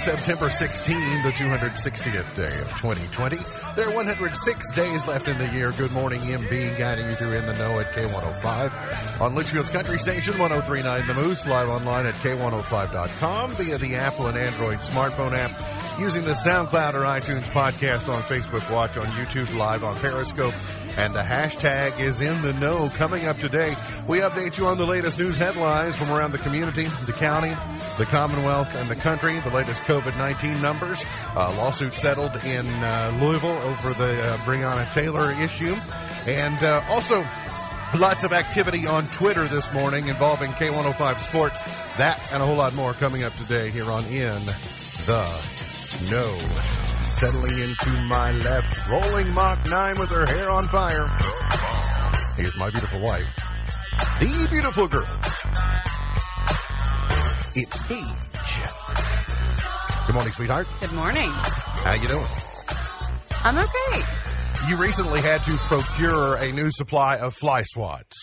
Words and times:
September 0.00 0.48
16, 0.48 0.96
the 1.22 1.30
260th 1.32 2.34
day 2.34 2.60
of 2.62 2.68
2020. 2.80 3.36
There 3.76 3.86
are 3.86 3.94
106 3.94 4.70
days 4.72 5.06
left 5.06 5.28
in 5.28 5.36
the 5.36 5.46
year. 5.48 5.72
Good 5.72 5.92
morning, 5.92 6.22
MB, 6.22 6.78
guiding 6.78 7.04
you 7.04 7.12
through 7.12 7.32
In 7.32 7.44
the 7.44 7.52
Know 7.52 7.78
at 7.78 7.92
K105. 7.92 9.20
On 9.20 9.34
Litchfield's 9.34 9.68
Country 9.68 9.98
Station, 9.98 10.38
1039 10.38 11.06
The 11.06 11.12
Moose, 11.12 11.46
live 11.46 11.68
online 11.68 12.06
at 12.06 12.14
K105.com 12.14 13.50
via 13.50 13.76
the 13.76 13.96
Apple 13.96 14.26
and 14.28 14.38
Android 14.38 14.78
smartphone 14.78 15.32
app, 15.34 15.50
using 16.00 16.22
the 16.22 16.32
SoundCloud 16.32 16.94
or 16.94 17.04
iTunes 17.04 17.42
podcast 17.52 18.08
on 18.08 18.22
Facebook 18.22 18.72
Watch, 18.72 18.96
on 18.96 19.04
YouTube 19.08 19.54
Live, 19.58 19.84
on 19.84 19.94
Periscope, 19.96 20.54
and 20.96 21.14
the 21.14 21.20
hashtag 21.20 21.98
is 22.00 22.20
in 22.20 22.40
the 22.42 22.52
know. 22.54 22.88
Coming 22.90 23.26
up 23.26 23.36
today, 23.36 23.74
we 24.06 24.18
update 24.18 24.58
you 24.58 24.66
on 24.66 24.78
the 24.78 24.86
latest 24.86 25.18
news 25.18 25.36
headlines 25.36 25.96
from 25.96 26.10
around 26.10 26.32
the 26.32 26.38
community, 26.38 26.88
the 27.06 27.12
county, 27.12 27.54
the 27.98 28.06
Commonwealth, 28.06 28.74
and 28.74 28.88
the 28.88 28.96
country. 28.96 29.38
The 29.40 29.50
latest 29.50 29.82
COVID 29.82 30.16
19 30.18 30.60
numbers. 30.62 31.04
Uh, 31.34 31.54
lawsuit 31.56 31.96
settled 31.98 32.42
in 32.44 32.66
uh, 32.66 33.18
Louisville 33.20 33.50
over 33.50 33.92
the 33.94 34.20
uh, 34.20 34.36
Breonna 34.38 34.92
Taylor 34.92 35.30
issue. 35.32 35.76
And 36.26 36.62
uh, 36.62 36.82
also, 36.88 37.24
Lots 37.98 38.22
of 38.22 38.32
activity 38.32 38.86
on 38.86 39.04
Twitter 39.08 39.48
this 39.48 39.70
morning 39.72 40.06
involving 40.06 40.52
K105 40.52 41.18
Sports. 41.20 41.60
That 41.98 42.20
and 42.32 42.40
a 42.40 42.46
whole 42.46 42.56
lot 42.56 42.72
more 42.74 42.92
coming 42.92 43.24
up 43.24 43.34
today 43.34 43.70
here 43.70 43.90
on 43.90 44.04
In 44.04 44.40
the 45.06 45.44
Know. 46.08 46.89
Settling 47.20 47.58
into 47.58 47.90
my 48.08 48.32
left, 48.32 48.88
rolling 48.88 49.34
Mach 49.34 49.68
9 49.68 49.98
with 49.98 50.08
her 50.08 50.24
hair 50.24 50.50
on 50.50 50.66
fire. 50.68 51.06
Here's 52.34 52.56
my 52.56 52.70
beautiful 52.70 52.98
wife, 52.98 53.26
the 54.20 54.48
beautiful 54.50 54.88
girl. 54.88 55.06
It's 57.54 57.82
Paige. 57.82 58.06
Good 60.06 60.14
morning, 60.14 60.32
sweetheart. 60.32 60.66
Good 60.80 60.92
morning. 60.92 61.28
How 61.28 61.92
you 61.92 62.08
doing? 62.08 62.26
I'm 63.44 63.58
okay. 63.58 64.02
You 64.70 64.78
recently 64.78 65.20
had 65.20 65.42
to 65.42 65.58
procure 65.58 66.36
a 66.36 66.50
new 66.52 66.70
supply 66.70 67.18
of 67.18 67.34
fly 67.34 67.64
swats. 67.64 68.16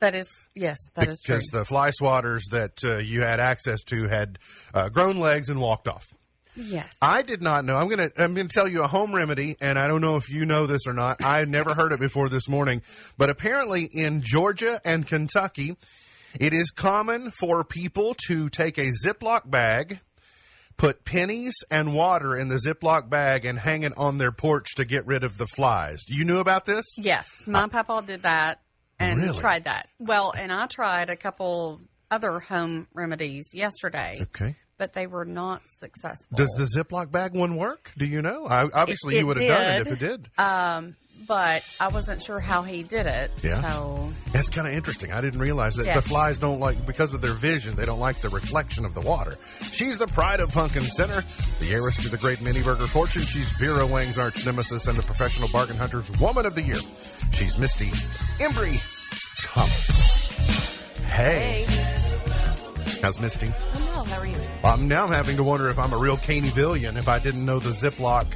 That 0.00 0.16
is, 0.16 0.26
yes, 0.56 0.78
that 0.96 1.08
is 1.08 1.22
true. 1.22 1.36
because 1.36 1.46
the 1.52 1.64
fly 1.64 1.90
swatters 1.90 2.40
that 2.50 2.72
uh, 2.82 2.96
you 2.96 3.20
had 3.20 3.38
access 3.38 3.84
to 3.84 4.08
had 4.08 4.40
uh, 4.74 4.88
grown 4.88 5.18
legs 5.18 5.48
and 5.48 5.60
walked 5.60 5.86
off. 5.86 6.12
Yes. 6.54 6.88
I 7.00 7.22
did 7.22 7.40
not 7.42 7.64
know. 7.64 7.76
I'm 7.76 7.88
gonna 7.88 8.10
I'm 8.18 8.34
gonna 8.34 8.48
tell 8.48 8.68
you 8.68 8.82
a 8.82 8.88
home 8.88 9.14
remedy, 9.14 9.56
and 9.60 9.78
I 9.78 9.86
don't 9.86 10.00
know 10.02 10.16
if 10.16 10.28
you 10.30 10.44
know 10.44 10.66
this 10.66 10.82
or 10.86 10.92
not. 10.92 11.24
I 11.24 11.44
never 11.44 11.74
heard 11.74 11.92
it 11.92 12.00
before 12.00 12.28
this 12.28 12.48
morning, 12.48 12.82
but 13.16 13.30
apparently 13.30 13.84
in 13.90 14.22
Georgia 14.22 14.80
and 14.84 15.06
Kentucky, 15.06 15.76
it 16.38 16.52
is 16.52 16.70
common 16.70 17.30
for 17.30 17.64
people 17.64 18.14
to 18.26 18.48
take 18.50 18.76
a 18.78 18.90
Ziploc 19.06 19.50
bag, 19.50 20.00
put 20.76 21.04
pennies 21.04 21.54
and 21.70 21.94
water 21.94 22.36
in 22.36 22.48
the 22.48 22.56
Ziploc 22.66 23.08
bag, 23.08 23.44
and 23.44 23.58
hang 23.58 23.82
it 23.82 23.92
on 23.96 24.18
their 24.18 24.32
porch 24.32 24.74
to 24.76 24.84
get 24.84 25.06
rid 25.06 25.24
of 25.24 25.38
the 25.38 25.46
flies. 25.46 26.04
Do 26.06 26.14
you 26.14 26.24
know 26.24 26.38
about 26.38 26.64
this? 26.64 26.84
Yes. 26.98 27.28
My 27.46 27.68
papa 27.68 28.02
did 28.06 28.22
that 28.24 28.60
and 28.98 29.18
Really? 29.18 29.38
tried 29.38 29.64
that. 29.64 29.88
Well, 29.98 30.32
and 30.36 30.52
I 30.52 30.66
tried 30.66 31.08
a 31.10 31.16
couple 31.16 31.80
other 32.10 32.40
home 32.40 32.86
remedies 32.92 33.50
yesterday, 33.54 34.18
Okay. 34.22 34.54
But 34.82 34.94
they 34.94 35.06
were 35.06 35.24
not 35.24 35.62
successful. 35.68 36.36
Does 36.36 36.52
the 36.58 36.64
Ziploc 36.64 37.12
bag 37.12 37.34
one 37.36 37.54
work? 37.54 37.92
Do 37.96 38.04
you 38.04 38.20
know? 38.20 38.46
I, 38.48 38.68
obviously, 38.74 39.14
It- 39.14 39.20
you 39.20 39.26
would 39.28 39.38
have 39.38 39.46
done 39.48 39.70
it 39.76 39.86
if 39.86 39.92
it 39.92 39.98
did. 40.00 40.28
Um, 40.36 40.96
but 41.28 41.62
I 41.78 41.86
wasn't 41.86 42.20
sure 42.20 42.40
how 42.40 42.62
he 42.62 42.82
did 42.82 43.06
it. 43.06 43.30
Yeah. 43.44 43.62
So, 43.72 44.12
That's 44.32 44.48
kind 44.48 44.66
of 44.66 44.74
interesting. 44.74 45.12
I 45.12 45.20
didn't 45.20 45.38
realize 45.38 45.76
that 45.76 45.86
Yeah. 45.86 45.94
the 45.94 46.02
flies 46.02 46.40
don't 46.40 46.58
like 46.58 46.84
because 46.84 47.14
of 47.14 47.20
their 47.20 47.34
vision. 47.34 47.76
They 47.76 47.84
don't 47.86 48.00
like 48.00 48.16
the 48.22 48.28
reflection 48.28 48.84
of 48.84 48.92
the 48.92 49.02
water. 49.02 49.36
She's 49.72 49.98
the 49.98 50.08
pride 50.08 50.40
of 50.40 50.50
Pumpkin 50.50 50.82
Center, 50.82 51.22
the 51.60 51.70
heiress 51.72 51.96
to 51.98 52.08
the 52.08 52.16
great 52.18 52.40
mini 52.42 52.60
burger 52.60 52.88
fortune. 52.88 53.22
She's 53.22 53.48
Vera 53.60 53.86
Wang's 53.86 54.18
arch 54.18 54.44
nemesis 54.44 54.88
and 54.88 54.98
the 54.98 55.04
professional 55.04 55.48
bargain 55.52 55.76
hunter's 55.76 56.10
woman 56.18 56.44
of 56.44 56.56
the 56.56 56.62
year. 56.62 56.80
She's 57.30 57.56
Misty 57.56 57.90
Embry 58.40 58.80
Thomas. 59.42 60.98
Hey, 61.06 61.66
how's 63.00 63.20
Misty? 63.20 63.52
How 64.04 64.20
are 64.20 64.26
you? 64.26 64.36
I'm 64.64 64.88
now 64.88 65.08
having 65.08 65.36
to 65.36 65.44
wonder 65.44 65.68
if 65.68 65.78
I'm 65.78 65.92
a 65.92 65.96
real 65.98 66.16
Caneyvillian 66.16 66.96
if 66.96 67.08
I 67.08 67.18
didn't 67.18 67.44
know 67.44 67.58
the 67.58 67.70
Ziploc 67.70 68.26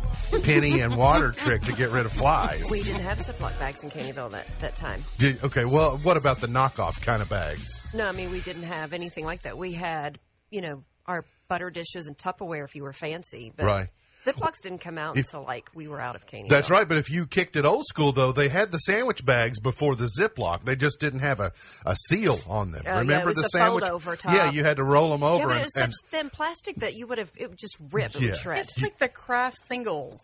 penny 0.45 0.81
and 0.81 0.97
water 0.97 1.33
trick 1.33 1.63
to 1.63 1.73
get 1.73 1.91
rid 1.91 2.07
of 2.07 2.13
flies. 2.13 2.65
We 2.71 2.83
didn't 2.83 3.03
have 3.03 3.19
Ziploc 3.19 3.59
bags 3.59 3.83
in 3.85 3.91
Caneyville 3.91 4.31
that, 4.31 4.47
that 4.61 4.77
time. 4.77 5.05
Did, 5.19 5.43
okay, 5.45 5.65
well, 5.65 5.99
what 5.99 6.17
about 6.17 6.41
the 6.41 6.47
knockoff 6.49 7.01
kind 7.01 7.23
of 7.23 7.29
bags? 7.29 7.81
No, 7.95 8.07
I 8.07 8.13
mean, 8.13 8.31
we 8.31 8.41
didn't 8.41 8.65
have 8.65 8.93
anything 8.93 9.25
like 9.25 9.43
that. 9.43 9.57
We 9.57 9.73
had, 9.73 10.19
you 10.51 10.61
know, 10.61 10.85
our 11.07 11.25
butter 11.49 11.71
dishes 11.71 12.07
and 12.07 12.17
Tupperware 12.19 12.65
if 12.65 12.75
you 12.75 12.83
were 12.83 12.93
fancy. 12.93 13.53
But 13.55 13.67
Right. 13.67 13.89
Ziplocs 14.27 14.61
didn't 14.63 14.79
come 14.79 14.99
out 14.99 15.17
If- 15.17 15.27
until 15.27 15.45
like 15.45 15.71
we 15.75 15.87
were 15.89 16.01
out 16.01 16.17
of 16.17 16.27
Caneyville. 16.27 16.49
That's 16.49 16.71
right, 16.71 16.89
but 16.89 16.97
if 16.99 17.09
you 17.11 17.27
kicked 17.27 17.57
it 17.57 17.65
old 17.65 17.87
school, 17.87 18.13
though, 18.13 18.33
they 18.33 18.49
had 18.49 18.73
the 18.73 18.79
sandwich 18.79 19.25
bags 19.25 19.61
before 19.61 19.95
the 19.97 20.09
Ziploc. 20.19 20.65
They 20.65 20.77
just 20.77 20.99
didn't 21.01 21.21
have 21.21 21.41
a, 21.41 21.53
a 21.85 21.95
seal 22.09 22.39
on 22.49 22.73
them. 22.73 22.83
Oh, 22.87 22.91
yeah, 22.91 22.97
it 22.97 23.01
Remember 23.01 23.27
was 23.29 23.37
the, 23.37 23.43
the 23.43 23.49
sandwich? 23.51 23.85
fold-over 23.85 24.17
top. 24.17 24.33
Yeah, 24.35 24.51
you 24.51 24.65
had 24.65 24.77
to 24.79 24.85
roll 24.85 25.11
them 25.11 25.21
Yeah, 25.23 25.29
over. 25.29 25.45
but 25.45 25.51
and, 25.53 25.61
it 25.61 25.65
was 25.65 25.77
and- 25.77 25.93
such 25.95 26.11
thin 26.11 26.31
plastic 26.31 26.77
that 26.77 26.95
you 26.95 27.07
would 27.07 27.19
have, 27.19 27.31
it 27.37 27.49
would 27.51 27.59
just 27.59 27.77
rip, 27.93 28.15
it 28.17 28.21
Yeah. 28.21 28.27
would 28.29 28.37
shred. 28.37 28.59
it's 28.69 28.81
like 28.83 28.99
the 28.99 29.09
Kraft 29.09 29.59
singles. 29.69 30.19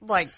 Like, 0.00 0.28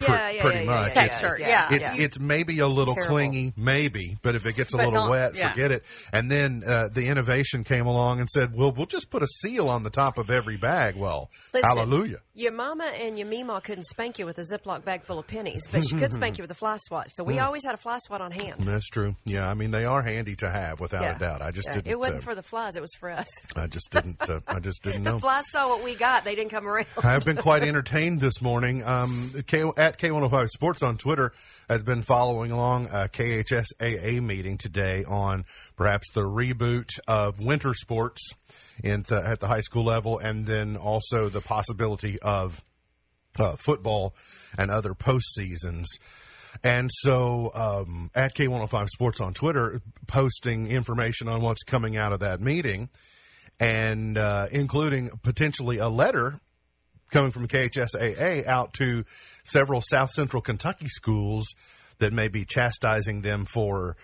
Pre- 0.00 0.14
yeah, 0.14 0.30
yeah, 0.30 0.42
pretty 0.42 0.58
yeah, 0.58 0.62
yeah, 0.64 0.70
much. 0.82 0.94
yeah, 0.94 1.08
Texture, 1.08 1.36
yeah, 1.40 1.48
yeah. 1.48 1.74
it, 1.74 1.80
yeah. 1.80 1.94
It's 1.96 2.20
maybe 2.20 2.60
a 2.60 2.68
little 2.68 2.94
Terrible. 2.94 3.14
clingy, 3.16 3.52
maybe, 3.56 4.16
but 4.22 4.36
if 4.36 4.46
it 4.46 4.54
gets 4.54 4.72
a 4.72 4.76
But 4.76 4.86
little 4.86 5.00
not- 5.00 5.10
wet, 5.10 5.34
yeah. 5.34 5.50
forget 5.50 5.72
it. 5.72 5.84
And 6.12 6.30
then 6.30 6.62
uh, 6.64 6.86
the 6.86 7.06
innovation 7.08 7.64
came 7.64 7.84
along 7.86 8.20
and 8.20 8.30
said, 8.30 8.54
"Well, 8.54 8.70
we'll 8.70 8.86
just 8.86 9.10
put 9.10 9.24
a 9.24 9.26
seal 9.26 9.68
on 9.68 9.82
the 9.82 9.90
top 9.90 10.16
of 10.16 10.30
every 10.30 10.56
bag." 10.56 10.94
Well, 10.94 11.30
Listen, 11.52 11.68
hallelujah! 11.68 12.18
Your 12.34 12.52
mama 12.52 12.84
and 12.84 13.18
your 13.18 13.26
mima 13.26 13.60
couldn't 13.60 13.86
spank 13.86 14.20
you 14.20 14.26
with 14.26 14.38
a 14.38 14.44
Ziploc 14.44 14.84
bag 14.84 15.02
full 15.02 15.18
of 15.18 15.26
pennies, 15.26 15.66
but 15.68 15.82
she 15.82 15.96
could 15.96 16.12
spank 16.14 16.38
you 16.38 16.42
with 16.42 16.50
a 16.52 16.54
fly 16.54 16.76
swat. 16.78 17.10
So 17.10 17.24
we 17.24 17.40
always 17.40 17.64
had 17.64 17.74
a 17.74 17.78
fly 17.78 17.98
swat 17.98 18.20
on 18.20 18.30
hand. 18.30 18.60
That's 18.60 18.86
true. 18.88 19.16
Yeah, 19.24 19.48
I 19.50 19.54
mean 19.54 19.72
they 19.72 19.84
are 19.84 20.00
handy 20.02 20.36
to 20.36 20.48
have, 20.48 20.78
without 20.78 21.02
Yeah. 21.02 21.16
a 21.16 21.18
doubt. 21.18 21.42
I 21.42 21.50
just 21.50 21.66
Yeah. 21.66 21.74
didn't. 21.74 21.88
It 21.90 21.98
wasn't 21.98 22.18
uh, 22.18 22.20
for 22.20 22.34
the 22.36 22.42
flies; 22.44 22.76
it 22.76 22.82
was 22.82 22.94
for 23.00 23.10
us. 23.10 23.26
I 23.56 23.66
just 23.66 23.90
didn't. 23.90 24.30
Uh, 24.30 24.38
I 24.46 24.60
just 24.60 24.80
didn't 24.84 25.02
know. 25.02 25.14
The 25.14 25.20
flies 25.22 25.50
saw 25.50 25.68
what 25.68 25.82
we 25.82 25.96
got; 25.96 26.22
they 26.22 26.36
didn't 26.36 26.52
come 26.52 26.68
around. 26.68 26.86
I've 27.02 27.24
been 27.24 27.36
quite 27.36 27.64
entertained 27.64 28.20
this 28.20 28.40
morning. 28.40 28.84
Um, 28.86 29.32
K, 29.48 29.64
at 29.88 29.98
K105 29.98 30.50
Sports 30.50 30.82
on 30.82 30.98
Twitter 30.98 31.32
has 31.66 31.82
been 31.82 32.02
following 32.02 32.50
along 32.50 32.88
a 32.88 33.08
KHSAA 33.08 34.22
meeting 34.22 34.58
today 34.58 35.02
on 35.08 35.46
perhaps 35.76 36.12
the 36.12 36.20
reboot 36.20 36.98
of 37.08 37.40
winter 37.40 37.72
sports 37.72 38.20
in 38.84 39.02
the, 39.08 39.26
at 39.26 39.40
the 39.40 39.48
high 39.48 39.62
school 39.62 39.84
level, 39.84 40.18
and 40.18 40.44
then 40.44 40.76
also 40.76 41.30
the 41.30 41.40
possibility 41.40 42.18
of 42.20 42.62
uh, 43.38 43.56
football 43.56 44.14
and 44.58 44.70
other 44.70 44.92
postseasons. 44.92 45.86
And 46.62 46.90
so, 46.92 47.50
um, 47.54 48.10
at 48.14 48.34
K105 48.34 48.88
Sports 48.88 49.22
on 49.22 49.32
Twitter, 49.32 49.80
posting 50.06 50.70
information 50.70 51.28
on 51.28 51.40
what's 51.40 51.62
coming 51.62 51.96
out 51.96 52.12
of 52.12 52.20
that 52.20 52.42
meeting, 52.42 52.90
and 53.58 54.18
uh, 54.18 54.48
including 54.52 55.08
potentially 55.22 55.78
a 55.78 55.88
letter 55.88 56.40
coming 57.10 57.30
from 57.30 57.48
KHSAA 57.48 58.46
out 58.46 58.74
to 58.74 59.04
several 59.44 59.80
South 59.80 60.10
Central 60.10 60.42
Kentucky 60.42 60.88
schools 60.88 61.46
that 61.98 62.12
may 62.12 62.28
be 62.28 62.44
chastising 62.44 63.22
them 63.22 63.44
for 63.44 63.96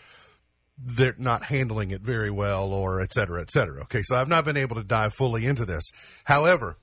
they're 0.77 1.15
not 1.19 1.45
handling 1.45 1.93
it 1.93 2.01
very 2.01 2.31
well 2.31 2.73
or 2.73 3.01
et 3.01 3.13
cetera, 3.13 3.41
et 3.41 3.51
cetera. 3.51 3.83
Okay, 3.83 4.03
so 4.03 4.17
I've 4.17 4.29
not 4.29 4.45
been 4.45 4.57
able 4.57 4.77
to 4.77 4.83
dive 4.85 5.15
fully 5.15 5.47
into 5.47 5.65
this. 5.65 5.85
However, 6.25 6.77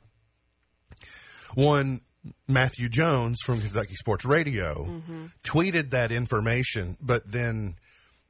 one 1.55 2.01
Matthew 2.47 2.87
Jones 2.87 3.39
from 3.43 3.59
Kentucky 3.59 3.95
Sports 3.95 4.25
Radio 4.25 4.85
mm-hmm. 4.85 5.25
tweeted 5.43 5.89
that 5.89 6.11
information, 6.11 6.97
but 7.01 7.29
then 7.29 7.75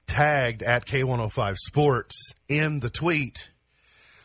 tagged 0.07 0.63
at 0.63 0.85
K105 0.85 1.57
Sports 1.57 2.15
in 2.47 2.79
the 2.79 2.89
tweet. 2.89 3.49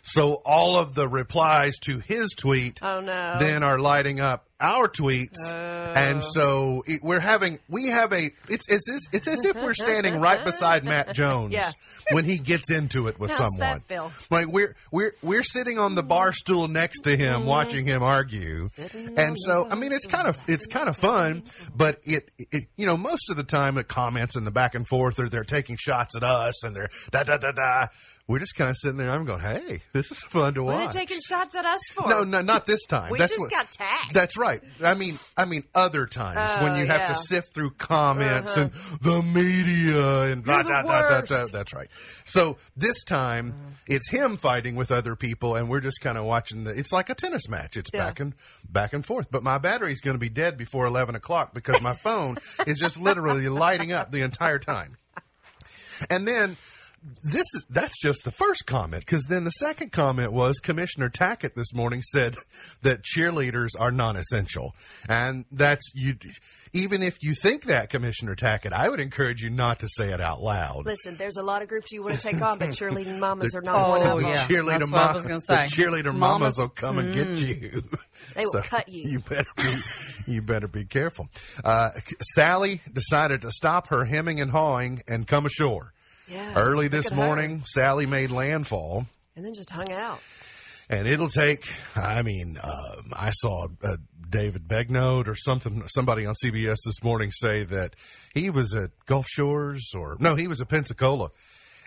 So 0.08 0.34
all 0.44 0.76
of 0.76 0.94
the 0.94 1.08
replies 1.08 1.74
to 1.82 1.98
his 1.98 2.30
tweet 2.38 2.78
Oh 2.82 3.00
no! 3.00 3.36
then 3.40 3.62
are 3.62 3.78
lighting 3.78 4.20
up 4.20 4.44
our 4.58 4.88
tweets, 4.88 5.36
and 5.44 6.24
so 6.24 6.82
it, 6.86 7.02
we're 7.02 7.20
having 7.20 7.58
we 7.68 7.88
have 7.88 8.12
a 8.14 8.30
it's 8.48 8.64
it's 8.68 8.88
it's, 8.88 9.08
it's 9.12 9.28
as 9.28 9.44
if 9.44 9.54
we're 9.56 9.74
standing 9.74 10.18
right 10.18 10.42
beside 10.46 10.82
Matt 10.84 11.12
Jones 11.14 11.52
Yeah. 11.52 11.70
when 12.12 12.24
he 12.24 12.38
gets 12.38 12.70
into 12.70 13.08
it 13.08 13.18
with 13.20 13.30
How's 13.32 13.38
someone. 13.40 13.58
that 13.58 13.82
feel? 13.82 14.10
Like 14.30 14.46
we're 14.46 14.74
we're 14.90 15.12
we're 15.22 15.42
sitting 15.42 15.78
on 15.78 15.94
the 15.94 16.02
bar 16.02 16.32
stool 16.32 16.68
next 16.68 17.00
to 17.00 17.10
him, 17.16 17.40
Mm-hmm. 17.40 17.46
watching 17.48 17.86
him 17.86 18.02
argue, 18.02 18.68
and 18.94 19.36
so 19.38 19.66
I 19.70 19.74
mean 19.74 19.92
it's 19.92 20.06
kind 20.06 20.26
of 20.28 20.38
it's 20.48 20.66
kind 20.66 20.88
of 20.88 20.96
fun, 20.96 21.42
but 21.74 22.00
it, 22.04 22.30
it 22.38 22.68
you 22.76 22.86
know 22.86 22.96
most 22.96 23.28
of 23.30 23.36
the 23.36 23.44
time 23.44 23.74
the 23.74 23.84
comments 23.84 24.36
and 24.36 24.46
the 24.46 24.50
back 24.52 24.74
and 24.74 24.86
forth 24.88 25.18
are 25.18 25.28
they're 25.28 25.44
taking 25.44 25.76
shots 25.76 26.16
at 26.16 26.22
us 26.22 26.64
and 26.64 26.74
they're 26.74 26.88
da 27.10 27.24
da 27.24 27.36
da 27.36 27.50
da. 27.50 27.86
We're 28.28 28.40
just 28.40 28.56
kind 28.56 28.68
of 28.70 28.76
sitting 28.76 28.96
there. 28.96 29.08
I'm 29.08 29.24
going, 29.24 29.38
hey, 29.38 29.82
this 29.92 30.10
is 30.10 30.18
fun 30.18 30.54
to 30.54 30.62
watch. 30.64 30.74
What 30.74 30.82
are 30.82 30.88
they 30.88 30.98
taking 30.98 31.20
shots 31.20 31.54
at 31.54 31.64
us 31.64 31.80
for? 31.94 32.08
No, 32.08 32.24
no, 32.24 32.40
not 32.40 32.66
this 32.66 32.84
time. 32.84 33.10
We 33.16 33.18
that's 33.18 33.30
just 33.30 33.40
what, 33.40 33.50
got 33.52 33.70
tagged. 33.70 34.14
That's 34.14 34.36
right. 34.36 34.60
I 34.82 34.94
mean, 34.94 35.16
I 35.36 35.44
mean, 35.44 35.62
other 35.76 36.06
times 36.06 36.40
Oh, 36.42 36.64
when 36.64 36.76
you 36.76 36.86
have 36.86 37.06
to 37.08 37.14
sift 37.14 37.54
through 37.54 37.70
comments 37.78 38.56
uh-huh. 38.56 38.62
and 38.62 39.00
the 39.00 39.22
media 39.22 40.22
and 40.32 40.44
blah, 40.44 40.56
You're 40.56 40.64
the 40.64 40.68
blah, 40.70 40.82
blah, 40.82 41.08
blah, 41.08 41.20
blah. 41.22 41.44
That's 41.52 41.72
right. 41.72 41.88
So 42.24 42.58
this 42.76 43.04
time 43.04 43.54
it's 43.86 44.10
him 44.10 44.38
fighting 44.38 44.74
with 44.74 44.90
other 44.90 45.14
people, 45.14 45.54
and 45.54 45.68
we're 45.68 45.80
just 45.80 46.00
kind 46.00 46.18
of 46.18 46.24
watching. 46.24 46.64
The, 46.64 46.70
it's 46.70 46.90
like 46.90 47.10
a 47.10 47.14
tennis 47.14 47.48
match. 47.48 47.76
It's 47.76 47.90
Yeah. 47.94 48.06
back 48.06 48.18
and 48.18 48.34
back 48.68 48.92
and 48.92 49.06
forth. 49.06 49.28
But 49.30 49.44
my 49.44 49.58
battery's 49.58 50.00
going 50.00 50.16
to 50.16 50.20
be 50.20 50.30
dead 50.30 50.56
before 50.58 50.86
eleven 50.86 51.14
o'clock 51.14 51.54
because 51.54 51.80
my 51.80 51.94
phone 51.94 52.38
is 52.66 52.78
just 52.80 52.98
literally 52.98 53.48
lighting 53.48 53.92
up 53.92 54.10
the 54.10 54.22
entire 54.22 54.58
time. 54.58 54.96
And 56.10 56.26
then 56.26 56.56
this 57.22 57.44
is 57.54 57.64
that's 57.70 58.00
just 58.00 58.24
the 58.24 58.32
first 58.32 58.66
comment 58.66 59.04
because 59.06 59.24
then 59.28 59.44
the 59.44 59.50
second 59.50 59.92
comment 59.92 60.32
was 60.32 60.58
Commissioner 60.58 61.08
Tackett 61.08 61.54
this 61.54 61.72
morning 61.72 62.02
said 62.02 62.34
that 62.82 63.02
cheerleaders 63.02 63.70
are 63.78 63.92
non-essential, 63.92 64.74
and 65.08 65.44
that's 65.52 65.92
you. 65.94 66.14
Even 66.72 67.02
if 67.02 67.16
you 67.22 67.32
think 67.34 67.64
that, 67.64 67.90
Commissioner 67.90 68.34
Tackett, 68.34 68.72
I 68.72 68.88
would 68.88 68.98
encourage 69.00 69.40
you 69.40 69.50
not 69.50 69.78
to 69.80 69.88
say 69.88 70.12
it 70.12 70.20
out 70.20 70.42
loud. 70.42 70.84
Listen, 70.84 71.16
there's 71.16 71.36
a 71.36 71.42
lot 71.42 71.62
of 71.62 71.68
groups 71.68 71.92
you 71.92 72.02
want 72.02 72.16
to 72.16 72.20
take 72.20 72.42
on, 72.42 72.58
but 72.58 72.70
cheerleading 72.70 73.18
mamas 73.20 73.54
are 73.54 73.62
not 73.62 73.76
Oh, 73.76 73.90
one 73.90 74.02
of 74.06 74.20
them. 74.22 74.30
yeah. 74.32 74.46
cheerleader 74.46 74.78
That's 74.80 74.90
what 74.90 75.00
I 75.00 75.12
was 75.14 75.22
gonna 75.22 75.34
the 75.46 75.68
say. 75.68 75.82
cheerleader 75.82 76.14
mamas, 76.14 76.18
Mamas- 76.18 76.58
will 76.58 76.68
come 76.70 76.98
and 76.98 77.14
get 77.14 77.28
you. 77.38 77.82
They 78.34 78.44
will 78.46 78.62
cut 78.62 78.88
you. 78.88 79.10
You 79.10 79.18
better 79.20 79.46
be, 79.56 79.74
you 80.26 80.42
better 80.42 80.66
be 80.68 80.84
careful. 80.84 81.28
Uh, 81.64 81.90
Sally 82.34 82.80
decided 82.92 83.42
to 83.42 83.50
stop 83.52 83.88
her 83.88 84.04
hemming 84.04 84.40
and 84.40 84.50
hawing 84.50 85.02
and 85.06 85.26
come 85.26 85.46
ashore. 85.46 85.92
Yeah, 86.28 86.54
Early 86.56 86.88
this 86.88 87.10
morning, 87.12 87.62
Sally 87.66 88.06
made 88.06 88.30
landfall. 88.30 89.06
and 89.36 89.44
then 89.44 89.54
just 89.54 89.70
hung 89.70 89.92
out. 89.92 90.20
and 90.88 91.06
it'll 91.06 91.28
take. 91.28 91.68
I 91.94 92.22
mean, 92.22 92.58
um, 92.62 93.12
I 93.12 93.30
saw 93.30 93.66
uh, 93.84 93.96
David 94.28 94.66
Begnaud 94.66 95.28
or 95.28 95.34
something. 95.36 95.82
Somebody 95.94 96.26
on 96.26 96.34
CBS 96.44 96.76
this 96.84 97.02
morning 97.02 97.30
say 97.30 97.64
that 97.64 97.94
he 98.34 98.50
was 98.50 98.74
at 98.74 98.90
Gulf 99.06 99.26
Shores 99.28 99.90
or 99.94 100.16
no, 100.18 100.34
he 100.34 100.48
was 100.48 100.60
at 100.60 100.68
Pensacola, 100.68 101.30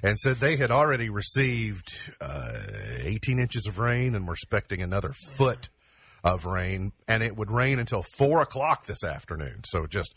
and 0.04 0.18
said 0.18 0.38
they 0.38 0.56
had 0.56 0.72
already 0.72 1.10
received 1.10 1.94
uh, 2.22 2.60
18 3.02 3.40
inches 3.40 3.68
of 3.68 3.78
rain 3.78 4.16
and 4.16 4.26
were 4.28 4.34
expecting 4.34 4.82
another 4.82 5.12
foot 5.36 5.68
of 6.24 6.46
rain, 6.46 6.92
and 7.08 7.24
it 7.24 7.36
would 7.36 7.52
rain 7.52 7.80
until 7.80 8.04
four 8.18 8.42
o'clock 8.42 8.86
this 8.86 9.04
afternoon. 9.04 9.62
So 9.66 9.86
just 9.86 10.14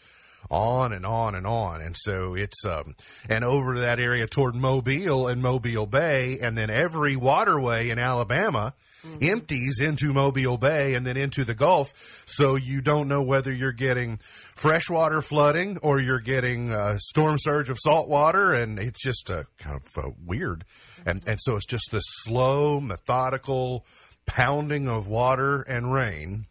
on 0.51 0.93
and 0.93 1.07
on 1.07 1.35
and 1.35 1.47
on. 1.47 1.81
And 1.81 1.97
so 1.99 2.35
it's 2.35 2.65
um 2.65 2.95
and 3.29 3.45
over 3.45 3.81
that 3.81 3.99
area 3.99 4.27
toward 4.27 4.55
Mobile 4.55 5.29
and 5.29 5.43
Mobile 5.43 5.87
Bay 5.87 6.39
and 6.41 6.57
then 6.57 6.71
every 6.71 7.17
waterway 7.17 7.91
in 7.91 7.99
Alabama 7.99 8.75
empties 9.21 9.81
into 9.81 10.13
Mobile 10.13 10.57
Bay 10.57 10.95
and 10.95 11.05
then 11.05 11.17
into 11.17 11.45
the 11.45 11.55
Gulf. 11.55 11.93
So 12.27 12.57
you 12.57 12.81
don't 12.81 13.09
know 13.09 13.23
whether 13.23 13.53
you're 13.53 13.73
getting 13.73 14.21
freshwater 14.55 15.21
flooding 15.21 15.79
or 15.79 16.01
you're 16.01 16.21
getting 16.21 16.73
a 16.73 16.99
storm 17.01 17.37
surge 17.39 17.69
of 17.69 17.79
salt 17.81 18.09
water 18.09 18.53
and 18.53 18.79
it's 18.79 19.03
just 19.03 19.31
uh, 19.31 19.43
kind 19.59 19.81
of 19.81 20.05
uh, 20.05 20.11
weird. 20.25 20.65
And 21.05 21.23
and 21.27 21.39
so 21.41 21.57
it's 21.57 21.67
just 21.67 21.89
this 21.91 22.05
slow, 22.07 22.79
methodical 22.81 23.85
pounding 24.25 24.89
of 24.89 25.09
water 25.09 25.63
and 25.63 25.93
rain 25.93 26.47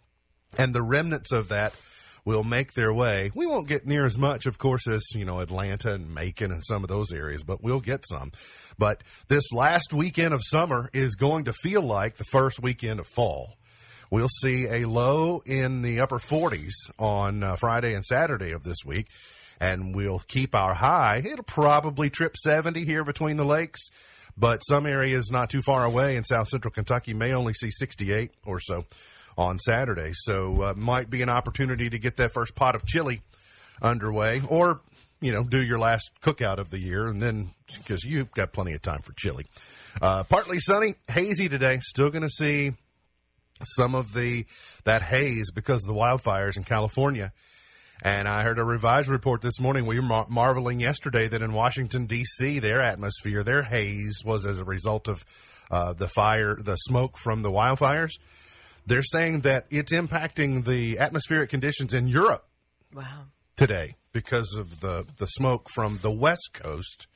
and 0.58 0.76
the 0.76 0.82
remnants 0.82 1.32
of 1.32 1.50
that 1.50 1.74
will 2.26 2.44
make 2.44 2.74
their 2.74 2.94
way. 2.94 3.32
We 3.34 3.46
won't 3.46 3.68
get 3.68 3.86
near 3.86 4.06
as 4.06 4.18
much, 4.18 4.46
of 4.46 4.58
course, 4.58 4.88
as 4.88 5.04
you 5.14 5.26
know 5.26 5.40
Atlanta 5.40 5.94
and 5.94 6.14
Macon 6.14 6.52
and 6.52 6.64
some 6.64 6.84
of 6.84 6.90
those 6.90 7.12
areas, 7.12 7.44
but 7.44 7.64
we'll 7.64 7.80
get 7.80 8.06
some. 8.08 8.32
But 8.78 9.04
this 9.28 9.52
last 9.52 9.94
weekend 9.94 10.34
of 10.34 10.42
summer 10.44 10.90
is 10.94 11.16
going 11.16 11.46
to 11.46 11.54
feel 11.54 11.82
like 11.82 12.16
the 12.16 12.24
first 12.24 12.62
weekend 12.62 13.00
of 13.00 13.08
fall. 13.08 13.56
We'll 14.12 14.30
see 14.30 14.68
a 14.68 14.86
low 14.86 15.42
in 15.46 15.82
the 15.82 16.02
upper 16.02 16.20
40s 16.20 16.74
on 17.00 17.44
uh, 17.44 17.56
Friday 17.56 17.94
and 17.94 18.04
Saturday 18.04 18.52
of 18.52 18.64
this 18.64 18.80
week, 18.86 19.08
and 19.60 19.96
we'll 19.96 20.20
keep 20.20 20.54
our 20.54 20.74
high. 20.74 21.24
It'll 21.24 21.44
probably 21.44 22.10
trip 22.10 22.36
70 22.36 22.84
here 22.84 23.06
between 23.06 23.38
the 23.38 23.46
lakes, 23.46 23.80
but 24.38 24.60
some 24.68 24.86
areas 24.86 25.32
not 25.32 25.50
too 25.50 25.62
far 25.62 25.86
away 25.86 26.18
in 26.18 26.26
south 26.26 26.50
central 26.50 26.74
Kentucky 26.74 27.14
may 27.14 27.34
only 27.34 27.54
see 27.54 27.72
68 27.72 28.32
or 28.46 28.60
so 28.60 28.86
on 29.42 29.60
Saturday. 29.60 30.12
So 30.14 30.62
uh, 30.62 30.74
might 30.76 31.10
be 31.10 31.22
an 31.22 31.30
opportunity 31.30 31.90
to 31.90 32.00
get 32.00 32.18
that 32.18 32.32
first 32.32 32.56
pot 32.56 32.76
of 32.76 32.86
chili 32.86 33.22
underway, 33.82 34.42
or 34.48 34.82
you 35.20 35.32
know, 35.32 35.44
do 35.44 35.62
your 35.62 35.80
last 35.80 36.10
cookout 36.24 36.58
of 36.58 36.72
the 36.72 36.80
year, 36.80 37.08
and 37.08 37.22
then 37.22 37.52
because 37.78 38.04
you've 38.04 38.32
got 38.32 38.54
plenty 38.54 38.74
of 38.74 38.82
time 38.82 39.02
for 39.02 39.14
chili. 39.14 39.46
Uh, 40.02 40.24
partly 40.24 40.60
sunny, 40.60 40.96
hazy 41.10 41.50
today. 41.50 41.80
Still 41.82 42.10
going 42.10 42.24
to 42.24 42.30
see 42.30 42.72
some 43.64 43.94
of 43.94 44.14
the 44.14 44.46
that 44.86 45.04
haze 45.04 45.52
because 45.52 45.84
of 45.84 45.88
the 45.88 46.00
wildfires 46.00 46.58
in 46.58 46.64
California. 46.64 47.32
And 48.04 48.28
I 48.28 48.42
heard 48.42 48.58
a 48.58 48.64
revised 48.64 49.10
report 49.10 49.42
this 49.42 49.60
morning. 49.60 49.86
We 49.86 49.98
were 49.98 50.06
mar- 50.06 50.26
marveling 50.28 50.80
yesterday 50.80 51.28
that 51.28 51.44
in 51.44 51.54
Washington 51.54 52.08
D.C., 52.08 52.58
their 52.58 52.82
atmosphere, 52.82 53.44
their 53.44 53.62
haze 53.62 54.24
was 54.26 54.44
as 54.44 54.60
a 54.60 54.66
result 54.66 55.08
of 55.08 55.24
uh, 55.70 55.94
the 55.94 56.08
fire, 56.08 56.58
the 56.60 56.78
smoke 56.78 57.16
from 57.16 57.44
the 57.44 57.52
wildfires. 57.52 58.14
They're 58.86 59.04
saying 59.04 59.42
that 59.42 59.66
it's 59.70 59.92
impacting 59.94 60.66
the 60.66 61.00
atmospheric 61.00 61.50
conditions 61.50 61.94
in 61.94 62.08
Europe 62.08 62.46
Wow. 62.94 63.26
today 63.56 63.96
because 64.12 64.56
of 64.58 64.80
the, 64.82 65.06
the 65.18 65.28
smoke 65.28 65.70
from 65.70 66.00
the 66.02 66.12
west 66.12 66.50
coast 66.54 67.08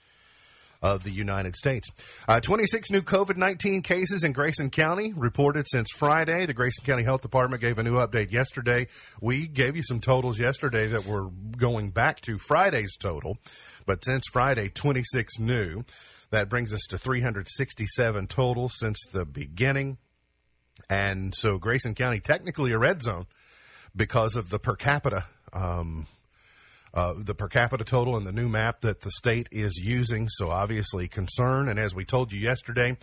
of 0.81 1.03
the 1.03 1.09
United 1.11 1.55
States. 1.55 1.87
Uh, 2.27 2.39
26 2.39 2.91
new 2.91 3.01
COVID 3.01 3.37
19 3.37 3.81
cases 3.81 4.23
in 4.23 4.33
Grayson 4.33 4.69
County 4.69 5.13
reported 5.13 5.65
since 5.67 5.87
Friday. 5.97 6.45
The 6.45 6.53
Grayson 6.53 6.85
County 6.85 7.03
Health 7.03 7.21
Department 7.21 7.61
gave 7.61 7.79
a 7.79 7.83
new 7.83 7.93
update 7.95 8.31
yesterday. 8.31 8.87
We 9.19 9.47
gave 9.47 9.75
you 9.75 9.81
some 9.83 9.99
totals 9.99 10.37
yesterday 10.39 10.85
that 10.87 11.05
were 11.05 11.29
going 11.57 11.89
back 11.89 12.21
to 12.21 12.37
Friday's 12.37 12.95
total, 12.99 13.37
but 13.87 14.05
since 14.05 14.23
Friday, 14.31 14.69
26 14.69 15.39
new. 15.39 15.83
That 16.31 16.49
brings 16.49 16.73
us 16.73 16.81
to 16.89 16.97
367 16.97 18.27
total 18.27 18.67
since 18.69 18.97
the 19.13 19.25
beginning. 19.25 19.97
And 20.89 21.33
so 21.35 21.57
Grayson 21.57 21.95
County, 21.95 22.19
technically 22.19 22.71
a 22.71 22.77
red 22.77 23.01
zone 23.01 23.25
because 23.95 24.35
of 24.35 24.49
the 24.49 24.59
per 24.59 24.75
capita 24.75 25.25
um, 25.53 26.07
uh, 26.93 27.13
the 27.17 27.35
per 27.35 27.47
capita 27.47 27.83
total 27.83 28.15
and 28.15 28.25
the 28.25 28.31
new 28.31 28.47
map 28.47 28.81
that 28.81 29.01
the 29.01 29.11
state 29.11 29.49
is 29.51 29.75
using. 29.75 30.29
So 30.29 30.49
obviously 30.49 31.07
concern. 31.07 31.67
And 31.69 31.77
as 31.77 31.93
we 31.93 32.05
told 32.05 32.31
you 32.31 32.39
yesterday, 32.39 32.97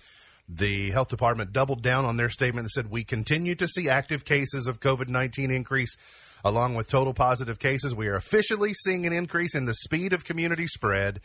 the 0.48 0.90
health 0.90 1.08
department 1.08 1.52
doubled 1.52 1.82
down 1.82 2.04
on 2.04 2.16
their 2.16 2.28
statement 2.28 2.64
and 2.64 2.70
said 2.70 2.90
we 2.90 3.04
continue 3.04 3.54
to 3.54 3.68
see 3.68 3.88
active 3.88 4.24
cases 4.24 4.66
of 4.66 4.80
COVID 4.80 5.08
nineteen 5.08 5.50
increase. 5.50 5.96
Along 6.44 6.74
with 6.74 6.88
total 6.88 7.14
positive 7.14 7.60
cases, 7.60 7.94
we 7.94 8.08
are 8.08 8.16
officially 8.16 8.74
seeing 8.74 9.06
an 9.06 9.12
increase 9.12 9.54
in 9.54 9.64
the 9.64 9.74
speed 9.74 10.12
of 10.12 10.24
community 10.24 10.66
spread. 10.66 11.20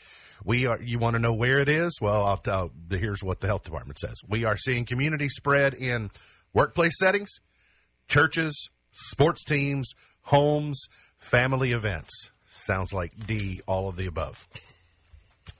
We 0.45 0.67
are. 0.67 0.79
You 0.79 0.99
want 0.99 1.15
to 1.15 1.19
know 1.19 1.33
where 1.33 1.57
it 1.57 1.69
is? 1.69 1.97
Well, 1.99 2.23
I'll 2.23 2.37
tell. 2.37 2.69
Here's 2.91 3.23
what 3.23 3.39
the 3.39 3.47
health 3.47 3.63
department 3.63 3.97
says: 3.97 4.13
We 4.29 4.45
are 4.45 4.57
seeing 4.57 4.85
community 4.85 5.29
spread 5.29 5.73
in 5.73 6.11
workplace 6.57 6.93
settings, 6.99 7.29
churches, 8.07 8.69
sports 8.91 9.43
teams, 9.45 9.91
homes, 10.23 10.81
family 11.19 11.71
events. 11.71 12.11
Sounds 12.49 12.91
like 12.91 13.13
D, 13.27 13.61
all 13.67 13.87
of 13.87 13.95
the 13.95 14.07
above. 14.07 14.47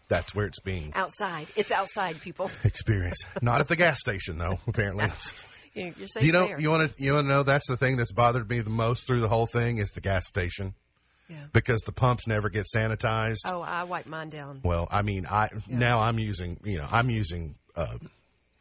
That's 0.09 0.33
where 0.33 0.45
it's 0.47 0.59
being 0.61 0.91
Outside. 0.95 1.47
It's 1.55 1.71
outside, 1.71 2.19
people. 2.21 2.49
Experience. 2.63 3.17
Not 3.41 3.61
at 3.61 3.67
the 3.67 3.75
gas 3.75 3.99
station, 3.99 4.37
though. 4.37 4.57
Apparently, 4.67 5.05
You- 5.73 5.93
You're 5.97 6.07
safe 6.07 6.23
you 6.23 6.31
know. 6.31 6.47
there. 6.47 6.59
You 6.59 6.69
want 6.71 6.95
to. 6.97 7.03
You 7.03 7.13
want 7.13 7.25
to 7.25 7.29
know 7.33 7.43
that's 7.43 7.67
the 7.67 7.77
thing 7.77 7.97
that's 7.97 8.11
bothered 8.11 8.49
me 8.49 8.61
the 8.61 8.69
most 8.71 9.05
through 9.05 9.21
the 9.21 9.27
whole 9.27 9.45
thing 9.45 9.77
is 9.77 9.91
the 9.91 10.01
gas 10.01 10.25
station 10.25 10.73
Yeah. 11.29 11.35
because 11.53 11.81
the 11.81 11.91
pumps 11.91 12.25
never 12.25 12.49
get 12.49 12.65
sanitized. 12.75 13.39
Oh, 13.45 13.61
I 13.61 13.83
wipe 13.83 14.07
mine 14.07 14.29
down. 14.29 14.61
Well, 14.63 14.87
I 14.89 15.03
mean, 15.03 15.27
I 15.29 15.49
now 15.67 15.99
I'm 15.99 16.17
using. 16.17 16.57
You 16.63 16.79
know, 16.79 16.87
I'm 16.91 17.09
using. 17.11 17.55
Uh, 17.75 17.97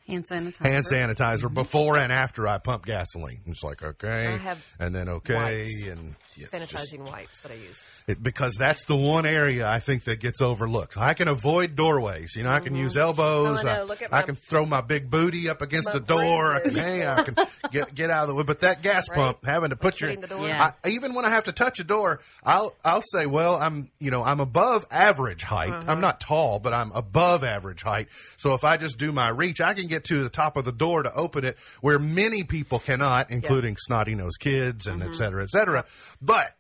Hand 0.07 0.27
sanitizer. 0.29 0.67
hand 0.73 0.87
sanitizer 0.87 1.53
before 1.53 1.97
and 1.97 2.13
after 2.13 2.47
I 2.47 2.59
pump 2.59 2.87
gasoline. 2.87 3.41
It's 3.47 3.63
like 3.63 3.83
okay, 3.83 4.29
I 4.29 4.37
have 4.39 4.65
and 4.79 4.95
then 4.95 5.09
okay, 5.09 5.35
wipes. 5.35 5.87
and 5.89 6.15
yeah, 6.37 6.47
just- 6.53 6.73
Sanitizing 6.75 7.01
wipes 7.11 7.39
that 7.41 7.51
I 7.53 7.57
use. 7.57 7.83
it, 8.07 8.23
because 8.23 8.55
that's 8.55 8.85
the 8.85 8.95
one 8.97 9.27
area 9.27 9.67
I 9.69 9.81
think 9.81 10.05
that 10.05 10.21
gets 10.21 10.41
overlooked. 10.41 10.97
I 10.97 11.15
can 11.15 11.27
avoid 11.29 11.75
doorways. 11.75 12.35
You 12.37 12.45
know, 12.45 12.51
I 12.51 12.61
can 12.61 12.77
use 12.77 12.97
elbows. 12.97 13.65
Oh, 13.65 13.69
I 13.69 13.77
know. 13.79 13.85
Look 13.85 14.01
at 14.03 14.13
I 14.15 14.23
can 14.23 14.37
throw 14.37 14.65
my 14.65 14.81
big 14.81 15.11
booty 15.11 15.49
up 15.49 15.61
against 15.61 15.89
my 15.89 15.95
the 15.95 16.01
door. 16.01 16.55
I 16.55 16.61
can, 16.61 16.75
hey, 16.75 17.07
I 17.07 17.23
can 17.23 17.35
get 17.73 17.95
get 17.95 18.11
out 18.11 18.23
of 18.23 18.29
the 18.29 18.35
way. 18.35 18.45
But 18.45 18.61
that 18.61 18.83
gas 18.83 19.09
Right. 19.09 19.19
pump, 19.19 19.45
having 19.45 19.71
to 19.71 19.77
put 19.77 20.01
your, 20.01 20.15
the 20.15 20.27
door. 20.29 20.47
Yeah. 20.47 20.73
I, 20.85 20.89
even 20.89 21.15
when 21.15 21.25
I 21.25 21.31
have 21.31 21.45
to 21.45 21.53
touch 21.53 21.81
a 21.81 21.85
door, 21.85 22.21
I'll 22.45 22.75
I'll 22.85 23.03
say, 23.03 23.27
well, 23.27 23.57
I'm 23.57 23.91
you 23.99 24.11
know 24.13 24.23
I'm 24.23 24.39
above 24.41 24.87
average 24.91 25.43
height. 25.43 25.73
Uh-huh. 25.73 25.85
I'm 25.91 26.01
not 26.01 26.21
tall, 26.21 26.61
but 26.61 26.73
I'm 26.73 26.93
above 26.93 27.43
average 27.43 27.83
height. 27.83 28.09
So 28.37 28.55
if 28.55 28.63
I 28.63 28.77
just 28.77 28.99
do 28.99 29.11
my 29.11 29.29
reach, 29.31 29.61
I 29.61 29.75
can 29.75 29.89
get 29.89 29.96
to 30.05 30.23
the 30.23 30.29
top 30.31 30.57
of 30.57 30.65
the 30.65 30.73
door 30.73 31.03
to 31.03 31.13
open 31.13 31.45
it, 31.45 31.57
where 31.81 31.99
many 31.99 32.45
people 32.45 32.79
cannot, 32.79 33.31
including 33.31 33.77
snotty 33.79 34.15
nosed 34.15 34.41
kids 34.41 34.87
and 34.87 35.03
et 35.03 35.15
cetera, 35.15 35.43
et 35.43 35.51
cetera. 35.51 35.85
But 36.21 36.55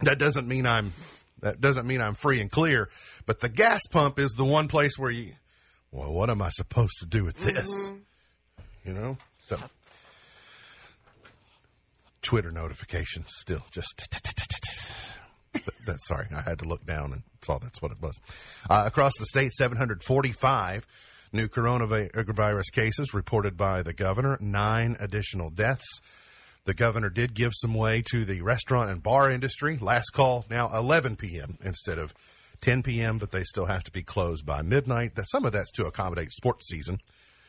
that 0.00 0.18
doesn't 0.18 0.46
mean 0.46 0.66
I'm 0.66 0.92
that 1.40 1.60
doesn't 1.60 1.86
mean 1.86 2.00
I'm 2.00 2.14
free 2.14 2.40
and 2.40 2.50
clear. 2.50 2.88
But 3.26 3.40
the 3.40 3.48
gas 3.48 3.82
pump 3.90 4.18
is 4.18 4.32
the 4.32 4.44
one 4.44 4.68
place 4.68 4.98
where 4.98 5.10
you, 5.10 5.32
well, 5.92 6.12
what 6.12 6.30
am 6.30 6.42
I 6.42 6.48
supposed 6.50 6.98
to 7.00 7.06
do 7.06 7.24
with 7.24 7.38
this? 7.38 7.68
You 8.84 8.92
know, 8.92 9.18
so 9.46 9.58
Twitter 12.22 12.50
notifications 12.50 13.28
still 13.38 13.64
just. 13.70 14.08
That's 15.86 16.06
sorry, 16.06 16.26
I 16.34 16.42
had 16.42 16.58
to 16.60 16.66
look 16.66 16.84
down 16.84 17.12
and 17.12 17.22
saw 17.42 17.58
that's 17.58 17.80
what 17.80 17.90
it 17.90 18.00
was. 18.02 18.20
Uh, 18.68 18.84
across 18.86 19.12
the 19.18 19.24
state, 19.24 19.52
745 19.54 20.86
new 21.32 21.48
coronavirus 21.48 22.72
cases 22.72 23.14
reported 23.14 23.56
by 23.56 23.82
the 23.82 23.92
governor, 23.92 24.38
nine 24.40 24.96
additional 25.00 25.50
deaths. 25.50 26.00
The 26.64 26.74
governor 26.74 27.08
did 27.08 27.34
give 27.34 27.52
some 27.54 27.74
way 27.74 28.02
to 28.10 28.24
the 28.24 28.42
restaurant 28.42 28.90
and 28.90 29.02
bar 29.02 29.30
industry. 29.30 29.78
Last 29.80 30.10
call 30.10 30.44
now 30.50 30.70
11 30.76 31.16
p.m. 31.16 31.56
instead 31.62 31.98
of 31.98 32.12
10 32.60 32.82
p.m., 32.82 33.18
but 33.18 33.30
they 33.30 33.42
still 33.44 33.66
have 33.66 33.84
to 33.84 33.90
be 33.90 34.02
closed 34.02 34.44
by 34.44 34.62
midnight. 34.62 35.12
Some 35.24 35.44
of 35.44 35.52
that's 35.52 35.72
to 35.72 35.86
accommodate 35.86 36.30
sports 36.30 36.68
season. 36.68 36.98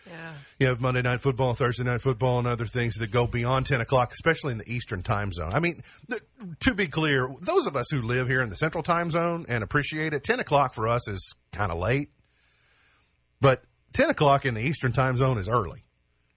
Yeah. 0.07 0.33
You 0.59 0.67
have 0.67 0.81
Monday 0.81 1.01
night 1.01 1.21
football, 1.21 1.53
Thursday 1.53 1.83
night 1.83 2.01
football, 2.01 2.39
and 2.39 2.48
other 2.48 2.65
things 2.65 2.95
that 2.95 3.12
go 3.12 3.27
beyond 3.27 3.65
10 3.65 3.81
o'clock, 3.81 4.12
especially 4.12 4.53
in 4.53 4.57
the 4.57 4.71
Eastern 4.71 5.03
time 5.03 5.31
zone. 5.31 5.51
I 5.53 5.59
mean, 5.59 5.83
th- 6.09 6.21
to 6.62 6.74
be 6.74 6.88
clear, 6.88 7.29
those 7.41 7.67
of 7.67 7.75
us 7.75 7.86
who 7.91 8.01
live 8.01 8.27
here 8.27 8.41
in 8.41 8.50
the 8.50 8.55
Central 8.55 8.83
time 8.83 9.12
zone 9.12 9.45
and 9.50 9.63
appreciate 9.63 10.13
it, 10.13 10.24
10 10.24 10.39
o'clock 10.39 10.74
for 10.74 10.88
us 10.88 11.07
is 11.07 11.36
kind 11.51 11.71
of 11.71 11.77
late. 11.77 12.09
But 13.41 13.63
10 13.93 14.10
o'clock 14.10 14.46
in 14.46 14.53
the 14.53 14.62
Eastern 14.62 14.91
time 14.93 15.17
zone 15.17 15.38
is 15.38 15.50
early. 15.50 15.84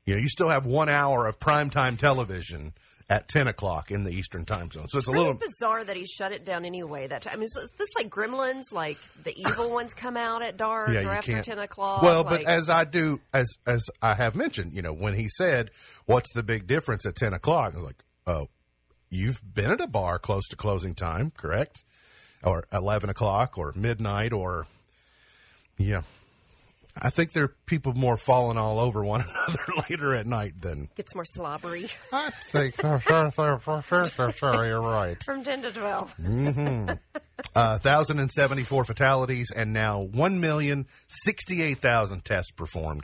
You 0.04 0.14
know, 0.14 0.20
you 0.20 0.28
still 0.28 0.48
have 0.48 0.66
one 0.66 0.88
hour 0.88 1.26
of 1.26 1.38
primetime 1.38 1.98
television 1.98 2.72
at 3.08 3.28
10 3.28 3.46
o'clock 3.46 3.90
in 3.90 4.04
the 4.04 4.10
Eastern 4.10 4.44
time 4.44 4.70
zone. 4.70 4.88
So 4.88 4.98
it's, 4.98 5.06
It's 5.06 5.08
a 5.08 5.10
little. 5.12 5.34
bizarre 5.34 5.84
that 5.84 5.96
he 5.96 6.06
shut 6.06 6.32
it 6.32 6.44
down 6.44 6.64
anyway. 6.64 7.06
That 7.06 7.22
time. 7.22 7.34
I 7.34 7.36
mean, 7.36 7.44
is 7.44 7.70
this 7.78 7.88
like 7.96 8.08
Gremlins? 8.08 8.72
Like 8.72 8.96
the 9.24 9.38
evil 9.38 9.70
ones 9.70 9.92
come 9.94 10.16
out 10.16 10.42
at 10.42 10.56
dark 10.56 10.88
Yeah, 10.88 11.00
or 11.00 11.02
you 11.02 11.08
after 11.10 11.32
can't. 11.32 11.44
ten 11.44 11.58
o'clock? 11.58 12.02
Well, 12.02 12.22
like, 12.24 12.40
but 12.40 12.48
as 12.48 12.68
I 12.70 12.84
do, 12.84 13.20
as 13.34 13.48
as 13.66 13.84
I 14.00 14.14
have 14.14 14.34
mentioned, 14.34 14.72
you 14.72 14.82
know, 14.82 14.92
when 14.94 15.14
he 15.14 15.28
said, 15.28 15.70
"What's 16.06 16.32
the 16.32 16.42
big 16.42 16.66
difference 16.66 17.04
at 17.06 17.14
ten 17.16 17.32
o'clock?" 17.34 17.74
I 17.74 17.76
was 17.76 17.86
like, 17.86 18.02
"Oh, 18.26 18.48
you've 19.10 19.40
been 19.54 19.70
at 19.70 19.80
a 19.80 19.86
bar 19.86 20.18
close 20.18 20.48
to 20.48 20.56
closing 20.56 20.94
time, 20.94 21.32
correct? 21.36 21.84
Or 22.42 22.64
eleven 22.72 23.10
o'clock, 23.10 23.58
or 23.58 23.72
midnight, 23.76 24.32
or 24.32 24.66
yeah." 25.76 26.02
I 27.00 27.10
think 27.10 27.32
there 27.32 27.44
are 27.44 27.54
people 27.66 27.94
more 27.94 28.16
falling 28.16 28.58
all 28.58 28.78
over 28.78 29.02
one 29.04 29.24
another 29.48 29.62
later 29.88 30.14
at 30.14 30.26
night 30.26 30.60
than 30.60 30.88
gets 30.94 31.14
more 31.14 31.24
slobbery 31.24 31.88
I 32.12 32.30
think. 32.30 32.76
Sorry, 34.32 34.68
you're 34.68 34.80
right. 34.80 35.20
from 35.24 35.42
ten 35.44 35.62
to 35.62 35.72
twelve. 35.72 36.14
mm-hmm. 36.20 36.90
Uh, 37.56 37.78
1,074 37.82 38.84
fatalities 38.84 39.50
and 39.54 39.72
now 39.72 40.06
1,068,000 40.12 42.22
tests 42.22 42.52
performed 42.52 43.02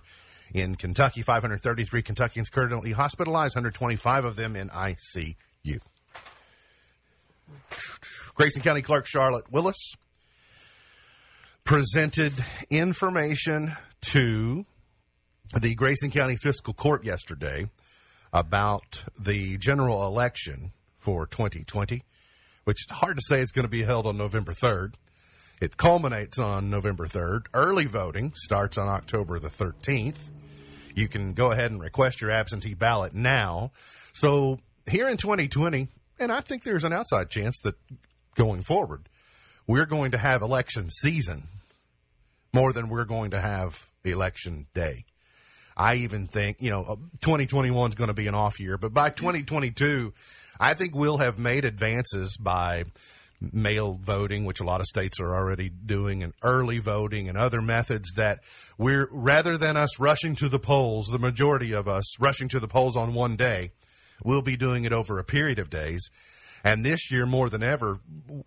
in 0.55 0.77
Kentucky. 0.77 1.23
533 1.23 2.03
Kentuckians 2.03 2.49
currently 2.49 2.93
hospitalized, 2.93 3.57
125 3.57 4.25
of 4.25 4.37
them 4.37 4.55
in 4.55 4.69
ICU. 4.71 5.35
Grayson 8.35 8.63
County 8.63 8.83
Clerk 8.83 9.07
Charlotte 9.07 9.51
Willis 9.51 9.77
presented 11.69 12.33
information 12.71 13.77
to 14.01 14.65
the 15.61 15.75
Grayson 15.75 16.11
County 16.11 16.35
Fiscal 16.43 16.73
Court 16.73 17.05
yesterday 17.05 17.69
about 18.33 19.05
the 19.21 19.59
general 19.59 20.07
election 20.07 20.73
for 20.99 21.27
2020, 21.27 22.03
which 22.65 22.79
hard 22.91 23.19
to 23.19 23.23
say 23.23 23.41
is 23.41 23.51
going 23.51 23.67
to 23.67 23.71
be 23.71 23.83
held 23.83 24.07
on 24.07 24.17
November 24.17 24.55
3rd. 24.55 24.95
It 25.61 25.77
culminates 25.77 26.39
on 26.39 26.71
November 26.71 27.07
3rd. 27.07 27.49
Early 27.53 27.85
voting 27.85 28.33
starts 28.35 28.79
on 28.79 28.89
October 28.89 29.39
the 29.39 29.51
13th. 29.51 30.17
You 30.95 31.07
can 31.07 31.35
go 31.35 31.53
ahead 31.53 31.71
and 31.71 31.83
request 31.83 32.23
your 32.23 32.31
absentee 32.31 32.73
ballot 32.73 33.13
now. 33.13 33.73
So 34.15 34.59
here 34.91 35.07
in 35.07 35.19
2020, 35.19 35.89
and 36.19 36.33
I 36.33 36.41
think 36.41 36.63
there's 36.63 36.85
an 36.85 36.95
outside 36.95 37.29
chance 37.29 37.59
that 37.65 37.75
going 38.37 38.63
forward, 38.63 39.07
we're 39.67 39.85
going 39.85 40.13
to 40.13 40.19
have 40.19 40.41
election 40.41 40.89
season 40.89 41.47
more 42.53 42.73
than 42.73 42.89
we're 42.89 43.05
going 43.05 43.33
to 43.33 43.41
have 43.41 43.87
election 44.05 44.67
day. 44.75 45.05
I 45.77 45.97
even 45.97 46.27
think, 46.27 46.61
you 46.61 46.71
know, 46.71 46.83
uh, 46.83 46.97
2021 47.21 47.91
is 47.91 47.95
going 47.95 48.09
to 48.09 48.15
be 48.15 48.27
an 48.27 48.35
off 48.35 48.59
year, 48.59 48.77
but 48.77 48.93
by 48.93 49.11
2022, 49.11 50.13
I 50.59 50.75
think 50.75 50.95
we'll 50.95 51.19
have 51.19 51.39
made 51.39 51.65
advances 51.65 52.37
by 52.37 52.85
mail 53.41 53.99
voting, 54.03 54.45
which 54.45 54.61
a 54.61 54.65
lot 54.65 54.81
of 54.81 54.87
states 54.87 55.21
are 55.21 55.35
already 55.35 55.69
doing, 55.69 56.25
and 56.25 56.33
early 56.43 56.79
voting 56.79 57.29
and 57.29 57.39
other 57.39 57.61
methods 57.61 58.13
that 58.17 58.41
we're, 58.77 59.09
rather 59.13 59.57
than 59.57 59.77
us 59.77 60.01
rushing 60.01 60.35
to 60.37 60.49
the 60.49 60.59
polls, 60.59 61.07
the 61.07 61.19
majority 61.19 61.73
of 61.73 61.87
us 61.87 62.19
rushing 62.19 62.49
to 62.49 62.59
the 62.59 62.67
polls 62.67 62.97
on 62.97 63.15
one 63.15 63.37
day, 63.37 63.71
we'll 64.25 64.43
be 64.43 64.57
doing 64.57 64.85
it 64.85 64.93
over 64.93 65.21
a 65.21 65.25
period 65.25 65.61
of 65.61 65.71
days. 65.71 66.11
And 66.65 66.85
this 66.85 67.13
year, 67.13 67.25
more 67.25 67.49
than 67.49 67.63
ever, 67.63 68.01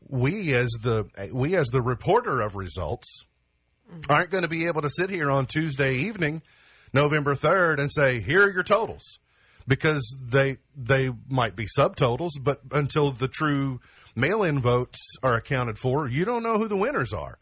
we 0.09 0.53
as 0.53 0.69
the 0.81 1.05
we 1.31 1.55
as 1.55 1.67
the 1.67 1.81
reporter 1.81 2.41
of 2.41 2.55
results 2.55 3.25
aren't 4.09 4.29
going 4.29 4.43
to 4.43 4.49
be 4.49 4.67
able 4.67 4.81
to 4.81 4.89
sit 4.89 5.09
here 5.09 5.29
on 5.29 5.45
Tuesday 5.45 5.95
evening, 5.95 6.41
November 6.93 7.35
3rd, 7.35 7.79
and 7.79 7.91
say, 7.91 8.21
here 8.21 8.43
are 8.43 8.51
your 8.51 8.63
totals. 8.63 9.19
Because 9.67 10.17
they 10.19 10.57
they 10.75 11.11
might 11.29 11.55
be 11.55 11.67
subtotals, 11.77 12.31
but 12.41 12.61
until 12.71 13.11
the 13.11 13.27
true 13.27 13.79
mail-in 14.15 14.59
votes 14.59 14.99
are 15.21 15.35
accounted 15.35 15.77
for, 15.77 16.07
you 16.07 16.25
don't 16.25 16.41
know 16.41 16.57
who 16.57 16.67
the 16.67 16.75
winners 16.75 17.13
are, 17.13 17.37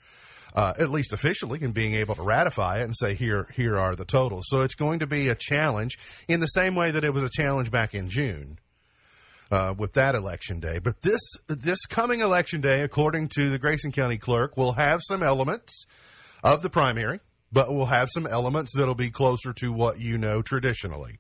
uh, 0.53 0.74
at 0.77 0.89
least 0.89 1.13
officially, 1.13 1.60
and 1.62 1.74
being 1.74 1.96
able 1.96 2.15
to 2.15 2.22
ratify 2.22 2.79
it 2.79 2.84
and 2.84 2.96
say 2.96 3.15
here 3.15 3.48
here 3.56 3.77
are 3.77 3.96
the 3.96 4.03
totals. 4.03 4.46
So 4.50 4.62
it's 4.62 4.75
going 4.75 5.00
to 5.00 5.08
be 5.08 5.29
a 5.29 5.36
challenge 5.36 5.98
in 6.27 6.41
the 6.41 6.48
same 6.48 6.75
way 6.75 6.91
that 6.91 7.06
it 7.06 7.13
was 7.13 7.24
a 7.24 7.29
challenge 7.29 7.72
back 7.72 7.96
in 7.96 8.10
June 8.10 8.60
uh, 9.50 9.74
with 9.77 9.94
that 9.94 10.13
election 10.13 10.60
day. 10.60 10.79
But 10.79 11.01
this 11.01 11.22
this 11.48 11.86
coming 11.86 12.20
election 12.20 12.60
day, 12.60 12.82
according 12.82 13.29
to 13.36 13.50
the 13.50 13.58
Grayson 13.60 13.94
County 13.94 14.18
Clerk, 14.18 14.58
will 14.58 14.74
have 14.74 15.00
some 15.03 15.24
elements 15.24 15.86
of 16.43 16.62
the 16.62 16.69
primary, 16.69 17.19
but 17.51 17.74
we'll 17.74 17.86
have 17.86 18.10
some 18.12 18.27
elements 18.27 18.74
that'll 18.75 18.96
be 18.96 19.12
closer 19.12 19.53
to 19.53 19.72
what 19.72 20.00
you 20.00 20.17
know 20.17 20.41
traditionally. 20.41 21.19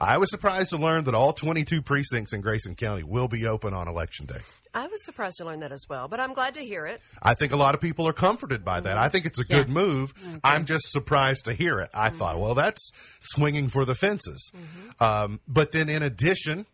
I 0.00 0.18
was 0.18 0.30
surprised 0.30 0.70
to 0.70 0.76
learn 0.76 1.04
that 1.04 1.14
all 1.14 1.32
22 1.32 1.82
precincts 1.82 2.32
in 2.32 2.40
Grayson 2.40 2.76
County 2.76 3.02
will 3.02 3.26
be 3.26 3.46
open 3.46 3.74
on 3.74 3.88
election 3.88 4.26
day. 4.26 4.38
I 4.72 4.86
was 4.86 5.04
surprised 5.04 5.38
to 5.38 5.44
learn 5.44 5.60
that 5.60 5.72
as 5.72 5.86
well, 5.88 6.06
but 6.06 6.20
I'm 6.20 6.34
glad 6.34 6.54
to 6.54 6.60
hear 6.60 6.86
it. 6.86 7.00
I 7.20 7.34
think 7.34 7.52
a 7.52 7.56
lot 7.56 7.74
of 7.74 7.80
people 7.80 8.06
are 8.06 8.12
comforted 8.12 8.64
by 8.64 8.80
that. 8.80 8.90
Mm-hmm. 8.90 9.02
I 9.02 9.08
think 9.08 9.26
it's 9.26 9.40
a 9.40 9.44
good 9.44 9.68
move. 9.68 10.14
Mm-hmm. 10.14 10.36
I'm 10.44 10.66
just 10.66 10.92
surprised 10.92 11.46
to 11.46 11.52
hear 11.52 11.80
it. 11.80 11.90
I 11.92 12.08
mm-hmm. 12.08 12.18
thought, 12.18 12.38
well, 12.38 12.54
that's 12.54 12.92
swinging 13.20 13.70
for 13.70 13.84
the 13.84 13.96
fences. 13.96 14.52
Um, 15.00 15.40
but 15.48 15.72
then, 15.72 15.88
in 15.88 16.04
addition, 16.04 16.66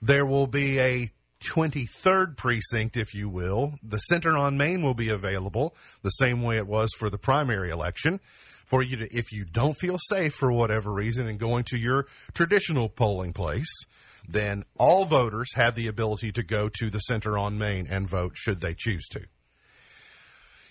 there 0.00 0.24
will 0.24 0.46
be 0.46 0.78
a 0.78 1.10
23rd 1.42 2.36
precinct, 2.36 2.96
if 2.96 3.14
you 3.14 3.28
will. 3.28 3.74
The 3.82 3.98
center 3.98 4.36
on 4.36 4.56
Main 4.56 4.82
will 4.82 4.94
be 4.94 5.08
available 5.08 5.74
the 6.02 6.10
same 6.10 6.42
way 6.42 6.56
it 6.56 6.66
was 6.66 6.92
for 6.96 7.10
the 7.10 7.18
primary 7.18 7.70
election. 7.70 8.20
For 8.66 8.82
you 8.82 8.98
to, 8.98 9.16
if 9.16 9.32
you 9.32 9.44
don't 9.44 9.74
feel 9.74 9.98
safe 9.98 10.34
for 10.34 10.52
whatever 10.52 10.92
reason 10.92 11.26
in 11.28 11.38
going 11.38 11.64
to 11.64 11.76
your 11.76 12.06
traditional 12.34 12.88
polling 12.88 13.32
place, 13.32 13.72
then 14.28 14.64
all 14.78 15.06
voters 15.06 15.52
have 15.54 15.74
the 15.74 15.88
ability 15.88 16.30
to 16.32 16.44
go 16.44 16.68
to 16.78 16.88
the 16.88 17.00
center 17.00 17.36
on 17.36 17.58
Main 17.58 17.88
and 17.90 18.08
vote 18.08 18.32
should 18.36 18.60
they 18.60 18.74
choose 18.74 19.06
to. 19.08 19.22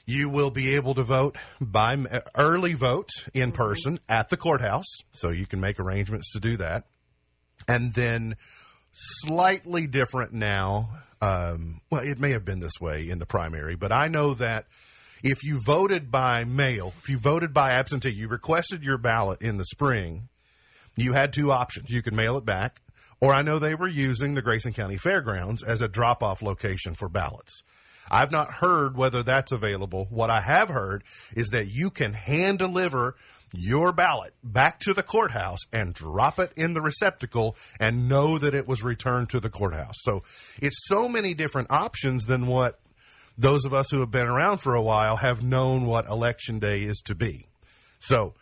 You 0.05 0.29
will 0.29 0.49
be 0.49 0.75
able 0.75 0.95
to 0.95 1.03
vote 1.03 1.37
by 1.59 1.97
early 2.35 2.73
vote 2.73 3.09
in 3.33 3.51
mm-hmm. 3.51 3.61
person 3.61 3.99
at 4.07 4.29
the 4.29 4.37
courthouse, 4.37 4.87
so 5.11 5.29
you 5.29 5.45
can 5.45 5.59
make 5.59 5.79
arrangements 5.79 6.31
to 6.31 6.39
do 6.39 6.57
that. 6.57 6.85
And 7.67 7.93
then 7.93 8.35
slightly 8.93 9.87
different 9.87 10.33
now. 10.33 10.89
Um, 11.21 11.81
well, 11.89 12.01
it 12.03 12.19
may 12.19 12.31
have 12.31 12.45
been 12.45 12.59
this 12.59 12.79
way 12.79 13.09
in 13.09 13.19
the 13.19 13.25
primary, 13.25 13.75
but 13.75 13.91
I 13.91 14.07
know 14.07 14.33
that 14.35 14.65
if 15.21 15.43
you 15.43 15.59
voted 15.65 16.11
by 16.11 16.45
mail, 16.45 16.93
if 16.97 17.09
you 17.09 17.17
voted 17.17 17.53
by 17.53 17.71
absentee, 17.71 18.11
you 18.11 18.27
requested 18.27 18.83
your 18.83 18.97
ballot 18.97 19.41
in 19.41 19.57
the 19.57 19.65
spring, 19.65 20.29
you 20.95 21.13
had 21.13 21.33
two 21.33 21.51
options. 21.51 21.89
You 21.89 22.01
could 22.01 22.13
mail 22.13 22.37
it 22.37 22.45
back, 22.45 22.81
or 23.19 23.33
I 23.33 23.41
know 23.41 23.59
they 23.59 23.75
were 23.75 23.87
using 23.87 24.33
the 24.33 24.41
Grayson 24.41 24.73
County 24.73 24.97
Fairgrounds 24.97 25.63
as 25.63 25.81
a 25.81 25.87
drop 25.87 26.23
off 26.23 26.41
location 26.41 26.95
for 26.95 27.09
ballots. 27.09 27.63
I've 28.11 28.31
not 28.31 28.51
heard 28.51 28.97
whether 28.97 29.23
that's 29.23 29.51
available. 29.51 30.07
What 30.09 30.29
I 30.29 30.41
have 30.41 30.69
heard 30.69 31.03
is 31.35 31.49
that 31.49 31.67
you 31.67 31.89
can 31.91 32.13
hand 32.13 32.59
deliver 32.59 33.15
your 33.53 33.91
ballot 33.91 34.33
back 34.43 34.79
to 34.81 34.93
the 34.93 35.03
courthouse 35.03 35.59
and 35.71 35.93
drop 35.93 36.39
it 36.39 36.51
in 36.55 36.73
the 36.73 36.81
receptacle 36.81 37.55
and 37.79 38.07
know 38.07 38.37
that 38.37 38.53
it 38.53 38.67
was 38.67 38.83
returned 38.83 39.29
to 39.29 39.39
the 39.39 39.49
courthouse. 39.49 39.95
So 40.01 40.23
it's 40.61 40.87
so 40.87 41.07
many 41.07 41.33
different 41.33 41.71
options 41.71 42.25
than 42.25 42.47
what 42.47 42.79
those 43.37 43.65
of 43.65 43.73
us 43.73 43.89
who 43.89 44.01
have 44.01 44.11
been 44.11 44.27
around 44.27 44.57
for 44.57 44.75
a 44.75 44.81
while 44.81 45.15
have 45.15 45.43
known 45.43 45.85
what 45.85 46.07
election 46.07 46.59
day 46.59 46.81
is 46.81 47.01
to 47.05 47.15
be. 47.15 47.47
So 47.99 48.33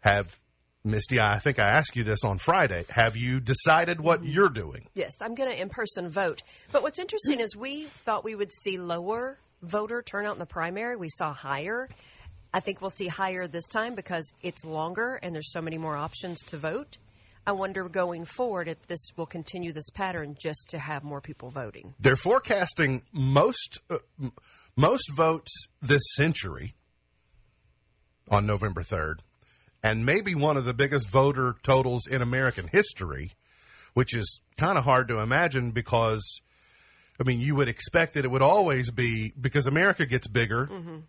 have 0.00 0.38
Misty, 0.86 1.18
I 1.18 1.38
think 1.38 1.58
I 1.58 1.70
asked 1.70 1.96
you 1.96 2.04
this 2.04 2.24
on 2.24 2.36
Friday. 2.36 2.84
Have 2.90 3.16
you 3.16 3.40
decided 3.40 4.02
what 4.02 4.22
you're 4.22 4.50
doing? 4.50 4.86
Yes, 4.92 5.14
I'm 5.22 5.34
going 5.34 5.48
to 5.48 5.58
in 5.58 5.70
person 5.70 6.10
vote. 6.10 6.42
But 6.72 6.82
what's 6.82 6.98
interesting 6.98 7.40
is 7.40 7.56
we 7.56 7.86
thought 8.04 8.22
we 8.22 8.34
would 8.34 8.52
see 8.52 8.76
lower 8.76 9.38
voter 9.62 10.02
turnout 10.02 10.34
in 10.34 10.40
the 10.40 10.46
primary. 10.46 10.96
We 10.96 11.08
saw 11.08 11.32
higher. 11.32 11.88
I 12.54 12.60
think 12.60 12.80
we'll 12.80 12.88
see 12.88 13.08
higher 13.08 13.48
this 13.48 13.66
time 13.66 13.96
because 13.96 14.32
it's 14.40 14.64
longer 14.64 15.16
and 15.16 15.34
there's 15.34 15.50
so 15.50 15.60
many 15.60 15.76
more 15.76 15.96
options 15.96 16.40
to 16.42 16.56
vote. 16.56 16.98
I 17.44 17.50
wonder 17.50 17.88
going 17.88 18.24
forward 18.24 18.68
if 18.68 18.86
this 18.86 19.08
will 19.16 19.26
continue 19.26 19.72
this 19.72 19.90
pattern 19.90 20.36
just 20.40 20.68
to 20.68 20.78
have 20.78 21.02
more 21.02 21.20
people 21.20 21.50
voting. 21.50 21.94
They're 21.98 22.14
forecasting 22.14 23.02
most 23.12 23.80
uh, 23.90 23.98
most 24.76 25.10
votes 25.10 25.50
this 25.82 26.00
century 26.14 26.74
on 28.30 28.46
November 28.46 28.82
3rd, 28.82 29.16
and 29.82 30.06
maybe 30.06 30.36
one 30.36 30.56
of 30.56 30.64
the 30.64 30.74
biggest 30.74 31.10
voter 31.10 31.56
totals 31.64 32.06
in 32.06 32.22
American 32.22 32.68
history, 32.68 33.32
which 33.94 34.14
is 34.14 34.40
kind 34.56 34.78
of 34.78 34.84
hard 34.84 35.08
to 35.08 35.18
imagine 35.18 35.72
because. 35.72 36.40
I 37.20 37.22
mean, 37.22 37.40
you 37.40 37.54
would 37.54 37.68
expect 37.68 38.14
that 38.14 38.24
it 38.24 38.30
would 38.30 38.42
always 38.42 38.90
be 38.90 39.32
because 39.40 39.66
America 39.66 40.04
gets 40.04 40.26
bigger, 40.26 40.68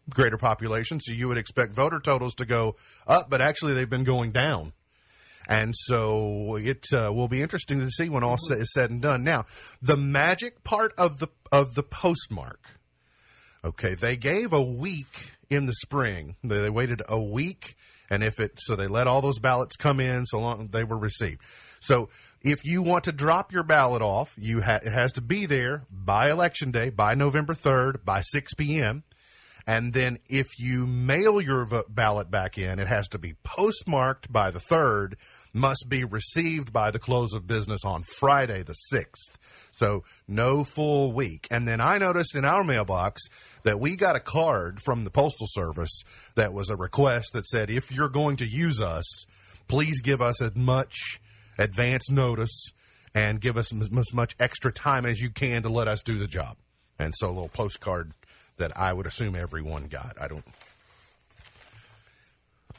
greater 0.09 0.38
population, 0.38 1.00
so 1.00 1.13
you 1.13 1.27
would 1.27 1.38
expect 1.38 1.74
voter 1.74 2.00
totals 2.00 2.35
to 2.35 2.45
go 2.45 2.75
up, 3.07 3.29
but 3.29 3.41
actually 3.41 3.74
they've 3.74 3.89
been 3.89 4.03
going 4.03 4.31
down. 4.31 4.74
And 5.47 5.74
so 5.75 6.55
it 6.55 6.85
uh, 6.93 7.12
will 7.13 7.27
be 7.27 7.41
interesting 7.41 7.79
to 7.79 7.89
see 7.89 8.09
when 8.09 8.24
all 8.24 8.38
sa- 8.38 8.55
is 8.55 8.71
said 8.74 8.89
and 8.89 9.01
done. 9.01 9.24
Now, 9.24 9.45
the 9.81 9.97
magic 9.97 10.63
part 10.63 10.93
of 10.97 11.19
the 11.19 11.27
of 11.51 11.75
the 11.75 11.83
postmark. 11.83 12.59
Okay, 13.63 13.95
they 13.95 14.15
gave 14.15 14.53
a 14.53 14.62
week 14.62 15.31
in 15.50 15.65
the 15.65 15.74
spring. 15.74 16.35
They, 16.43 16.62
they 16.62 16.69
waited 16.69 17.01
a 17.07 17.19
week, 17.19 17.75
and 18.09 18.24
if 18.24 18.39
it 18.39 18.59
so 18.59 18.75
they 18.75 18.88
let 18.88 19.07
all 19.07 19.21
those 19.21 19.39
ballots 19.39 19.75
come 19.75 20.00
in 20.00 20.25
so 20.25 20.39
long 20.39 20.69
they 20.71 20.83
were 20.83 20.97
received. 20.97 21.41
So 21.79 22.09
if 22.45 22.63
you 22.63 22.83
want 22.83 23.05
to 23.05 23.11
drop 23.11 23.51
your 23.51 23.63
ballot 23.63 24.03
off, 24.03 24.33
you 24.37 24.61
ha- 24.61 24.79
it 24.83 24.91
has 24.91 25.13
to 25.13 25.21
be 25.21 25.47
there 25.47 25.85
by 25.89 26.29
election 26.29 26.69
day, 26.71 26.91
by 26.91 27.15
November 27.15 27.55
third, 27.55 28.05
by 28.05 28.21
six 28.21 28.53
p.m. 28.53 29.03
And 29.67 29.93
then 29.93 30.19
if 30.29 30.59
you 30.59 30.85
mail 30.85 31.41
your 31.41 31.65
vo- 31.65 31.85
ballot 31.89 32.29
back 32.29 32.59
in, 32.59 32.77
it 32.77 32.87
has 32.87 33.07
to 33.09 33.17
be 33.17 33.33
postmarked 33.43 34.31
by 34.31 34.51
the 34.51 34.59
3rd, 34.59 35.15
must 35.53 35.87
be 35.89 36.03
received 36.03 36.71
by 36.71 36.91
the 36.91 36.99
close 36.99 37.33
of 37.33 37.47
business 37.47 37.81
on 37.83 38.03
Friday 38.03 38.61
the 38.61 38.75
6th. 38.93 39.37
So 39.71 40.03
no 40.27 40.63
full 40.63 41.13
week. 41.13 41.47
And 41.49 41.67
then 41.67 41.81
I 41.81 41.97
noticed 41.97 42.35
in 42.35 42.45
our 42.45 42.63
mailbox 42.63 43.23
that 43.63 43.79
we 43.79 43.95
got 43.95 44.15
a 44.15 44.19
card 44.19 44.81
from 44.85 45.03
the 45.03 45.09
Postal 45.09 45.47
Service 45.49 46.03
that 46.35 46.53
was 46.53 46.69
a 46.69 46.75
request 46.75 47.34
that 47.34 47.47
said, 47.47 47.71
if 47.71 47.89
you're 47.91 48.08
going 48.08 48.38
to 48.38 48.45
use 48.47 48.79
us, 48.79 49.25
please 49.67 49.99
give 49.99 50.21
us 50.21 50.43
as 50.43 50.55
much 50.55 51.19
advance 51.58 52.10
notice 52.10 52.72
and 53.13 53.39
give 53.39 53.58
us 53.58 53.74
as 53.74 53.88
as 53.98 54.13
much 54.13 54.36
extra 54.39 54.72
time 54.72 55.06
as 55.06 55.22
you 55.22 55.30
can 55.30 55.63
to 55.63 55.70
let 55.70 55.88
us 55.88 56.04
do 56.04 56.18
the 56.18 56.28
job. 56.28 56.58
And 57.00 57.13
so 57.15 57.28
a 57.28 57.30
little 57.30 57.50
postcard 57.50 58.12
that 58.58 58.78
I 58.78 58.94
would 58.94 59.06
assume 59.06 59.36
everyone 59.36 59.86
got. 59.86 60.18
I 60.20 60.28
don't. 60.28 60.46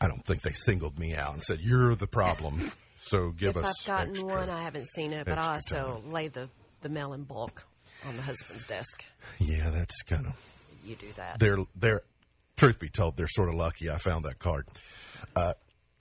I 0.01 0.09
don't 0.09 0.25
think 0.27 0.43
they 0.43 0.53
singled 0.53 0.99
me 0.99 1.15
out 1.15 1.35
and 1.35 1.43
said 1.43 1.61
you're 1.61 1.95
the 1.95 2.07
problem. 2.07 2.71
So 3.09 3.31
give 3.31 3.57
if 3.57 3.65
us. 3.65 3.67
I've 3.83 3.87
gotten 3.87 4.11
extra." 4.17 4.29
one, 4.29 4.51
I 4.51 4.65
haven't 4.65 4.89
seen 4.89 5.13
it, 5.13 5.27
but 5.27 5.39
I 5.39 5.55
also 5.55 6.03
lay 6.09 6.27
the, 6.27 6.49
the 6.83 6.89
mail 6.89 7.13
in 7.13 7.23
bulk 7.23 7.65
on 8.05 8.17
the 8.17 8.23
husband's 8.23 8.65
desk. 8.65 9.05
Yeah, 9.39 9.71
that's 9.71 10.03
kind 10.03 10.27
of. 10.27 10.33
You 10.85 10.97
do 10.97 11.07
that. 11.17 11.39
They're 11.39 11.59
they're. 11.77 12.03
Truth 12.57 12.81
be 12.81 12.89
told, 12.89 13.17
they're 13.17 13.29
sort 13.29 13.49
of 13.49 13.55
lucky 13.55 13.91
I 13.91 13.99
found 13.99 14.25
that 14.25 14.41
card. 14.41 14.67
Uh, 15.37 15.53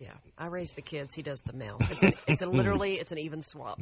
yeah, 0.06 0.14
I 0.38 0.48
raise 0.48 0.74
the 0.74 0.82
kids. 0.82 1.16
He 1.16 1.24
does 1.24 1.42
the 1.42 1.54
mail. 1.54 1.78
It's, 1.80 2.04
an, 2.04 2.14
it's 2.28 2.42
a, 2.42 2.46
literally 2.50 2.96
it's 2.96 3.12
an 3.12 3.18
even 3.18 3.42
swap. 3.42 3.82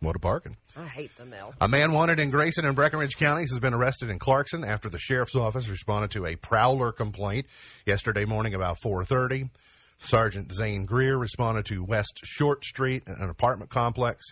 What 0.00 0.14
a 0.14 0.18
bargain! 0.18 0.56
I 0.76 0.86
hate 0.86 1.10
the 1.16 1.24
mail. 1.24 1.54
A 1.60 1.66
man 1.66 1.92
wanted 1.92 2.20
in 2.20 2.30
Grayson 2.30 2.64
and 2.64 2.76
Breckinridge 2.76 3.16
counties 3.16 3.50
has 3.50 3.58
been 3.58 3.74
arrested 3.74 4.10
in 4.10 4.18
Clarkson 4.18 4.62
after 4.62 4.88
the 4.88 4.98
sheriff's 4.98 5.34
office 5.34 5.68
responded 5.68 6.12
to 6.12 6.26
a 6.26 6.36
prowler 6.36 6.92
complaint 6.92 7.46
yesterday 7.86 8.24
morning 8.24 8.54
about 8.54 8.76
4:30. 8.84 9.50
Sergeant 9.98 10.52
Zane 10.52 10.84
Greer 10.84 11.16
responded 11.16 11.64
to 11.66 11.82
West 11.82 12.20
Short 12.22 12.64
Street, 12.64 13.04
an 13.06 13.30
apartment 13.30 13.70
complex 13.70 14.26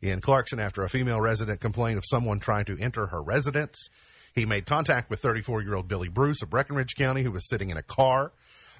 in 0.00 0.20
Clarkson, 0.20 0.60
after 0.60 0.82
a 0.82 0.88
female 0.88 1.20
resident 1.20 1.60
complained 1.60 1.98
of 1.98 2.04
someone 2.06 2.38
trying 2.38 2.64
to 2.66 2.78
enter 2.78 3.08
her 3.08 3.20
residence. 3.20 3.88
He 4.34 4.46
made 4.46 4.66
contact 4.66 5.10
with 5.10 5.20
34-year-old 5.20 5.88
Billy 5.88 6.08
Bruce 6.08 6.42
of 6.42 6.50
Breckinridge 6.50 6.94
County, 6.94 7.24
who 7.24 7.32
was 7.32 7.48
sitting 7.48 7.70
in 7.70 7.76
a 7.76 7.82
car. 7.82 8.30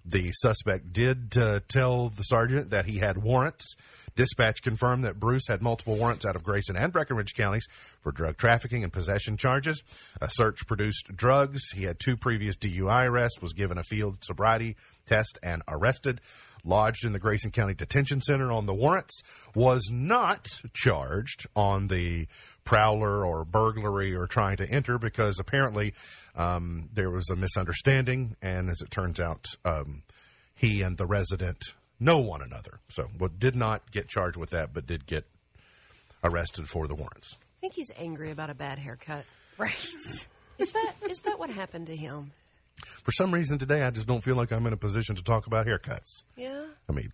The 0.09 0.33
suspect 0.33 0.95
did 0.95 1.37
uh, 1.37 1.61
tell 1.69 2.09
the 2.09 2.23
sergeant 2.23 2.71
that 2.71 2.87
he 2.87 2.97
had 2.97 3.19
warrants. 3.19 3.75
Dispatch 4.17 4.63
confirmed 4.63 5.05
that 5.05 5.21
Bruce 5.21 5.47
had 5.47 5.61
multiple 5.61 5.97
warrants 5.97 6.25
out 6.25 6.35
of 6.35 6.43
Grayson 6.43 6.77
and 6.77 6.91
Breckinridge 6.91 7.35
counties 7.35 7.69
for 8.01 8.11
drug 8.11 8.39
trafficking 8.39 8.83
and 8.83 8.93
possession 8.93 9.37
charges. 9.37 9.83
A 10.23 10.31
search 10.31 10.67
produced 10.67 11.15
drugs. 11.15 11.61
He 11.75 11.85
had 11.85 12.01
two 12.01 12.17
previous 12.17 12.57
DUI 12.57 13.05
arrests, 13.07 13.43
was 13.43 13.53
given 13.53 13.77
a 13.77 13.83
field 13.83 14.25
sobriety 14.25 14.77
test, 15.07 15.39
and 15.43 15.63
arrested. 15.69 16.21
Lodged 16.65 17.05
in 17.05 17.13
the 17.13 17.19
Grayson 17.19 17.51
County 17.51 17.75
Detention 17.75 18.21
Center 18.21 18.51
on 18.51 18.67
the 18.67 18.75
warrants, 18.75 19.23
was 19.55 19.89
not 19.93 20.49
charged 20.75 21.47
on 21.55 21.87
the 21.89 22.27
prowler 22.69 23.25
or 23.25 23.47
burglary 23.47 24.15
or 24.15 24.27
trying 24.27 24.59
to 24.59 24.69
enter 24.69 24.99
because 24.99 25.39
apparently 25.41 25.95
um, 26.37 26.91
there 26.93 27.09
was 27.09 27.31
a 27.31 27.35
misunderstanding, 27.35 28.37
and 28.43 28.69
as 28.69 28.83
it 28.83 28.91
turns 28.91 29.19
out, 29.19 29.47
um, 29.65 30.03
he 30.55 30.83
and 30.83 30.99
the 30.99 31.07
resident 31.07 31.73
know 31.99 32.19
one 32.19 32.43
another. 32.43 32.79
So, 32.91 33.09
well, 33.19 33.31
did 33.39 33.57
not 33.57 33.91
get 33.91 34.07
charged 34.07 34.37
with 34.37 34.51
that, 34.51 34.75
but 34.75 34.87
did 34.87 35.07
get 35.07 35.25
arrested 36.23 36.69
for 36.69 36.87
the 36.87 36.95
warrants. 36.95 37.33
I 37.33 37.61
think 37.63 37.73
he's 37.73 37.91
angry 37.97 38.31
about 38.33 38.51
a 38.51 38.55
bad 38.55 38.79
haircut. 38.79 39.25
Right. 39.57 39.73
Is 40.59 40.73
that 40.73 40.93
is 41.09 41.21
that 41.21 41.39
what 41.39 41.51
happened 41.51 41.87
to 41.87 41.95
him? 41.97 42.33
For 43.05 43.13
some 43.13 43.33
reason 43.33 43.59
today, 43.59 43.83
I 43.85 43.91
just 43.91 44.09
don't 44.09 44.23
feel 44.23 44.35
like 44.35 44.51
I'm 44.53 44.67
in 44.67 44.73
a 44.73 44.77
position 44.77 45.15
to 45.15 45.23
talk 45.23 45.47
about 45.47 45.67
haircuts. 45.67 46.25
Yeah. 46.37 46.65
I 46.89 46.93
mean, 46.93 47.13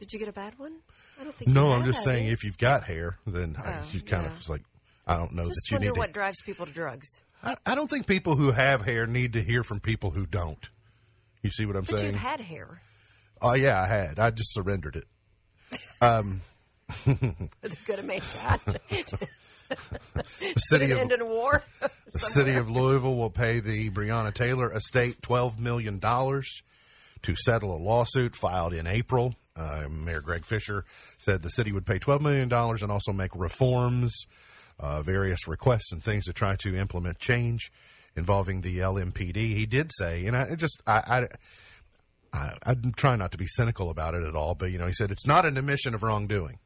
Did 0.00 0.12
you 0.12 0.18
get 0.18 0.26
a 0.28 0.32
bad 0.32 0.58
one? 0.58 0.78
I 1.20 1.24
don't 1.24 1.36
think. 1.36 1.50
no, 1.50 1.72
I'm 1.72 1.84
just 1.84 2.02
saying 2.02 2.28
if 2.28 2.44
you've 2.44 2.56
got 2.58 2.84
hair, 2.84 3.18
then 3.26 3.56
I, 3.62 3.80
Oh, 3.80 3.82
you 3.92 4.00
kind 4.02 4.24
yeah. 4.24 4.36
of 4.36 4.48
like, 4.48 4.62
I 5.06 5.16
don't 5.16 5.32
know 5.32 5.44
Just 5.44 5.54
that 5.66 5.70
you 5.70 5.74
wonder 5.76 5.90
need 5.92 5.98
what 5.98 6.06
to. 6.06 6.12
drives 6.12 6.40
people 6.42 6.66
to 6.66 6.72
drugs. 6.72 7.06
I, 7.42 7.56
I 7.66 7.74
don't 7.74 7.88
think 7.88 8.06
people 8.06 8.36
who 8.36 8.52
have 8.52 8.82
hair 8.84 9.06
need 9.06 9.32
to 9.34 9.42
hear 9.42 9.62
from 9.62 9.80
people 9.80 10.10
who 10.10 10.24
don't. 10.26 10.68
You 11.42 11.50
see 11.50 11.64
what 11.66 11.76
I'm 11.76 11.82
But 11.84 11.98
saying? 11.98 12.12
you've 12.14 12.22
had 12.22 12.40
hair. 12.40 12.80
oh 13.42 13.54
yeah, 13.54 13.80
I 13.82 13.86
had. 13.86 14.18
I 14.18 14.30
just 14.30 14.52
surrendered 14.54 14.96
it. 14.96 15.06
Um, 16.00 16.40
The 17.04 17.76
good 17.86 17.98
of 18.00 18.06
the 20.40 20.54
city 20.56 20.90
of 20.90 20.98
end 20.98 21.12
in 21.12 21.26
war? 21.26 21.62
The 22.12 22.18
city 22.18 22.54
of 22.54 22.68
Louisville 22.68 23.14
will 23.16 23.30
pay 23.30 23.60
the 23.60 23.88
Breonna 23.90 24.34
Taylor 24.34 24.72
estate 24.74 25.20
$12 25.22 25.58
million 25.58 26.00
to 26.00 27.36
settle 27.36 27.76
a 27.76 27.78
lawsuit 27.78 28.34
filed 28.34 28.72
in 28.74 28.86
April. 28.86 29.34
Uh, 29.60 29.88
Mayor 29.90 30.22
Greg 30.22 30.46
Fisher 30.46 30.84
said 31.18 31.42
the 31.42 31.50
city 31.50 31.70
would 31.70 31.84
pay 31.84 31.98
$12 31.98 32.22
million 32.22 32.50
and 32.50 32.90
also 32.90 33.12
make 33.12 33.30
reforms, 33.34 34.24
uh, 34.78 35.02
various 35.02 35.46
requests 35.46 35.92
and 35.92 36.02
things 36.02 36.24
to 36.24 36.32
try 36.32 36.56
to 36.56 36.74
implement 36.74 37.18
change 37.18 37.70
involving 38.16 38.62
the 38.62 38.78
LMPD. 38.78 39.36
He 39.36 39.66
did 39.66 39.90
say, 39.92 40.24
and 40.24 40.34
I 40.34 40.54
just, 40.54 40.82
I, 40.86 41.26
I, 42.32 42.38
I, 42.38 42.54
I'm 42.62 42.92
trying 42.96 43.18
not 43.18 43.32
to 43.32 43.38
be 43.38 43.46
cynical 43.46 43.90
about 43.90 44.14
it 44.14 44.24
at 44.24 44.34
all, 44.34 44.54
but, 44.54 44.70
you 44.70 44.78
know, 44.78 44.86
he 44.86 44.94
said 44.94 45.10
it's 45.10 45.26
not 45.26 45.44
an 45.44 45.58
admission 45.58 45.94
of 45.94 46.02
wrongdoing. 46.02 46.58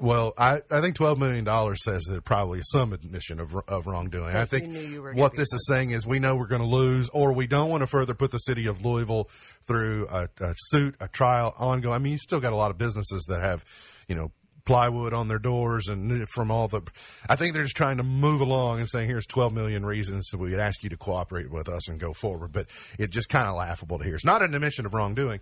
Well, 0.00 0.34
I, 0.36 0.60
I 0.70 0.80
think 0.80 0.96
twelve 0.96 1.18
million 1.18 1.44
dollars 1.44 1.82
says 1.82 2.02
that 2.04 2.24
probably 2.24 2.60
some 2.62 2.92
admission 2.92 3.40
of, 3.40 3.54
of 3.66 3.86
wrongdoing. 3.86 4.36
I 4.36 4.44
think 4.44 4.72
you 4.72 4.80
you 4.80 5.02
what 5.14 5.34
this 5.34 5.52
is 5.52 5.66
saying 5.66 5.90
is 5.90 6.06
we 6.06 6.18
know 6.18 6.36
we're 6.36 6.46
going 6.46 6.62
to 6.62 6.66
lose, 6.66 7.08
or 7.10 7.32
we 7.32 7.46
don't 7.46 7.70
want 7.70 7.82
to 7.82 7.86
further 7.86 8.14
put 8.14 8.30
the 8.30 8.38
city 8.38 8.66
of 8.66 8.84
Louisville 8.84 9.28
through 9.66 10.06
a, 10.08 10.28
a 10.40 10.54
suit, 10.70 10.96
a 11.00 11.08
trial, 11.08 11.54
ongoing. 11.58 11.94
I 11.94 11.98
mean, 11.98 12.12
you 12.12 12.18
still 12.18 12.40
got 12.40 12.52
a 12.52 12.56
lot 12.56 12.70
of 12.70 12.78
businesses 12.78 13.24
that 13.28 13.40
have, 13.40 13.64
you 14.06 14.14
know, 14.14 14.32
plywood 14.64 15.14
on 15.14 15.28
their 15.28 15.38
doors 15.38 15.88
and 15.88 16.28
from 16.28 16.50
all 16.50 16.68
the. 16.68 16.82
I 17.28 17.36
think 17.36 17.54
they're 17.54 17.62
just 17.62 17.76
trying 17.76 17.96
to 17.96 18.02
move 18.02 18.40
along 18.42 18.80
and 18.80 18.88
saying, 18.88 19.08
"Here's 19.08 19.26
twelve 19.26 19.52
million 19.52 19.84
reasons 19.84 20.28
that 20.30 20.38
we 20.38 20.50
would 20.50 20.60
ask 20.60 20.82
you 20.82 20.90
to 20.90 20.96
cooperate 20.96 21.50
with 21.50 21.68
us 21.68 21.88
and 21.88 21.98
go 21.98 22.12
forward." 22.12 22.52
But 22.52 22.66
it's 22.98 23.14
just 23.14 23.28
kind 23.28 23.48
of 23.48 23.56
laughable 23.56 23.98
to 23.98 24.04
hear. 24.04 24.14
It's 24.14 24.24
not 24.24 24.42
an 24.42 24.54
admission 24.54 24.86
of 24.86 24.94
wrongdoing. 24.94 25.40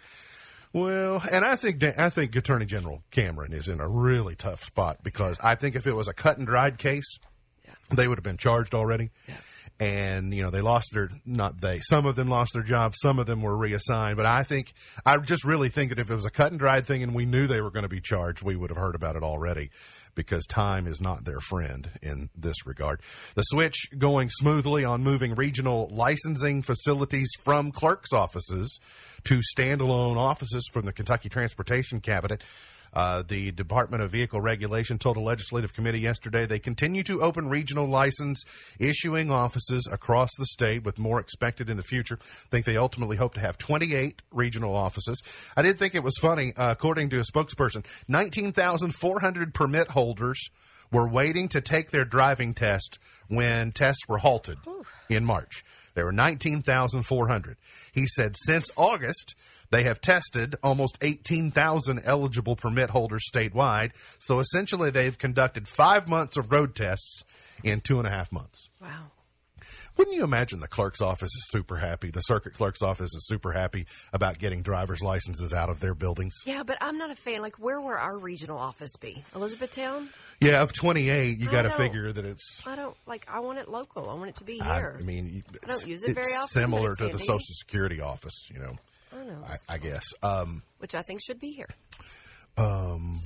Well, 0.76 1.22
and 1.32 1.42
I 1.42 1.56
think 1.56 1.82
I 1.82 2.10
think 2.10 2.36
Attorney 2.36 2.66
General 2.66 3.02
Cameron 3.10 3.54
is 3.54 3.66
in 3.66 3.80
a 3.80 3.88
really 3.88 4.34
tough 4.34 4.62
spot 4.62 4.98
because 5.02 5.38
I 5.42 5.54
think 5.54 5.74
if 5.74 5.86
it 5.86 5.94
was 5.94 6.06
a 6.06 6.12
cut 6.12 6.36
and 6.36 6.46
dried 6.46 6.76
case, 6.76 7.18
they 7.94 8.06
would 8.06 8.18
have 8.18 8.22
been 8.22 8.36
charged 8.36 8.74
already. 8.74 9.08
And 9.80 10.34
you 10.34 10.42
know 10.42 10.50
they 10.50 10.60
lost 10.60 10.90
their 10.92 11.08
not 11.24 11.62
they 11.62 11.80
some 11.80 12.04
of 12.04 12.14
them 12.14 12.28
lost 12.28 12.52
their 12.52 12.62
jobs, 12.62 12.98
some 13.00 13.18
of 13.18 13.24
them 13.24 13.40
were 13.40 13.56
reassigned. 13.56 14.18
But 14.18 14.26
I 14.26 14.42
think 14.42 14.74
I 15.06 15.16
just 15.16 15.44
really 15.44 15.70
think 15.70 15.88
that 15.90 15.98
if 15.98 16.10
it 16.10 16.14
was 16.14 16.26
a 16.26 16.30
cut 16.30 16.50
and 16.50 16.58
dried 16.58 16.84
thing 16.86 17.02
and 17.02 17.14
we 17.14 17.24
knew 17.24 17.46
they 17.46 17.62
were 17.62 17.70
going 17.70 17.84
to 17.84 17.88
be 17.88 18.02
charged, 18.02 18.42
we 18.42 18.54
would 18.54 18.68
have 18.68 18.76
heard 18.76 18.94
about 18.94 19.16
it 19.16 19.22
already 19.22 19.70
because 20.16 20.44
time 20.46 20.88
is 20.88 21.00
not 21.00 21.24
their 21.24 21.38
friend 21.38 21.88
in 22.02 22.28
this 22.36 22.66
regard. 22.66 23.00
The 23.36 23.42
switch 23.42 23.90
going 23.96 24.30
smoothly 24.30 24.84
on 24.84 25.04
moving 25.04 25.36
regional 25.36 25.88
licensing 25.92 26.62
facilities 26.62 27.28
from 27.44 27.70
clerks' 27.70 28.12
offices 28.12 28.80
to 29.24 29.40
standalone 29.56 30.16
offices 30.16 30.68
from 30.72 30.86
the 30.86 30.92
Kentucky 30.92 31.28
Transportation 31.28 32.00
Cabinet 32.00 32.42
Uh, 32.92 33.22
the 33.26 33.52
Department 33.52 34.02
of 34.02 34.10
Vehicle 34.10 34.40
Regulation 34.40 34.98
told 34.98 35.16
a 35.16 35.20
legislative 35.20 35.72
committee 35.72 36.00
yesterday 36.00 36.46
they 36.46 36.58
continue 36.58 37.02
to 37.04 37.22
open 37.22 37.48
regional 37.48 37.86
license 37.86 38.44
issuing 38.78 39.30
offices 39.30 39.88
across 39.90 40.30
the 40.38 40.46
state, 40.46 40.84
with 40.84 40.98
more 40.98 41.20
expected 41.20 41.68
in 41.68 41.76
the 41.76 41.82
future. 41.82 42.18
I 42.22 42.48
think 42.50 42.64
they 42.64 42.76
ultimately 42.76 43.16
hope 43.16 43.34
to 43.34 43.40
have 43.40 43.58
28 43.58 44.22
regional 44.32 44.74
offices. 44.74 45.22
I 45.56 45.62
did 45.62 45.78
think 45.78 45.94
it 45.94 46.02
was 46.02 46.16
funny, 46.20 46.52
uh, 46.56 46.70
according 46.70 47.10
to 47.10 47.20
a 47.20 47.24
spokesperson, 47.24 47.84
19,400 48.08 49.54
permit 49.54 49.88
holders 49.88 50.50
were 50.92 51.08
waiting 51.08 51.48
to 51.48 51.60
take 51.60 51.90
their 51.90 52.04
driving 52.04 52.54
test 52.54 52.98
when 53.28 53.72
tests 53.72 54.06
were 54.08 54.18
halted 54.18 54.58
in 55.08 55.24
March. 55.24 55.64
There 55.94 56.04
were 56.04 56.12
19,400. 56.12 57.56
He 57.92 58.06
said 58.06 58.36
since 58.44 58.70
August, 58.76 59.34
they 59.70 59.84
have 59.84 60.00
tested 60.00 60.56
almost 60.62 60.98
18,000 61.00 62.02
eligible 62.04 62.56
permit 62.56 62.90
holders 62.90 63.24
statewide. 63.32 63.92
So 64.18 64.38
essentially, 64.38 64.90
they've 64.90 65.16
conducted 65.16 65.68
five 65.68 66.08
months 66.08 66.36
of 66.36 66.52
road 66.52 66.74
tests 66.74 67.24
in 67.62 67.80
two 67.80 67.98
and 67.98 68.06
a 68.06 68.10
half 68.10 68.30
months. 68.32 68.68
Wow. 68.80 69.10
Wouldn't 69.96 70.14
you 70.14 70.24
imagine 70.24 70.60
the 70.60 70.68
clerk's 70.68 71.00
office 71.00 71.30
is 71.30 71.48
super 71.50 71.76
happy? 71.76 72.10
The 72.10 72.20
circuit 72.20 72.52
clerk's 72.54 72.82
office 72.82 73.08
is 73.14 73.26
super 73.26 73.50
happy 73.50 73.86
about 74.12 74.38
getting 74.38 74.62
driver's 74.62 75.00
licenses 75.02 75.54
out 75.54 75.70
of 75.70 75.80
their 75.80 75.94
buildings. 75.94 76.34
Yeah, 76.44 76.62
but 76.64 76.76
I'm 76.82 76.98
not 76.98 77.10
a 77.10 77.16
fan. 77.16 77.40
Like, 77.40 77.58
where 77.58 77.80
will 77.80 77.88
our 77.88 78.18
regional 78.18 78.58
office 78.58 78.94
be? 79.00 79.24
Elizabethtown? 79.34 80.10
Yeah, 80.40 80.60
of 80.60 80.74
28, 80.74 81.38
you 81.38 81.50
got 81.50 81.62
to 81.62 81.70
figure 81.70 82.12
that 82.12 82.24
it's. 82.26 82.60
I 82.66 82.76
don't 82.76 82.94
like. 83.06 83.26
I 83.26 83.40
want 83.40 83.58
it 83.58 83.68
local. 83.68 84.10
I 84.10 84.14
want 84.14 84.28
it 84.28 84.36
to 84.36 84.44
be 84.44 84.58
here. 84.58 84.96
I 84.98 85.02
mean, 85.02 85.42
I 85.64 85.66
don't 85.66 85.86
use 85.86 86.04
it 86.04 86.14
very 86.14 86.34
often, 86.34 86.48
Similar 86.48 86.94
to 86.96 87.08
the. 87.08 87.18
Social 87.18 87.40
Security 87.40 88.00
office, 88.00 88.48
you 88.52 88.60
know. 88.60 88.74
I 89.30 89.52
I, 89.52 89.74
I 89.74 89.78
guess. 89.78 90.04
Um, 90.22 90.62
which 90.78 90.94
I 90.94 91.02
think 91.02 91.20
should 91.22 91.40
be 91.40 91.52
here. 91.52 91.68
um, 92.58 93.20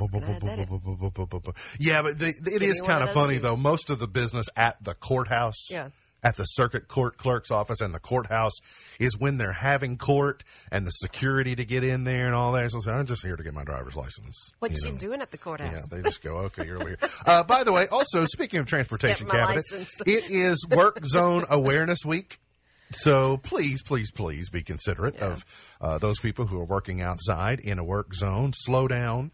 yeah, 1.78 2.02
but 2.02 2.18
the, 2.18 2.28
it 2.28 2.60
me 2.60 2.66
is 2.66 2.80
kind 2.80 3.02
of 3.02 3.12
funny 3.12 3.38
though. 3.38 3.56
Most 3.56 3.90
of 3.90 3.98
the 3.98 4.08
business 4.08 4.46
at 4.56 4.82
the 4.82 4.94
courthouse, 4.94 5.70
Yeah. 5.70 5.90
at 6.22 6.36
the 6.36 6.44
circuit 6.44 6.88
court 6.88 7.16
clerk's 7.16 7.50
office 7.50 7.80
and 7.80 7.94
the 7.94 7.98
courthouse 8.00 8.52
is 8.98 9.16
when 9.16 9.38
they're 9.38 9.52
having 9.52 9.96
court 9.98 10.42
and 10.72 10.84
the 10.86 10.90
security 10.90 11.54
to 11.54 11.64
get 11.64 11.84
in 11.84 12.02
there 12.04 12.26
and 12.26 12.34
all 12.34 12.52
that. 12.52 12.70
So 12.72 12.90
I'm 12.90 13.06
just 13.06 13.22
here 13.24 13.36
to 13.36 13.42
get 13.44 13.54
my 13.54 13.64
driver's 13.64 13.94
license. 13.96 14.36
What 14.58 14.72
you 14.72 14.90
you 14.90 14.98
doing 14.98 15.22
at 15.22 15.30
the 15.30 15.38
courthouse? 15.38 15.80
Yeah, 15.92 15.96
they 15.98 16.02
just 16.02 16.22
go, 16.22 16.38
okay, 16.38 16.66
you're 16.66 16.80
over 16.80 16.88
here. 16.88 16.98
Uh, 17.24 17.44
by 17.44 17.62
the 17.64 17.72
way, 17.72 17.86
also 17.86 18.24
speaking 18.26 18.58
of 18.60 18.66
transportation 18.74 19.28
cabinet, 19.28 19.64
license. 19.70 19.90
it 20.06 20.30
is 20.30 20.66
Work 20.68 21.04
Zone 21.06 21.44
Awareness 21.48 22.04
Week. 22.04 22.40
So 22.92 23.37
please, 23.37 23.83
please, 23.83 24.11
please 24.11 24.50
be 24.50 24.62
considerate 24.62 25.16
of 25.16 25.44
uh, 25.81 25.98
those 25.98 26.18
people 26.18 26.46
who 26.46 26.59
are 26.59 26.64
working 26.64 27.03
outside 27.03 27.61
in 27.61 27.79
a 27.79 27.85
work 27.85 28.14
zone. 28.14 28.53
Slow 28.55 28.88
down. 28.88 29.31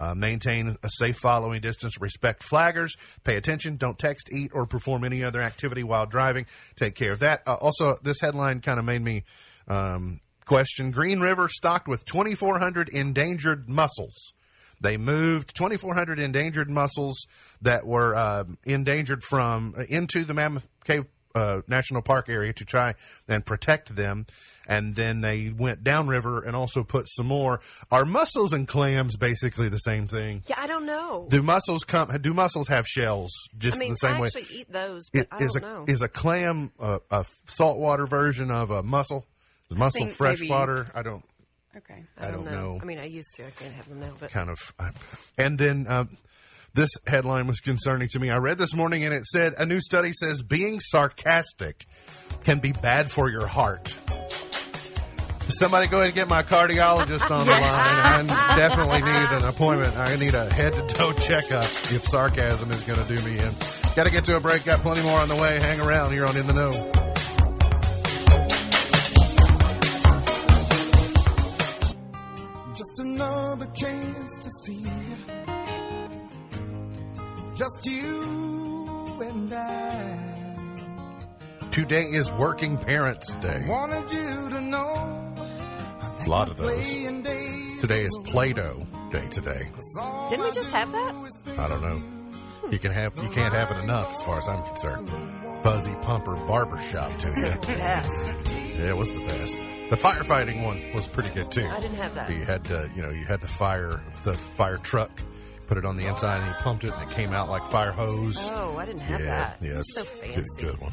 Uh, 0.00 0.14
maintain 0.14 0.76
a 0.82 0.88
safe 0.88 1.16
following 1.16 1.60
distance. 1.60 2.00
Respect 2.00 2.42
flaggers. 2.42 2.90
Pay 3.22 3.36
attention. 3.36 3.76
Don't 3.76 3.98
text, 3.98 4.30
eat, 4.32 4.50
or 4.52 4.66
perform 4.66 5.04
any 5.04 5.22
other 5.22 5.40
activity 5.40 5.84
while 5.84 6.06
driving. 6.06 6.46
Take 6.74 6.96
care 6.96 7.12
of 7.12 7.20
that. 7.20 7.42
Uh, 7.46 7.54
also, 7.54 7.96
this 8.02 8.20
headline 8.20 8.60
kind 8.60 8.80
of 8.80 8.84
made 8.84 9.02
me 9.02 9.24
um, 9.68 10.20
question 10.44 10.90
Green 10.90 11.20
River 11.20 11.48
stocked 11.48 11.86
with 11.86 12.04
2,400 12.04 12.88
endangered 12.88 13.68
mussels. 13.68 14.32
They 14.80 14.96
moved 14.96 15.54
2,400 15.54 16.18
endangered 16.18 16.68
mussels 16.68 17.26
that 17.60 17.86
were 17.86 18.16
uh, 18.16 18.44
endangered 18.64 19.22
from 19.22 19.74
uh, 19.78 19.84
into 19.88 20.24
the 20.24 20.34
Mammoth 20.34 20.66
Cave 20.84 21.04
uh, 21.34 21.60
National 21.68 22.02
Park 22.02 22.28
area 22.28 22.52
to 22.54 22.64
try 22.64 22.94
and 23.28 23.44
protect 23.44 23.94
them. 23.94 24.26
And 24.66 24.94
then 24.94 25.20
they 25.22 25.50
went 25.56 25.82
downriver 25.82 26.42
and 26.42 26.54
also 26.54 26.84
put 26.84 27.08
some 27.08 27.26
more. 27.26 27.60
Are 27.90 28.04
mussels 28.04 28.52
and 28.52 28.66
clams 28.68 29.16
basically 29.16 29.68
the 29.68 29.78
same 29.78 30.06
thing? 30.06 30.42
yeah, 30.46 30.54
I 30.58 30.66
don't 30.68 30.86
know. 30.86 31.26
Do 31.28 31.42
mussels 31.42 31.82
come? 31.84 32.16
Do 32.22 32.32
mussels 32.32 32.68
have 32.68 32.86
shells 32.86 33.32
just 33.58 33.76
I 33.76 33.80
mean, 33.80 33.90
the 33.90 33.96
same 33.96 34.14
I 34.16 34.20
way? 34.20 34.26
actually 34.28 34.46
eat 34.56 34.70
those, 34.72 35.10
but 35.12 35.22
It- 35.22 35.28
I 35.32 35.38
Is 35.42 35.52
don't 35.54 35.64
a 35.64 35.66
know. 35.66 35.84
is 35.88 36.02
a 36.02 36.08
clam 36.08 36.70
a, 36.78 37.00
a 37.10 37.24
saltwater 37.48 38.06
version 38.06 38.50
of 38.52 38.70
a 38.70 38.82
mussel? 38.84 39.26
Is 39.70 39.76
mussel 39.76 40.02
think 40.02 40.12
freshwater? 40.12 40.86
I 40.94 41.02
don't. 41.02 41.24
Okay. 41.76 42.04
I 42.18 42.30
don't 42.30 42.44
know. 42.44 42.78
I 42.80 42.84
mean, 42.84 42.98
I 42.98 43.06
used 43.06 43.34
to. 43.36 43.46
I 43.46 43.50
can't 43.50 43.72
have 43.72 43.88
them 43.88 43.98
now, 43.98 44.12
but 44.20 44.30
kind 44.30 44.50
of. 44.50 44.58
And 45.38 45.58
then 45.58 45.86
um, 45.88 46.18
this 46.74 46.90
headline 47.06 47.46
was 47.46 47.60
concerning 47.60 48.08
to 48.08 48.18
me. 48.18 48.30
I 48.30 48.36
read 48.36 48.58
this 48.58 48.74
morning 48.74 49.04
and 49.04 49.14
it 49.14 49.26
said 49.26 49.54
a 49.58 49.66
new 49.66 49.80
study 49.80 50.12
says 50.12 50.42
being 50.42 50.80
sarcastic 50.80 51.86
can 52.44 52.58
be 52.58 52.72
bad 52.72 53.10
for 53.10 53.30
your 53.30 53.46
heart. 53.46 53.94
Somebody 55.48 55.86
go 55.86 55.98
ahead 55.98 56.06
and 56.06 56.14
get 56.14 56.28
my 56.28 56.42
cardiologist 56.42 57.30
on 57.30 57.44
the 57.44 57.50
line. 57.60 58.30
I 58.30 58.56
definitely 58.56 59.02
need 59.02 59.42
an 59.42 59.44
appointment. 59.44 59.96
I 59.96 60.16
need 60.16 60.34
a 60.34 60.48
head 60.50 60.72
to 60.72 60.86
toe 60.94 61.12
checkup 61.12 61.64
if 61.92 62.04
sarcasm 62.04 62.70
is 62.70 62.82
going 62.84 63.04
to 63.04 63.16
do 63.16 63.22
me 63.22 63.38
in. 63.38 63.52
Got 63.94 64.04
to 64.04 64.10
get 64.10 64.24
to 64.24 64.36
a 64.36 64.40
break. 64.40 64.64
Got 64.64 64.80
plenty 64.80 65.02
more 65.02 65.18
on 65.18 65.28
the 65.28 65.36
way. 65.36 65.60
Hang 65.60 65.80
around 65.80 66.12
here 66.12 66.24
on 66.24 66.36
In 66.36 66.46
the 66.46 66.54
Know. 66.54 66.70
Just 72.74 72.98
another 73.00 73.66
chance 73.74 74.38
to 74.38 74.50
see 74.50 74.76
you. 74.76 75.11
Just 77.62 77.86
you 77.86 79.20
and 79.22 79.54
I. 79.54 80.18
Today 81.70 82.02
is 82.02 82.28
Working 82.32 82.76
Parents 82.76 83.32
Day. 83.34 83.64
Wanted 83.68 84.10
you 84.10 84.50
to 84.50 84.60
know. 84.60 85.36
A 86.26 86.28
lot 86.28 86.48
of 86.48 86.56
those. 86.56 86.84
Today 87.80 88.02
is 88.02 88.18
Play-Doh 88.24 88.84
Day 89.12 89.28
today. 89.28 89.70
Didn't 90.30 90.44
we 90.44 90.50
just 90.50 90.72
have 90.72 90.88
do 90.88 90.92
that? 90.94 91.14
is 91.24 91.40
think 91.44 91.56
I 91.56 91.68
don't 91.68 91.82
know. 91.82 92.68
You 92.68 92.80
can 92.80 92.90
have 92.90 93.16
you 93.22 93.30
can't 93.30 93.54
have 93.54 93.70
it 93.70 93.78
enough 93.84 94.12
as 94.12 94.22
far 94.22 94.38
as 94.38 94.48
I'm 94.48 94.64
concerned. 94.64 95.08
Fuzzy 95.62 95.94
Pumper 96.02 96.34
Barbershop 96.34 97.16
to 97.18 97.28
you. 97.28 97.74
best. 97.76 98.56
Yeah, 98.76 98.88
it 98.88 98.96
was 98.96 99.12
the 99.12 99.24
best. 99.24 99.56
The 99.90 99.96
firefighting 99.96 100.64
one 100.64 100.82
was 100.96 101.06
pretty 101.06 101.30
good 101.30 101.52
too. 101.52 101.68
I 101.68 101.78
didn't 101.78 101.98
have 101.98 102.16
that. 102.16 102.28
You 102.28 102.44
had 102.44 102.64
to, 102.64 102.90
you 102.96 103.02
know, 103.02 103.10
you 103.10 103.24
had 103.24 103.40
the 103.40 103.46
fire 103.46 104.02
the 104.24 104.34
fire 104.34 104.78
truck, 104.78 105.12
put 105.72 105.78
it 105.78 105.86
on 105.86 105.96
the 105.96 106.06
inside 106.06 106.36
and 106.36 106.46
he 106.54 106.62
pumped 106.62 106.84
it 106.84 106.92
and 106.92 107.10
it 107.10 107.14
came 107.16 107.32
out 107.32 107.48
like 107.48 107.64
fire 107.68 107.92
hose. 107.92 108.36
Oh, 108.38 108.76
I 108.76 108.84
didn't 108.84 109.00
have 109.00 109.20
yeah, 109.20 109.26
that. 109.26 109.56
yes. 109.62 109.84
So 109.94 110.04
Good, 110.04 110.20
fancy. 110.34 110.62
good 110.62 110.78
one. 110.78 110.92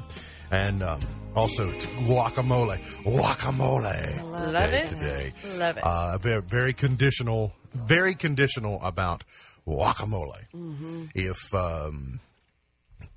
And 0.52 0.82
um, 0.82 1.02
also 1.36 1.70
guacamole. 2.08 2.80
Guacamole. 3.04 4.24
Love 4.54 4.72
day 4.72 4.84
it. 4.84 4.88
today. 4.88 5.34
Love 5.58 5.76
it. 5.76 5.84
Uh, 5.84 6.18
very, 6.18 6.42
very 6.42 6.74
conditional, 6.74 7.52
very 7.74 8.16
conditional 8.16 8.80
about 8.82 9.26
guacamole. 9.68 10.46
Mm-hmm. 10.56 11.06
If 11.14 11.54
um, 11.54 12.22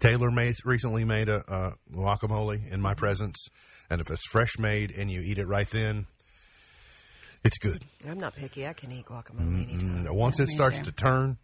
Taylor 0.00 0.32
made, 0.32 0.56
recently 0.64 1.04
made 1.04 1.28
a, 1.28 1.44
a 1.46 1.74
guacamole 1.94 2.72
in 2.72 2.80
my 2.80 2.94
presence, 2.94 3.46
and 3.88 4.00
if 4.00 4.10
it's 4.10 4.26
fresh 4.32 4.58
made 4.58 4.90
and 4.98 5.08
you 5.08 5.20
eat 5.20 5.38
it 5.38 5.46
right 5.46 5.70
then, 5.70 6.06
it's 7.44 7.58
good. 7.58 7.84
I'm 8.04 8.18
not 8.18 8.34
picky. 8.34 8.66
I 8.66 8.72
can 8.72 8.90
eat 8.90 9.06
guacamole 9.06 9.70
anytime. 9.70 10.04
Mm, 10.06 10.10
Once 10.10 10.40
it 10.40 10.48
starts 10.48 10.80
to 10.80 10.90
turn, 10.92 11.38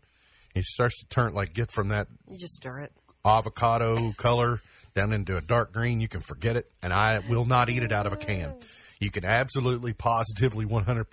it 0.55 0.65
starts 0.65 0.99
to 1.01 1.07
turn 1.07 1.35
like 1.35 1.55
get 1.55 1.71
from 1.71 1.89
that 1.89 2.09
You 2.31 2.39
just 2.39 2.55
stir 2.55 2.81
it. 2.81 2.93
avocado 3.25 4.13
color 4.17 4.61
down 4.95 5.13
into 5.13 5.37
a 5.37 5.41
dark 5.41 5.73
green, 5.73 6.01
you 6.01 6.09
can 6.09 6.21
forget 6.21 6.57
it. 6.57 6.71
And 6.83 6.93
I 6.93 7.21
will 7.29 7.45
not 7.45 7.71
eat 7.71 7.83
it 7.83 7.93
out 7.93 8.07
of 8.07 8.13
a 8.13 8.17
can. 8.17 8.55
You 9.01 9.13
can 9.13 9.25
absolutely, 9.25 9.93
positively, 9.93 10.65
100% 10.65 11.05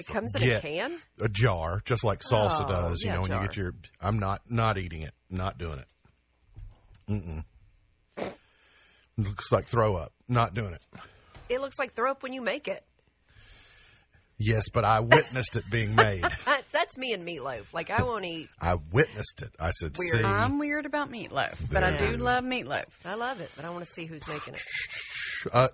It 0.00 0.06
comes 0.08 0.34
in 0.34 0.50
a 0.50 0.60
can. 0.60 0.98
a 1.20 1.28
jar, 1.28 1.80
just 1.84 2.02
like 2.02 2.20
salsa 2.20 2.64
Oh, 2.64 2.66
does. 2.66 3.02
You 3.02 3.10
yeah, 3.10 3.14
know, 3.14 3.20
when 3.22 3.30
you 3.32 3.40
get 3.46 3.56
your, 3.56 3.74
I'm 4.00 4.18
not 4.18 4.42
not 4.48 4.76
eating 4.76 5.02
it, 5.02 5.14
not 5.30 5.56
doing 5.56 5.78
it. 5.78 5.86
Mm-mm. 7.08 7.44
Looks 9.16 9.50
like 9.52 9.66
throw 9.68 9.96
up. 9.96 10.12
Not 10.28 10.54
doing 10.54 10.74
it. 10.74 10.82
It 11.48 11.60
looks 11.60 11.78
like 11.78 11.94
throw 11.94 12.10
up 12.10 12.22
when 12.22 12.32
you 12.32 12.42
make 12.42 12.68
it. 12.68 12.84
Yes, 14.38 14.68
but 14.72 14.84
I 14.84 15.00
witnessed 15.00 15.56
it 15.56 15.64
being 15.68 15.96
made. 15.96 16.22
That's, 16.46 16.70
that's 16.70 16.96
me 16.96 17.12
and 17.12 17.26
meatloaf. 17.26 17.72
Like 17.74 17.90
I 17.90 18.02
won't 18.04 18.24
eat. 18.24 18.48
I 18.60 18.76
witnessed 18.92 19.42
it. 19.42 19.50
I 19.58 19.72
said, 19.72 19.96
Weird. 19.98 20.18
"See, 20.18 20.24
I'm 20.24 20.60
weird 20.60 20.86
about 20.86 21.10
meatloaf, 21.10 21.56
but 21.72 21.82
I 21.82 21.96
do 21.96 22.04
it 22.04 22.14
is. 22.14 22.20
love 22.20 22.44
meatloaf. 22.44 22.84
I 23.04 23.14
love 23.14 23.40
it, 23.40 23.50
but 23.56 23.64
I 23.64 23.70
want 23.70 23.84
to 23.84 23.90
see 23.90 24.06
who's 24.06 24.26
making 24.28 24.54
it. 24.54 24.62
uh, 25.52 25.68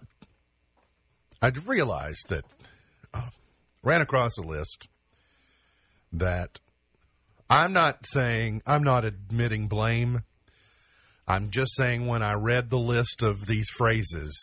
I 1.43 1.49
realized 1.67 2.27
that 2.31 2.45
uh, 3.13 3.29
ran 3.83 4.01
across 4.01 4.39
a 4.39 4.43
list 4.43 4.89
that 6.13 6.59
I'm 7.51 7.75
not 7.75 8.07
saying 8.07 8.63
I'm 8.67 8.83
not 8.83 9.05
admitting 9.05 9.69
blame. 9.69 10.23
I'm 11.29 11.51
just 11.51 11.77
saying 11.77 12.07
when 12.07 12.23
I 12.23 12.33
read 12.33 12.71
the 12.71 12.79
list 12.79 13.23
of 13.23 13.45
these 13.47 13.69
phrases, 13.69 14.35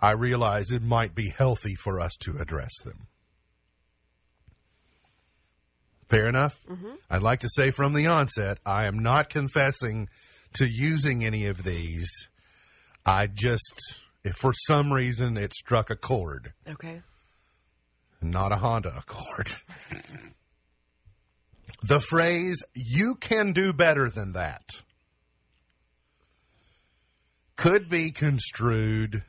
I 0.00 0.12
realized 0.12 0.72
it 0.72 0.82
might 0.82 1.14
be 1.14 1.28
healthy 1.28 1.74
for 1.76 2.00
us 2.00 2.16
to 2.20 2.38
address 2.38 2.72
them. 2.84 3.06
Fair 6.08 6.26
enough. 6.28 6.60
Mm-hmm. 6.70 6.94
I'd 7.10 7.22
like 7.22 7.40
to 7.40 7.48
say 7.48 7.70
from 7.70 7.92
the 7.92 8.06
onset, 8.06 8.58
I 8.64 8.86
am 8.86 9.00
not 9.00 9.28
confessing 9.28 10.08
to 10.54 10.66
using 10.66 11.24
any 11.24 11.46
of 11.46 11.64
these. 11.64 12.08
I 13.04 13.26
just, 13.26 13.72
if 14.24 14.36
for 14.36 14.52
some 14.66 14.92
reason 14.92 15.36
it 15.36 15.52
struck 15.52 15.90
a 15.90 15.96
chord, 15.96 16.52
Okay. 16.68 17.02
not 18.22 18.52
a 18.52 18.56
Honda 18.56 18.92
Accord. 18.96 19.52
The 21.82 22.00
phrase, 22.00 22.62
you 22.74 23.16
can 23.16 23.52
do 23.52 23.72
better 23.72 24.08
than 24.08 24.32
that, 24.32 24.62
could 27.56 27.88
be 27.88 28.10
construed 28.12 29.22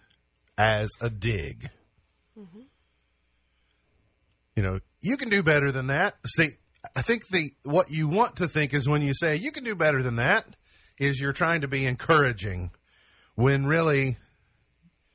as 0.58 0.90
a 1.02 1.10
dig. 1.10 1.70
Mm-hmm. 2.40 2.62
You 4.56 4.64
know, 4.64 4.80
you 5.02 5.18
can 5.18 5.30
do 5.30 5.44
better 5.44 5.72
than 5.72 5.88
that. 5.88 6.16
See, 6.26 6.52
I 6.96 7.02
think 7.02 7.24
the 7.32 7.52
what 7.64 7.92
you 7.92 8.08
want 8.08 8.38
to 8.38 8.48
think 8.48 8.74
is 8.74 8.88
when 8.88 9.02
you 9.02 9.14
say 9.14 9.36
you 9.36 9.52
can 9.52 9.64
do 9.64 9.76
better 9.76 10.02
than 10.04 10.18
that 10.18 10.46
is 10.98 11.20
you're 11.20 11.34
trying 11.34 11.62
to 11.62 11.68
be 11.68 11.86
encouraging 11.86 12.72
when 13.36 13.66
really 13.66 14.18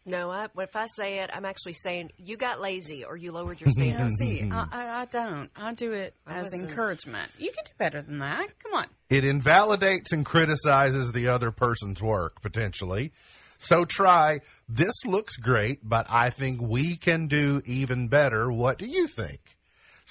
No, 0.04 0.30
I, 0.30 0.48
if 0.58 0.74
I 0.76 0.86
say 0.96 1.20
it, 1.20 1.30
I'm 1.32 1.44
actually 1.44 1.72
saying 1.74 2.10
you 2.18 2.36
got 2.36 2.60
lazy 2.60 3.04
or 3.04 3.16
you 3.16 3.32
lowered 3.32 3.60
your 3.60 3.68
Now, 3.76 3.84
standards. 3.84 4.14
see, 4.18 4.48
I, 4.52 4.66
I, 4.70 5.00
I 5.02 5.04
don't. 5.06 5.50
I 5.56 5.72
do 5.74 5.92
it 5.92 6.14
I 6.26 6.36
as 6.38 6.42
wasn't- 6.44 6.70
encouragement. 6.70 7.30
You 7.38 7.50
can 7.52 7.64
do 7.64 7.72
better 7.78 8.02
than 8.02 8.18
that. 8.18 8.46
Come 8.62 8.74
on. 8.74 8.86
it 9.08 9.24
invalidates 9.24 10.12
and 10.12 10.26
criticizes 10.26 11.12
the 11.12 11.28
other 11.28 11.50
person's 11.52 12.02
work 12.02 12.42
potentially. 12.42 13.12
So 13.60 13.84
try, 13.84 14.40
this 14.68 14.94
looks 15.06 15.36
great, 15.36 15.78
but 15.88 16.06
I 16.10 16.30
think 16.30 16.60
we 16.60 16.96
can 16.96 17.28
do 17.28 17.62
even 17.64 18.08
better. 18.08 18.50
What 18.50 18.76
do 18.78 18.86
you 18.86 19.06
think? 19.06 19.40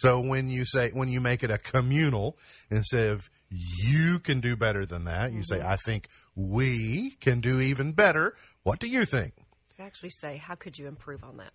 So 0.02 0.20
when 0.20 0.50
you 0.50 0.66
say, 0.66 0.90
when 0.92 1.10
you 1.10 1.22
make 1.22 1.44
it 1.44 1.52
a 1.52 1.60
communal 1.60 2.38
instead 2.72 3.10
of 3.10 3.30
you 3.52 4.18
can 4.18 4.42
do 4.42 4.56
better 4.56 4.86
than 4.86 5.06
that, 5.06 5.32
you 5.32 5.44
say, 5.44 5.58
mm-hmm. 5.60 5.72
I 5.72 5.76
think 5.86 6.08
we 6.36 7.18
can 7.22 7.40
do 7.40 7.60
even 7.60 7.94
better. 7.94 8.36
What 8.64 8.80
do 8.80 8.88
you 8.88 9.06
think? 9.06 9.34
Actually 9.80 10.10
say, 10.10 10.38
how 10.38 10.56
could 10.56 10.78
you 10.78 10.88
improve 10.88 11.24
on 11.24 11.38
that? 11.38 11.52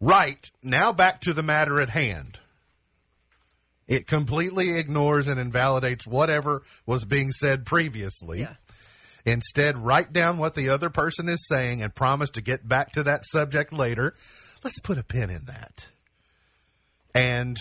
Right. 0.00 0.44
Now 0.62 0.92
back 0.92 1.22
to 1.22 1.32
the 1.32 1.42
matter 1.42 1.80
at 1.80 1.90
hand. 1.90 2.38
It 3.88 4.06
completely 4.06 4.78
ignores 4.78 5.28
and 5.28 5.38
invalidates 5.40 6.06
whatever 6.06 6.62
was 6.84 7.04
being 7.04 7.30
said 7.32 7.64
previously. 7.64 8.40
Yeah. 8.40 8.54
Instead, 9.24 9.78
write 9.78 10.12
down 10.12 10.38
what 10.38 10.54
the 10.54 10.68
other 10.68 10.90
person 10.90 11.28
is 11.28 11.46
saying 11.48 11.82
and 11.82 11.94
promise 11.94 12.30
to 12.30 12.40
get 12.40 12.66
back 12.66 12.92
to 12.92 13.04
that 13.04 13.24
subject 13.24 13.72
later. 13.72 14.14
Let's 14.62 14.78
put 14.80 14.98
a 14.98 15.02
pin 15.02 15.30
in 15.30 15.46
that. 15.46 15.86
And 17.16 17.58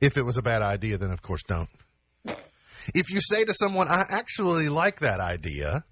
if 0.00 0.16
it 0.16 0.22
was 0.22 0.36
a 0.36 0.42
bad 0.42 0.62
idea, 0.62 0.98
then 0.98 1.10
of 1.10 1.22
course 1.22 1.42
don't. 1.46 1.68
If 2.94 3.10
you 3.10 3.20
say 3.20 3.44
to 3.44 3.54
someone, 3.54 3.88
I 3.88 4.04
actually 4.08 4.68
like 4.68 5.00
that 5.00 5.20
idea, 5.20 5.84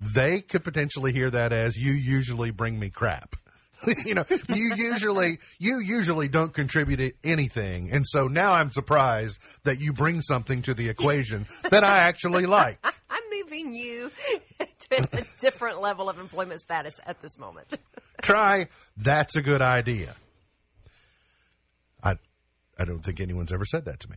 they 0.00 0.40
could 0.40 0.62
potentially 0.64 1.12
hear 1.12 1.30
that 1.30 1.52
as 1.52 1.76
you 1.76 1.92
usually 1.92 2.50
bring 2.50 2.78
me 2.78 2.90
crap. 2.90 3.36
you 4.04 4.14
know, 4.14 4.24
you 4.48 4.74
usually 4.76 5.38
you 5.58 5.78
usually 5.78 6.28
don't 6.28 6.54
contribute 6.54 7.16
anything, 7.22 7.92
and 7.92 8.04
so 8.06 8.28
now 8.28 8.52
I'm 8.52 8.70
surprised 8.70 9.38
that 9.64 9.80
you 9.80 9.92
bring 9.92 10.22
something 10.22 10.62
to 10.62 10.74
the 10.74 10.88
equation 10.88 11.46
that 11.68 11.84
I 11.84 11.98
actually 11.98 12.46
like. 12.46 12.78
I'm 13.10 13.22
moving 13.30 13.74
you 13.74 14.10
to 14.58 15.08
a 15.12 15.24
different 15.40 15.82
level 15.82 16.08
of 16.08 16.18
employment 16.18 16.60
status 16.60 16.94
at 17.04 17.20
this 17.20 17.38
moment. 17.38 17.66
Try 18.22 18.68
that's 18.96 19.36
a 19.36 19.42
good 19.42 19.60
idea. 19.60 20.14
I 22.78 22.84
don't 22.84 23.00
think 23.04 23.20
anyone's 23.20 23.52
ever 23.52 23.64
said 23.64 23.84
that 23.86 24.00
to 24.00 24.10
me. 24.10 24.16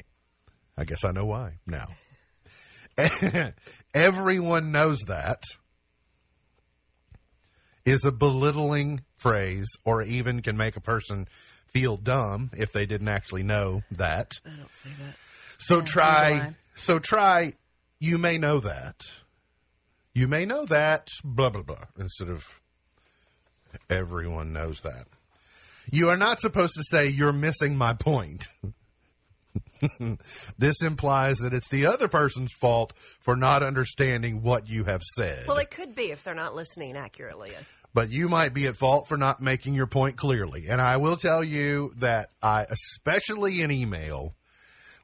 I 0.77 0.85
guess 0.85 1.03
I 1.03 1.11
know 1.11 1.25
why 1.25 1.59
now. 1.65 1.87
Everyone 3.93 4.71
knows 4.71 5.01
that 5.07 5.43
is 7.85 8.03
a 8.05 8.11
belittling 8.11 9.01
phrase 9.17 9.67
or 9.85 10.01
even 10.01 10.41
can 10.41 10.57
make 10.57 10.75
a 10.75 10.81
person 10.81 11.27
feel 11.67 11.97
dumb 11.97 12.51
if 12.53 12.71
they 12.71 12.85
didn't 12.85 13.07
actually 13.07 13.43
know 13.43 13.81
that. 13.91 14.31
I 14.45 14.49
don't 14.49 14.69
say 14.83 14.89
that. 14.99 15.15
So 15.59 15.81
try 15.81 16.29
neither 16.29 16.45
do 16.45 16.49
I. 16.49 16.55
so 16.75 16.99
try 16.99 17.53
you 17.99 18.17
may 18.17 18.37
know 18.37 18.59
that. 18.59 18.95
You 20.13 20.27
may 20.27 20.45
know 20.45 20.65
that 20.65 21.07
blah 21.23 21.49
blah 21.49 21.61
blah 21.61 21.85
instead 21.99 22.29
of 22.29 22.43
everyone 23.89 24.53
knows 24.53 24.81
that. 24.81 25.07
You 25.91 26.09
are 26.09 26.17
not 26.17 26.39
supposed 26.39 26.73
to 26.75 26.83
say 26.83 27.07
you're 27.07 27.33
missing 27.33 27.75
my 27.77 27.93
point. 27.93 28.47
this 30.57 30.81
implies 30.81 31.37
that 31.37 31.53
it's 31.53 31.67
the 31.69 31.85
other 31.85 32.07
person's 32.07 32.51
fault 32.53 32.93
for 33.19 33.35
not 33.35 33.63
understanding 33.63 34.41
what 34.41 34.67
you 34.67 34.83
have 34.85 35.01
said. 35.15 35.47
Well, 35.47 35.57
it 35.57 35.69
could 35.69 35.95
be 35.95 36.11
if 36.11 36.23
they're 36.23 36.33
not 36.33 36.55
listening 36.55 36.97
accurately. 36.97 37.51
but 37.93 38.11
you 38.11 38.27
might 38.27 38.53
be 38.53 38.65
at 38.67 38.75
fault 38.77 39.07
for 39.07 39.17
not 39.17 39.41
making 39.41 39.73
your 39.75 39.87
point 39.87 40.17
clearly. 40.17 40.67
And 40.67 40.81
I 40.81 40.97
will 40.97 41.17
tell 41.17 41.43
you 41.43 41.93
that 41.97 42.29
I, 42.41 42.65
especially 42.69 43.61
in 43.61 43.71
email, 43.71 44.33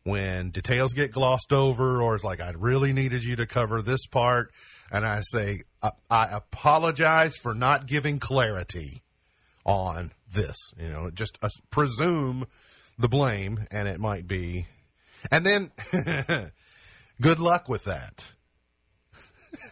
when 0.03 0.49
details 0.49 0.93
get 0.93 1.11
glossed 1.11 1.53
over 1.53 2.01
or 2.01 2.15
it's 2.15 2.23
like, 2.23 2.41
I 2.41 2.51
really 2.51 2.93
needed 2.93 3.23
you 3.23 3.35
to 3.37 3.45
cover 3.45 3.81
this 3.81 4.05
part, 4.07 4.51
and 4.91 5.05
I 5.05 5.21
say, 5.21 5.61
I, 5.81 5.91
I 6.09 6.25
apologize 6.35 7.35
for 7.41 7.53
not 7.53 7.85
giving 7.87 8.19
clarity 8.19 9.01
on 9.65 10.11
this. 10.33 10.57
You 10.77 10.89
know, 10.89 11.09
just 11.11 11.37
uh, 11.41 11.49
presume 11.69 12.47
the 12.97 13.07
blame, 13.07 13.67
and 13.71 13.87
it 13.87 13.99
might 13.99 14.27
be. 14.27 14.67
And 15.31 15.45
then, 15.45 15.71
good 17.21 17.39
luck 17.39 17.69
with 17.69 17.85
that. 17.85 18.23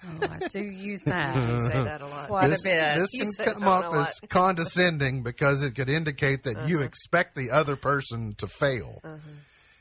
Oh, 0.03 0.27
I 0.29 0.47
do 0.47 0.59
use 0.59 1.01
that. 1.05 1.35
You 1.35 1.41
that 1.41 1.59
say 1.59 1.73
uh-huh. 1.73 1.83
that 1.83 2.01
a 2.01 2.07
lot. 2.07 2.27
quite 2.27 2.47
this, 2.47 2.65
a 2.65 2.69
bit. 2.69 2.99
This 2.99 3.09
You 3.13 3.31
can 3.31 3.53
come 3.53 3.61
that 3.61 3.67
off 3.67 4.07
as 4.07 4.19
condescending 4.29 5.23
because 5.23 5.63
it 5.63 5.71
could 5.71 5.89
indicate 5.89 6.43
that 6.43 6.67
you 6.67 6.77
uh-huh. 6.77 6.85
expect 6.85 7.35
the 7.35 7.51
other 7.51 7.75
person 7.75 8.35
to 8.37 8.47
fail. 8.47 9.01
Uh-huh. 9.03 9.17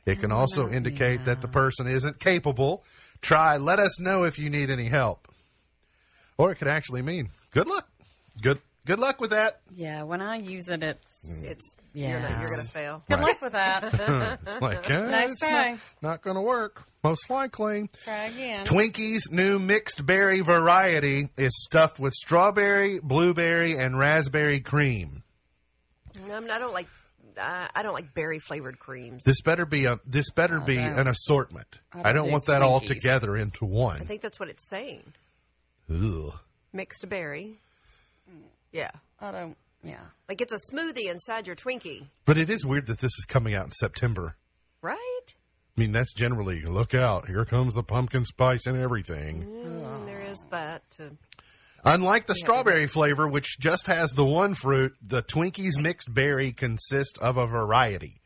It 0.07 0.21
can 0.21 0.33
oh, 0.33 0.38
also 0.38 0.66
no, 0.66 0.73
indicate 0.73 1.27
that 1.27 1.40
the 1.40 1.49
person 1.49 1.87
isn't 1.87 2.19
capable. 2.19 2.83
Try, 3.21 3.59
let 3.59 3.79
us 3.79 4.01
know 4.01 4.25
if 4.25 4.38
you 4.38 4.49
need 4.49 4.71
any 4.71 4.88
help. 4.88 5.29
Or 6.38 6.51
it 6.51 6.57
could 6.57 6.69
actually 6.69 7.03
mean 7.03 7.31
good 7.51 7.69
luck. 7.69 7.87
Good 8.40 8.61
good 8.90 8.98
luck 8.98 9.20
with 9.20 9.31
that. 9.31 9.61
yeah, 9.76 10.03
when 10.03 10.20
I 10.20 10.37
use 10.37 10.68
it, 10.68 10.83
it's 10.83 11.20
It's 11.42 11.76
you're, 11.94 12.18
not, 12.20 12.31
Yeah. 12.31 12.40
you're 12.40 12.48
going 12.50 12.66
to 12.66 12.72
fail. 12.72 13.03
good 13.09 13.18
Right. 13.18 13.26
luck 13.29 13.42
with 13.42 13.53
that. 13.53 13.85
It's 14.46 14.61
like, 14.61 14.90
eh, 14.90 14.98
Nice 15.07 15.31
it's 15.33 15.40
try. 15.40 15.70
not, 15.70 15.79
not 16.03 16.22
going 16.22 16.37
to 16.37 16.42
work, 16.42 16.83
most 17.05 17.29
likely. 17.31 17.88
Try 18.05 18.24
again. 18.26 18.66
Twinkies' 18.66 19.31
new 19.31 19.59
mixed 19.59 20.05
berry 20.05 20.40
variety 20.40 21.29
is 21.37 21.53
stuffed 21.64 21.98
with 21.98 22.12
strawberry, 22.14 23.00
blueberry, 23.03 23.76
and 23.76 23.98
raspberry 23.98 24.61
cream. 24.61 25.22
I'm, 26.31 26.50
I 26.50 26.59
don't 26.59 26.72
like. 26.74 26.88
Uh, 27.40 27.68
I 27.74 27.83
don't 27.83 27.94
like 27.94 28.12
berry 28.12 28.38
flavored 28.40 28.79
creams. 28.79 29.22
This 29.24 29.40
better 29.40 29.64
be 29.64 29.87
a 29.87 29.98
this 30.05 30.31
better 30.31 30.59
Oh, 30.61 30.64
be 30.64 30.74
damn. 30.74 30.98
an 30.98 31.07
assortment. 31.09 31.68
I 31.94 32.11
I 32.11 32.12
don't 32.12 32.26
do 32.26 32.33
want 32.33 32.46
that 32.46 32.61
all 32.61 32.81
Twinkies. 32.81 32.88
together 32.88 33.37
into 33.37 33.64
one. 33.64 33.96
I 33.96 33.98
one. 34.00 34.07
think 34.09 34.20
that's 34.20 34.38
what 34.40 34.48
it's 34.50 34.68
saying. 34.68 35.14
Ugh. 35.88 36.35
Mixed 36.72 37.09
berry. 37.09 37.61
Yeah, 38.73 38.90
I 39.21 39.33
don't. 39.33 39.57
Yeah. 39.83 40.01
like 40.29 40.40
it's 40.43 40.53
a 40.53 40.75
smoothie 40.75 41.11
inside 41.11 41.47
your 41.47 41.57
Twinkie, 41.57 42.07
But 42.27 42.37
it 42.37 42.51
is 42.51 42.66
weird 42.66 42.87
that 42.88 42.99
this 43.01 43.12
is 43.19 43.25
coming 43.27 43.55
out 43.55 43.64
in 43.64 43.73
September. 43.73 44.37
right? 44.83 44.97
I 45.77 45.81
mean, 45.81 45.93
that's 45.93 46.12
generally 46.12 46.61
look 46.62 46.95
out. 46.95 47.27
Here 47.29 47.45
comes 47.47 47.73
the 47.75 47.83
pumpkin 47.83 48.27
spice 48.27 48.66
and 48.66 48.77
everything. 48.77 49.45
Mm, 49.47 50.05
there 50.07 50.21
is 50.21 50.38
that. 50.51 50.83
To, 50.99 51.12
Unlike 51.83 52.27
the 52.27 52.35
strawberry 52.35 52.87
flavor, 52.87 53.27
which 53.27 53.59
just 53.59 53.87
has 53.87 54.11
the 54.11 54.25
one 54.25 54.53
fruit, 54.53 54.93
the 55.01 55.23
Twinkies 55.23 55.81
mixed 55.81 56.12
berry 56.12 56.53
consists 56.53 57.16
of 57.19 57.38
a 57.38 57.47
variety. 57.47 58.21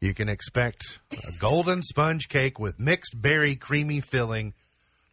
You 0.00 0.12
can 0.12 0.28
expect 0.28 0.82
a 1.12 1.38
golden 1.40 1.82
sponge 1.82 2.28
cake 2.28 2.58
with 2.58 2.78
mixed 2.78 3.14
berry 3.18 3.56
creamy 3.56 4.00
filling 4.00 4.52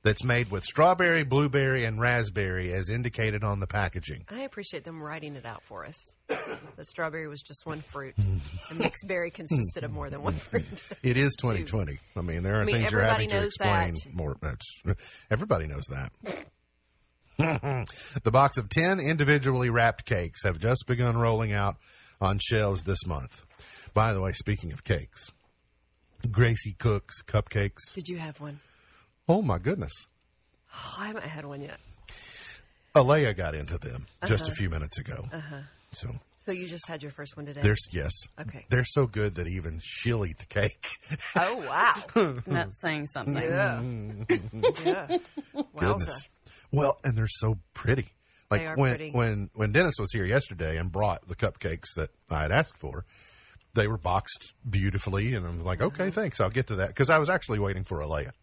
that's 0.04 0.24
made 0.24 0.50
with 0.50 0.64
strawberry, 0.64 1.24
blueberry, 1.24 1.86
and 1.86 2.00
raspberry 2.00 2.74
as 2.74 2.90
indicated 2.90 3.44
on 3.44 3.60
the 3.60 3.68
packaging. 3.68 4.26
I 4.30 4.42
appreciate 4.42 4.84
them 4.84 5.02
writing 5.02 5.36
it 5.36 5.46
out 5.46 5.64
for 5.64 5.86
us. 5.86 5.96
The 6.78 6.86
strawberry 6.86 7.28
was 7.28 7.42
just 7.42 7.66
one 7.66 7.82
fruit. 7.82 8.16
The 8.18 8.76
mixed 8.76 9.08
berry 9.08 9.30
consisted 9.30 9.84
of 9.84 9.92
more 9.92 10.10
than 10.10 10.24
one 10.24 10.34
fruit. 10.36 10.66
It 11.04 11.18
is 11.18 11.36
2020. 11.40 12.00
I 12.16 12.22
mean, 12.22 12.42
there 12.42 12.58
are 12.58 12.62
I 12.62 12.66
mean, 12.66 12.78
things 12.78 12.92
you're 12.92 13.04
having 13.04 13.30
to 13.30 13.44
explain 13.44 13.94
that. 13.94 14.14
more. 14.14 14.36
That's 14.42 14.66
everybody 15.30 15.68
knows 15.68 15.84
that. 15.90 16.12
the 18.24 18.32
box 18.32 18.58
of 18.58 18.70
10 18.70 19.00
individually 19.00 19.70
wrapped 19.70 20.06
cakes 20.06 20.44
have 20.44 20.58
just 20.58 20.86
begun 20.88 21.18
rolling 21.18 21.54
out 21.54 21.76
on 22.20 22.40
shelves 22.42 22.82
this 22.84 23.06
month. 23.06 23.44
By 23.94 24.14
the 24.14 24.22
way, 24.22 24.32
speaking 24.34 24.72
of 24.72 24.84
cakes, 24.84 25.32
Gracie 26.32 26.74
Cooks 26.80 27.22
cupcakes. 27.24 27.94
Did 27.94 28.10
you 28.10 28.18
have 28.18 28.40
one? 28.40 28.60
Oh 29.32 29.42
my 29.42 29.58
goodness. 29.60 29.94
Oh, 30.74 30.96
I 31.00 31.08
haven't 31.08 31.24
had 31.24 31.46
one 31.46 31.62
yet. 31.62 31.78
Alea 32.96 33.34
got 33.34 33.56
into 33.56 33.78
them 33.78 34.08
just 34.28 34.44
Uh-huh. 34.44 34.52
a 34.52 34.56
few 34.56 34.70
minutes 34.70 34.98
ago. 34.98 35.26
Uh-huh. 35.32 35.62
So 35.94 36.10
So 36.46 36.52
you 36.52 36.68
just 36.68 36.86
had 36.88 37.02
your 37.02 37.12
first 37.14 37.38
one 37.38 37.46
today? 37.46 37.62
there's 37.62 37.88
yes. 37.92 38.12
Okay. 38.40 38.66
They're 38.70 38.84
so 38.84 39.06
good 39.06 39.36
that 39.36 39.48
even 39.48 39.80
she'll 39.82 40.26
eat 40.26 40.38
the 40.40 40.46
cake. 40.46 40.86
oh 41.36 41.56
wow! 41.66 42.04
And 42.16 42.42
that's 42.48 42.82
saying 42.82 43.08
something. 43.08 43.36
Yeah, 43.36 43.82
yeah. 44.84 45.18
Goodness. 45.80 46.28
Well, 46.74 46.98
and 47.04 47.18
they're 47.18 47.28
so 47.28 47.58
pretty. 47.74 48.08
Like 48.50 48.62
They 48.62 48.68
are 48.68 48.76
when 48.76 48.90
pretty. 48.96 49.12
when 49.12 49.50
when 49.54 49.72
Dennis 49.72 49.96
was 49.98 50.12
here 50.12 50.26
yesterday 50.26 50.78
and 50.78 50.92
brought 50.92 51.26
the 51.28 51.36
cupcakes 51.36 51.94
that 51.96 52.10
I 52.30 52.42
had 52.42 52.52
asked 52.52 52.78
for, 52.78 53.06
they 53.76 53.88
were 53.88 53.98
boxed 53.98 54.52
beautifully, 54.70 55.34
and 55.36 55.46
I'm 55.46 55.64
like, 55.64 55.82
okay, 55.82 56.12
thanks. 56.12 56.42
I'll 56.42 56.50
get 56.50 56.68
to 56.68 56.76
that 56.78 56.90
because 56.90 57.10
I 57.10 57.18
was 57.20 57.30
actually 57.30 57.60
waiting 57.60 57.86
for 57.86 58.02
Alea. 58.02 58.34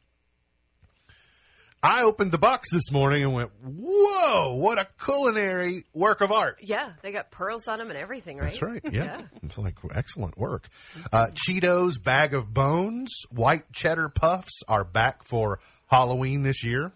I 1.83 2.03
opened 2.03 2.33
the 2.33 2.39
box 2.39 2.69
this 2.73 2.91
morning 2.91 3.23
and 3.23 3.33
went, 3.33 3.51
"Whoa! 3.63 4.55
What 4.55 4.79
a 4.79 4.89
culinary 5.05 5.85
work 5.95 6.21
of 6.21 6.33
art!" 6.33 6.59
Yeah, 6.61 6.93
they 7.03 7.13
got 7.13 7.31
pearls 7.31 7.69
on 7.69 7.79
them 7.79 7.89
and 7.91 7.99
everything, 7.99 8.37
right? 8.39 8.51
That's 8.51 8.63
right. 8.63 8.83
Yeah, 8.93 9.23
it's 9.45 9.57
like 9.59 9.77
excellent 9.95 10.37
work. 10.37 10.69
Uh, 11.13 11.29
Cheetos 11.29 12.03
bag 12.03 12.35
of 12.35 12.53
bones, 12.53 13.11
white 13.31 13.71
cheddar 13.73 14.09
puffs 14.09 14.61
are 14.67 14.83
back 14.83 15.23
for 15.25 15.61
Halloween 15.87 16.43
this 16.43 16.65
year. 16.65 16.93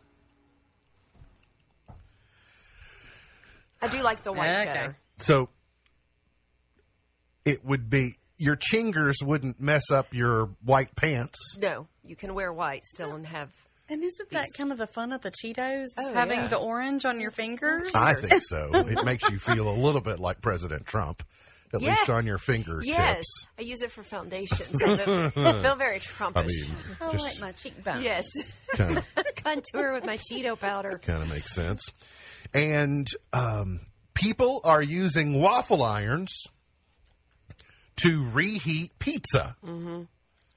I 3.80 3.88
do 3.88 4.02
like 4.02 4.22
the 4.24 4.32
white 4.32 4.50
Okay. 4.50 4.64
cheddar. 4.64 4.96
So 5.18 5.48
it 7.44 7.64
would 7.64 7.88
be 7.90 8.16
your 8.36 8.56
chingers 8.56 9.14
wouldn't 9.22 9.60
mess 9.60 9.90
up 9.92 10.12
your 10.12 10.50
white 10.64 10.94
pants. 10.96 11.38
No, 11.60 11.86
you 12.04 12.16
can 12.16 12.34
wear 12.34 12.52
white 12.52 12.84
still 12.84 13.14
and 13.14 13.26
have. 13.26 13.50
And 13.92 14.02
isn't 14.02 14.30
that 14.30 14.48
kind 14.56 14.72
of 14.72 14.78
the 14.78 14.86
fun 14.86 15.12
of 15.12 15.20
the 15.20 15.30
Cheetos? 15.30 15.88
Oh, 15.98 16.14
having 16.14 16.40
yeah. 16.40 16.46
the 16.48 16.56
orange 16.56 17.04
on 17.04 17.20
your 17.20 17.30
fingers? 17.30 17.90
I 17.94 18.14
think 18.14 18.42
so. 18.42 18.70
It 18.74 19.04
makes 19.04 19.28
you 19.28 19.38
feel 19.38 19.68
a 19.68 19.76
little 19.76 20.00
bit 20.00 20.18
like 20.18 20.40
President 20.40 20.86
Trump, 20.86 21.22
at 21.74 21.82
Yeah. 21.82 21.90
least 21.90 22.08
on 22.08 22.24
your 22.24 22.38
fingertips. 22.38 22.86
Yes, 22.86 23.24
I 23.58 23.62
use 23.62 23.82
it 23.82 23.92
for 23.92 24.02
foundation. 24.02 24.66
So 24.78 24.92
I 24.94 25.26
feel 25.62 25.74
very 25.76 26.00
Trumpish. 26.00 26.36
I 26.36 26.42
mean, 26.46 26.74
I 27.02 27.16
like 27.18 27.38
my 27.38 27.52
cheekbones. 27.52 28.02
yes, 28.02 28.24
kind 28.76 28.96
of 28.96 29.04
contour 29.44 29.92
with 29.92 30.06
my 30.06 30.16
Cheeto 30.16 30.58
powder. 30.58 30.98
kind 31.04 31.20
of 31.20 31.28
makes 31.28 31.54
sense. 31.54 31.82
And 32.54 33.06
um, 33.34 33.80
people 34.14 34.62
are 34.64 34.82
using 34.82 35.38
waffle 35.38 35.82
irons 35.82 36.32
to 37.96 38.24
reheat 38.32 38.98
pizza. 38.98 39.54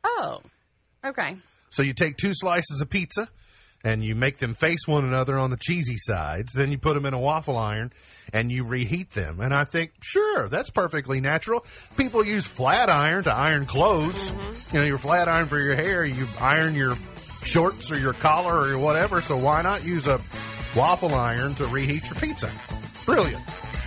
Oh, 0.05 0.39
okay. 1.03 1.35
So 1.75 1.83
you 1.83 1.93
take 1.93 2.15
two 2.15 2.31
slices 2.33 2.79
of 2.79 2.89
pizza 2.89 3.27
and 3.83 4.01
you 4.01 4.15
make 4.15 4.37
them 4.37 4.53
face 4.53 4.87
one 4.87 5.03
another 5.03 5.37
on 5.37 5.49
the 5.49 5.57
cheesy 5.57 5.97
sides. 5.97 6.53
Then 6.53 6.71
you 6.71 6.77
put 6.77 6.93
them 6.93 7.05
in 7.05 7.13
a 7.13 7.19
waffle 7.19 7.57
iron 7.57 7.91
and 8.31 8.49
you 8.49 8.63
reheat 8.63 9.11
them. 9.11 9.41
And 9.41 9.53
I 9.53 9.65
think, 9.65 9.91
sure, 10.01 10.47
that's 10.47 10.69
perfectly 10.69 11.19
natural. 11.19 11.65
People 11.97 12.25
use 12.25 12.45
flat 12.45 12.89
iron 12.89 13.25
to 13.25 13.33
iron 13.33 13.65
clothes. 13.65 14.15
Mm-hmm. 14.15 14.75
You 14.75 14.81
know, 14.81 14.87
your 14.87 14.97
flat 14.97 15.27
iron 15.27 15.47
for 15.47 15.59
your 15.59 15.75
hair, 15.75 16.05
you 16.05 16.25
iron 16.39 16.75
your 16.75 16.97
shorts 17.43 17.91
or 17.91 17.99
your 17.99 18.13
collar 18.13 18.69
or 18.69 18.79
whatever. 18.79 19.19
So 19.19 19.37
why 19.37 19.61
not 19.61 19.85
use 19.85 20.07
a 20.07 20.21
waffle 20.77 21.13
iron 21.13 21.55
to 21.55 21.67
reheat 21.67 22.05
your 22.05 22.15
pizza? 22.15 22.49
Brilliant. 23.05 23.43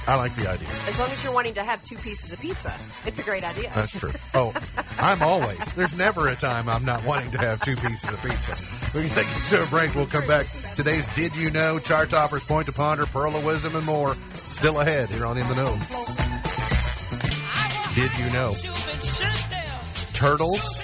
I 0.09 0.15
like 0.15 0.35
the 0.37 0.49
idea. 0.49 0.69
As 0.87 0.99
long 0.99 1.11
as 1.11 1.23
you're 1.23 1.35
wanting 1.35 1.53
to 1.53 1.63
have 1.63 1.85
two 1.85 1.99
pieces 1.99 2.33
of 2.33 2.41
pizza, 2.41 2.75
it's 3.05 3.19
a 3.19 3.23
great 3.23 3.45
idea. 3.45 3.71
That's 3.75 3.93
true. 3.93 4.11
Oh, 4.33 4.55
I'm 4.99 5.21
always. 5.21 5.59
There's 5.75 5.95
never 5.99 6.29
a 6.29 6.35
time 6.35 6.67
I'm 6.67 6.87
not 6.87 7.05
wanting 7.05 7.31
to 7.33 7.39
have 7.39 7.61
two 7.61 7.77
pieces 7.77 8.09
of 8.09 8.23
pizza. 8.23 8.57
We 8.95 9.07
can 9.07 9.11
take 9.11 9.27
it 9.29 9.45
to 9.51 9.63
a 9.63 9.67
break. 9.67 9.95
We'll 9.95 10.07
come 10.07 10.27
back. 10.27 10.47
Today's 10.77 11.07
Did 11.09 11.37
You 11.37 11.51
Know? 11.51 11.79
Chart 11.79 12.09
toppers, 12.09 12.43
point 12.43 12.65
to 12.67 12.73
ponder, 12.73 13.05
pearl 13.05 13.37
of 13.37 13.45
wisdom, 13.45 13.77
and 13.77 13.85
more. 13.85 14.17
Still 14.33 14.81
ahead 14.81 15.11
here 15.11 15.27
on 15.27 15.37
In 15.37 15.47
the 15.47 15.55
Know. 15.55 15.79
Did 17.95 18.11
you 18.19 18.33
know? 18.33 18.55
Turtles 20.15 20.81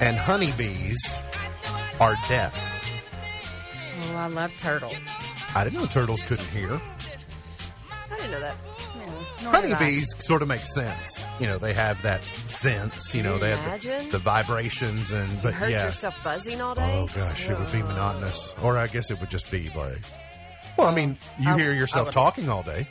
and 0.00 0.18
honeybees 0.18 1.02
are 1.98 2.16
deaf. 2.28 2.54
Oh, 4.12 4.16
I 4.16 4.26
love 4.26 4.52
turtles. 4.60 4.94
I 5.54 5.64
didn't 5.64 5.80
know 5.80 5.86
turtles 5.86 6.22
couldn't 6.24 6.48
hear. 6.48 6.78
I 8.34 8.38
didn't 8.38 8.40
know 8.40 8.40
that. 8.40 8.54
Hmm, 8.54 9.44
nor 9.44 9.52
did 9.62 9.72
I. 9.72 9.74
Honeybees 9.76 10.14
sort 10.18 10.42
of 10.42 10.48
make 10.48 10.60
sense. 10.60 11.24
You 11.38 11.46
know, 11.46 11.58
they 11.58 11.72
have 11.72 12.00
that 12.02 12.24
sense. 12.24 13.14
You 13.14 13.22
know, 13.22 13.38
they 13.38 13.54
have 13.56 13.82
the, 13.82 14.08
the 14.10 14.18
vibrations 14.18 15.10
and 15.10 15.42
but 15.42 15.52
Heard 15.54 15.70
yeah. 15.72 15.84
yourself 15.84 16.14
buzzing 16.22 16.60
all 16.60 16.74
day. 16.74 16.92
Oh 16.94 17.06
gosh, 17.14 17.46
it 17.48 17.58
would 17.58 17.72
be 17.72 17.82
monotonous. 17.82 18.52
Or 18.62 18.78
I 18.78 18.86
guess 18.86 19.10
it 19.10 19.18
would 19.20 19.30
just 19.30 19.50
be 19.50 19.70
like. 19.74 19.98
Well, 20.76 20.86
I 20.86 20.94
mean, 20.94 21.18
you 21.38 21.50
I- 21.50 21.58
hear 21.58 21.72
yourself 21.72 22.06
would- 22.08 22.12
talking 22.14 22.48
all 22.48 22.62
day. 22.62 22.88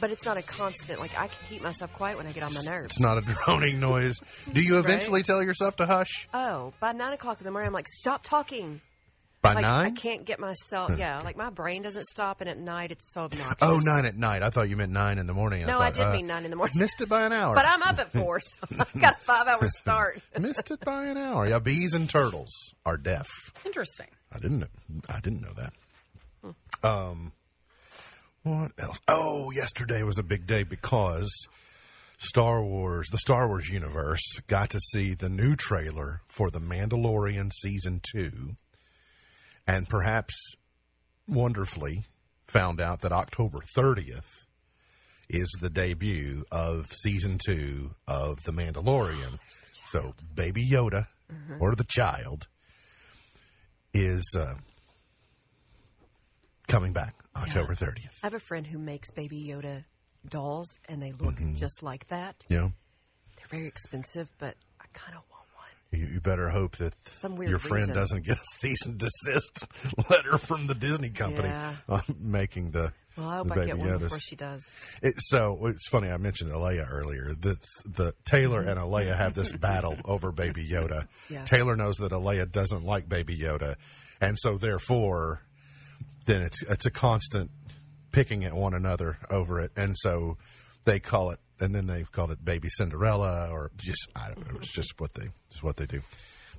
But 0.00 0.10
it's 0.10 0.24
not 0.24 0.38
a 0.38 0.42
constant. 0.42 0.98
Like 0.98 1.12
I 1.18 1.26
can 1.26 1.36
keep 1.50 1.62
myself 1.62 1.92
quiet 1.92 2.16
when 2.16 2.26
I 2.26 2.32
get 2.32 2.42
on 2.42 2.54
my 2.54 2.62
nerves. 2.62 2.92
It's 2.92 3.00
not 3.00 3.18
a 3.18 3.20
droning 3.20 3.80
noise. 3.80 4.18
Do 4.50 4.62
you 4.62 4.78
eventually 4.78 5.22
tell 5.22 5.42
yourself 5.42 5.76
to 5.76 5.84
hush 5.86 6.26
Oh, 6.32 6.72
by 6.80 6.92
nine 6.92 7.12
o'clock 7.12 7.38
in 7.38 7.44
the 7.44 7.50
morning, 7.50 7.66
I'm 7.66 7.74
like, 7.74 7.88
stop 7.88 8.22
talking. 8.22 8.80
By 9.44 9.52
Like 9.52 9.62
nine? 9.62 9.86
I 9.86 9.90
can't 9.90 10.24
get 10.24 10.40
myself. 10.40 10.98
Yeah, 10.98 11.20
like 11.20 11.36
my 11.36 11.50
brain 11.50 11.82
doesn't 11.82 12.06
stop, 12.06 12.40
and 12.40 12.48
at 12.48 12.58
night 12.58 12.90
it's 12.90 13.12
so 13.12 13.22
obnoxious. 13.22 13.56
Oh, 13.60 13.78
nine 13.78 14.06
at 14.06 14.16
night. 14.16 14.42
I 14.42 14.48
thought 14.50 14.68
you 14.68 14.76
meant 14.76 14.90
nine 14.90 15.18
in 15.18 15.26
the 15.26 15.34
morning. 15.34 15.66
No, 15.66 15.78
I 15.78 15.84
thought, 15.84 15.94
did 15.94 16.02
uh, 16.06 16.12
mean 16.12 16.26
nine 16.26 16.44
in 16.44 16.50
the 16.50 16.56
morning. 16.56 16.76
Missed 16.78 17.00
it 17.02 17.08
by 17.08 17.24
an 17.26 17.32
hour. 17.32 17.54
But 17.54 17.66
I'm 17.66 17.82
up 17.82 17.98
at 17.98 18.10
four, 18.12 18.40
so 18.40 18.58
I've 18.80 19.00
got 19.00 19.14
a 19.14 19.18
five-hour 19.18 19.68
start. 19.68 20.22
missed 20.38 20.70
it 20.70 20.80
by 20.80 21.04
an 21.04 21.18
hour. 21.18 21.46
Yeah, 21.46 21.58
bees 21.58 21.94
and 21.94 22.08
turtles 22.08 22.50
are 22.86 22.96
deaf. 22.96 23.28
Interesting. 23.64 24.08
I 24.32 24.38
didn't. 24.38 24.64
I 25.08 25.20
didn't 25.20 25.42
know 25.42 25.52
that. 25.54 25.72
Um, 26.82 27.32
what 28.42 28.72
else? 28.78 28.98
Oh, 29.06 29.50
yesterday 29.50 30.02
was 30.02 30.18
a 30.18 30.22
big 30.22 30.46
day 30.46 30.62
because 30.62 31.30
Star 32.18 32.62
Wars, 32.64 33.08
the 33.10 33.18
Star 33.18 33.46
Wars 33.48 33.68
universe, 33.68 34.22
got 34.46 34.70
to 34.70 34.80
see 34.80 35.14
the 35.14 35.28
new 35.28 35.54
trailer 35.56 36.22
for 36.28 36.50
The 36.50 36.60
Mandalorian 36.60 37.52
season 37.52 38.00
two, 38.12 38.56
and 39.66 39.88
perhaps 39.88 40.34
wonderfully 41.28 42.04
found 42.46 42.80
out 42.80 43.00
that 43.02 43.12
October 43.12 43.60
thirtieth 43.74 44.28
is 45.28 45.48
the 45.60 45.70
debut 45.70 46.44
of 46.52 46.86
season 46.92 47.38
two 47.44 47.90
of 48.06 48.38
The 48.44 48.52
Mandalorian. 48.52 49.38
So, 49.90 50.12
Baby 50.34 50.68
Yoda 50.70 51.06
or 51.60 51.74
the 51.74 51.84
child 51.84 52.46
is 53.94 54.22
uh, 54.36 54.54
coming 56.68 56.92
back 56.92 57.14
October 57.36 57.74
30th. 57.74 58.10
I 58.22 58.26
have 58.26 58.34
a 58.34 58.38
friend 58.40 58.66
who 58.66 58.78
makes 58.78 59.10
Baby 59.10 59.46
Yoda 59.48 59.84
dolls, 60.28 60.68
and 60.88 61.02
they 61.02 61.12
look 61.12 61.34
Mm-hmm. 61.36 61.54
just 61.56 61.82
like 61.82 62.06
that. 62.08 62.44
Know, 62.50 62.72
They're 63.36 63.46
very 63.50 63.66
expensive, 63.66 64.30
but 64.38 64.54
I 64.80 64.84
kind 64.92 65.16
of 65.16 65.22
want. 65.30 65.43
You, 65.94 66.06
you 66.06 66.20
better 66.20 66.48
hope 66.48 66.76
that 66.76 66.94
Some 67.20 67.36
weird 67.36 67.50
your 67.50 67.58
friend 67.58 67.82
reason. 67.88 67.94
doesn't 67.94 68.24
get 68.24 68.38
a 68.38 68.44
cease 68.56 68.84
and 68.86 68.98
desist 68.98 69.64
letter 70.10 70.38
from 70.38 70.66
the 70.66 70.74
Disney 70.74 71.10
company 71.10 71.48
Yeah. 71.48 71.74
on 71.88 72.02
making 72.18 72.70
the, 72.72 72.92
Well, 73.16 73.28
I 73.28 73.36
hope 73.36 73.48
the 73.48 73.52
I 73.52 73.56
Baby 73.56 73.66
get 73.68 73.78
one 73.78 73.88
Yodas. 73.88 73.98
before 74.00 74.18
she 74.20 74.36
does. 74.36 74.64
It, 75.02 75.14
so 75.18 75.66
it's 75.66 75.86
funny. 75.88 76.08
I 76.10 76.16
mentioned 76.16 76.52
Alea 76.52 76.84
earlier. 76.90 77.34
That 77.40 77.58
the 77.86 78.14
Taylor 78.24 78.60
and 78.60 78.78
Alea 78.78 79.14
have 79.14 79.34
this 79.34 79.52
battle 79.56 79.96
over 80.04 80.32
Baby 80.32 80.68
Yoda. 80.68 81.06
Yeah. 81.28 81.44
Taylor 81.44 81.76
knows 81.76 81.96
that 81.96 82.12
Alea 82.12 82.46
doesn't 82.46 82.84
like 82.84 83.08
Baby 83.08 83.38
Yoda, 83.38 83.76
and 84.20 84.36
so 84.38 84.56
therefore, 84.58 85.40
then 86.26 86.42
it's 86.42 86.62
it's 86.62 86.86
a 86.86 86.90
constant 86.90 87.50
picking 88.12 88.44
at 88.44 88.54
one 88.54 88.74
another 88.74 89.18
over 89.30 89.60
it, 89.60 89.72
and 89.76 89.94
so 89.98 90.36
they 90.84 91.00
call 91.00 91.30
it, 91.30 91.40
and 91.60 91.74
then 91.74 91.86
they've 91.86 92.10
called 92.10 92.30
it 92.30 92.44
Baby 92.44 92.68
Cinderella, 92.68 93.48
or 93.50 93.70
just 93.76 94.08
I 94.14 94.28
don't 94.28 94.52
know. 94.52 94.58
It's 94.60 94.72
just 94.72 94.98
what 94.98 95.14
they 95.14 95.28
just 95.50 95.62
what 95.62 95.76
they 95.76 95.86
do. 95.86 96.00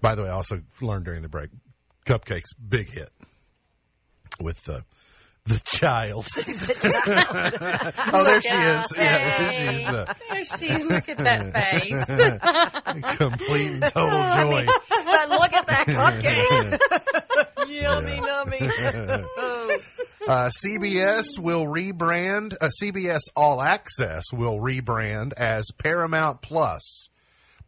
By 0.02 0.16
the 0.16 0.24
way, 0.24 0.30
I 0.30 0.34
also 0.34 0.62
learned 0.82 1.06
during 1.06 1.22
the 1.22 1.30
break, 1.30 1.50
Cupcake's 2.06 2.54
big 2.54 2.90
hit 2.90 3.10
with 4.40 4.64
the 4.66 4.84
the 5.46 5.60
child. 5.66 6.28
oh, 6.38 8.24
there 8.24 8.42
she 8.42 8.50
is. 8.50 8.94
Yeah, 8.96 9.50
she's 9.52 9.88
uh, 9.88 10.14
There 10.30 10.46
she 10.46 10.66
is. 10.68 10.88
Look 10.90 11.10
at 11.10 11.18
that 11.20 11.54
face. 11.54 13.18
complete 13.18 13.72
and 13.72 13.84
total 13.84 14.24
joy. 14.34 14.66
but 14.90 15.30
look 15.30 15.54
at 15.54 15.68
that 15.68 15.86
cupcake. 15.88 16.80
Yummy, 17.68 18.18
nummy. 18.18 19.26
oh, 19.38 19.78
Uh, 20.28 20.50
CBS 20.66 21.38
will 21.38 21.68
rebrand. 21.68 22.56
Uh, 22.60 22.70
CBS 22.82 23.20
All 23.36 23.62
Access 23.62 24.24
will 24.34 24.58
rebrand 24.58 25.34
as 25.34 25.68
Paramount 25.78 26.42
Plus 26.42 27.10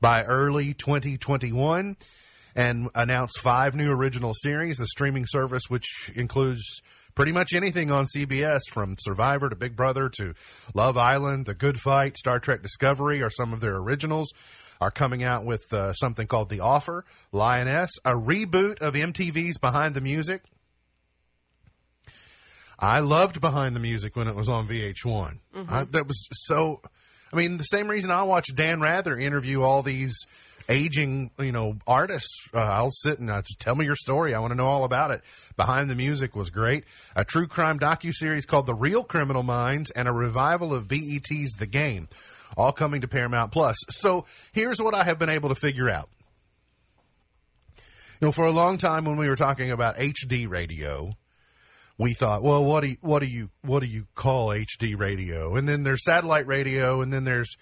by 0.01 0.23
early 0.23 0.73
2021 0.73 1.95
and 2.55 2.89
announce 2.95 3.37
five 3.37 3.75
new 3.75 3.91
original 3.91 4.33
series. 4.33 4.77
The 4.77 4.87
streaming 4.87 5.25
service, 5.27 5.63
which 5.67 6.11
includes 6.15 6.63
pretty 7.13 7.31
much 7.31 7.53
anything 7.53 7.91
on 7.91 8.05
CBS 8.05 8.61
from 8.71 8.95
Survivor 9.01 9.49
to 9.49 9.55
Big 9.55 9.75
Brother 9.75 10.09
to 10.17 10.33
Love 10.73 10.97
Island, 10.97 11.45
The 11.45 11.53
Good 11.53 11.79
Fight, 11.79 12.17
Star 12.17 12.39
Trek 12.39 12.63
Discovery, 12.63 13.21
are 13.21 13.29
some 13.29 13.53
of 13.53 13.59
their 13.59 13.75
originals. 13.75 14.33
Are 14.81 14.91
coming 14.91 15.23
out 15.23 15.43
with 15.43 15.61
uh, 15.73 15.93
something 15.93 16.27
called 16.27 16.49
The 16.49 16.59
Offer, 16.59 17.03
Lioness, 17.31 17.89
a 18.05 18.11
reboot 18.11 18.79
of 18.79 18.93
MTV's 18.93 19.57
Behind 19.57 19.95
the 19.95 20.01
Music. 20.01 20.43
I 22.79 22.99
loved 22.99 23.41
Behind 23.41 23.75
the 23.75 23.79
Music 23.79 24.15
when 24.15 24.27
it 24.27 24.35
was 24.35 24.49
on 24.49 24.67
VH1. 24.67 25.39
I, 25.67 25.83
that 25.85 26.07
was 26.07 26.27
so. 26.31 26.81
I 27.33 27.35
mean, 27.35 27.57
the 27.57 27.63
same 27.63 27.87
reason 27.89 28.11
I 28.11 28.23
watch 28.23 28.45
Dan 28.55 28.79
Rather 28.79 29.17
interview 29.17 29.61
all 29.61 29.83
these 29.83 30.15
aging, 30.69 31.31
you 31.39 31.51
know, 31.51 31.77
artists. 31.87 32.29
Uh, 32.53 32.59
I'll 32.59 32.91
sit 32.91 33.19
and 33.19 33.29
uh, 33.31 33.41
just 33.41 33.59
tell 33.59 33.75
me 33.75 33.85
your 33.85 33.95
story. 33.95 34.33
I 34.35 34.39
want 34.39 34.51
to 34.51 34.57
know 34.57 34.67
all 34.67 34.83
about 34.83 35.11
it. 35.11 35.21
Behind 35.55 35.89
the 35.89 35.95
Music 35.95 36.35
was 36.35 36.49
great. 36.49 36.83
A 37.15 37.25
true 37.25 37.47
crime 37.47 37.79
docu 37.79 38.13
series 38.13 38.45
called 38.45 38.65
The 38.65 38.75
Real 38.75 39.03
Criminal 39.03 39.43
Minds 39.43 39.91
and 39.91 40.07
a 40.07 40.11
revival 40.13 40.73
of 40.73 40.87
BET's 40.87 41.55
The 41.57 41.67
Game. 41.67 42.07
all 42.55 42.71
coming 42.71 43.01
to 43.01 43.07
Paramount 43.07 43.51
Plus. 43.51 43.75
So 43.89 44.25
here's 44.53 44.81
what 44.81 44.93
I 44.93 45.03
have 45.03 45.19
been 45.19 45.29
able 45.29 45.49
to 45.49 45.55
figure 45.55 45.89
out. 45.89 46.09
You 48.19 48.27
know, 48.27 48.31
for 48.31 48.45
a 48.45 48.51
long 48.51 48.77
time 48.77 49.05
when 49.05 49.17
we 49.17 49.27
were 49.29 49.35
talking 49.35 49.71
about 49.71 49.97
HD 49.97 50.49
radio, 50.49 51.11
we 51.97 52.13
thought, 52.13 52.43
well, 52.43 52.63
what 52.63 52.81
do 52.81 52.89
you, 52.89 52.97
what 53.01 53.19
do 53.19 53.25
you 53.25 53.49
what 53.63 53.79
do 53.79 53.87
you 53.87 54.07
call 54.13 54.49
HD 54.49 54.97
radio? 54.97 55.55
And 55.55 55.67
then 55.67 55.83
there's 55.83 56.03
satellite 56.03 56.45
radio, 56.45 57.01
and 57.01 57.11
then 57.11 57.23
there's 57.23 57.55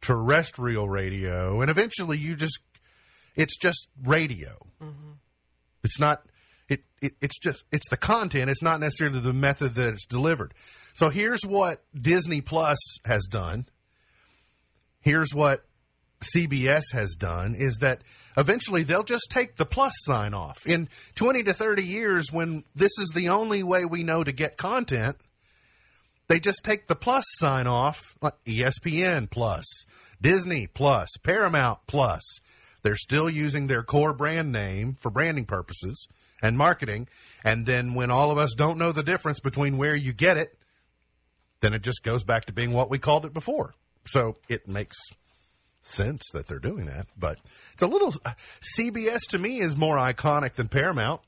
terrestrial 0.00 0.88
radio, 0.88 1.60
and 1.60 1.70
eventually 1.70 2.18
you 2.18 2.36
just 2.36 2.60
it's 3.34 3.56
just 3.56 3.88
radio. 4.04 4.56
Mm-hmm. 4.82 5.12
It's 5.82 5.98
not 5.98 6.22
it, 6.68 6.84
it 7.00 7.14
it's 7.20 7.38
just 7.38 7.64
it's 7.72 7.88
the 7.88 7.96
content. 7.96 8.50
It's 8.50 8.62
not 8.62 8.80
necessarily 8.80 9.20
the 9.20 9.32
method 9.32 9.74
that 9.74 9.94
it's 9.94 10.06
delivered. 10.06 10.54
So 10.94 11.10
here's 11.10 11.42
what 11.44 11.82
Disney 11.98 12.40
Plus 12.40 12.78
has 13.04 13.26
done. 13.30 13.66
Here's 15.00 15.34
what 15.34 15.64
CBS 16.22 16.84
has 16.92 17.14
done 17.14 17.54
is 17.54 17.78
that 17.78 18.02
eventually 18.36 18.84
they'll 18.84 19.02
just 19.02 19.28
take 19.30 19.56
the 19.56 19.66
plus 19.66 19.92
sign 20.04 20.34
off. 20.34 20.66
In 20.66 20.88
20 21.14 21.44
to 21.44 21.52
30 21.52 21.82
years, 21.82 22.32
when 22.32 22.64
this 22.74 22.92
is 22.98 23.10
the 23.14 23.28
only 23.28 23.62
way 23.62 23.84
we 23.84 24.02
know 24.02 24.24
to 24.24 24.32
get 24.32 24.56
content, 24.56 25.16
they 26.28 26.40
just 26.40 26.64
take 26.64 26.86
the 26.86 26.94
plus 26.94 27.24
sign 27.38 27.66
off, 27.66 28.14
like 28.22 28.34
ESPN 28.46 29.30
Plus, 29.30 29.64
Disney 30.20 30.66
Plus, 30.66 31.08
Paramount 31.22 31.80
Plus. 31.86 32.22
They're 32.82 32.96
still 32.96 33.28
using 33.28 33.66
their 33.66 33.82
core 33.82 34.12
brand 34.12 34.50
name 34.50 34.96
for 35.00 35.10
branding 35.10 35.44
purposes 35.44 36.08
and 36.42 36.56
marketing. 36.56 37.08
And 37.44 37.66
then 37.66 37.94
when 37.94 38.10
all 38.10 38.30
of 38.30 38.38
us 38.38 38.54
don't 38.56 38.78
know 38.78 38.92
the 38.92 39.02
difference 39.02 39.40
between 39.40 39.78
where 39.78 39.94
you 39.94 40.12
get 40.12 40.36
it, 40.36 40.58
then 41.60 41.74
it 41.74 41.82
just 41.82 42.02
goes 42.02 42.24
back 42.24 42.46
to 42.46 42.52
being 42.52 42.72
what 42.72 42.90
we 42.90 42.98
called 42.98 43.24
it 43.24 43.32
before. 43.32 43.74
So 44.06 44.36
it 44.48 44.66
makes 44.66 44.96
sense 45.84 46.22
that 46.32 46.46
they're 46.46 46.58
doing 46.58 46.86
that, 46.86 47.06
but 47.18 47.38
it's 47.72 47.82
a 47.82 47.86
little 47.86 48.14
uh, 48.24 48.32
CBS 48.78 49.20
to 49.30 49.38
me 49.38 49.60
is 49.60 49.76
more 49.76 49.96
iconic 49.96 50.54
than 50.54 50.68
Paramount 50.68 51.20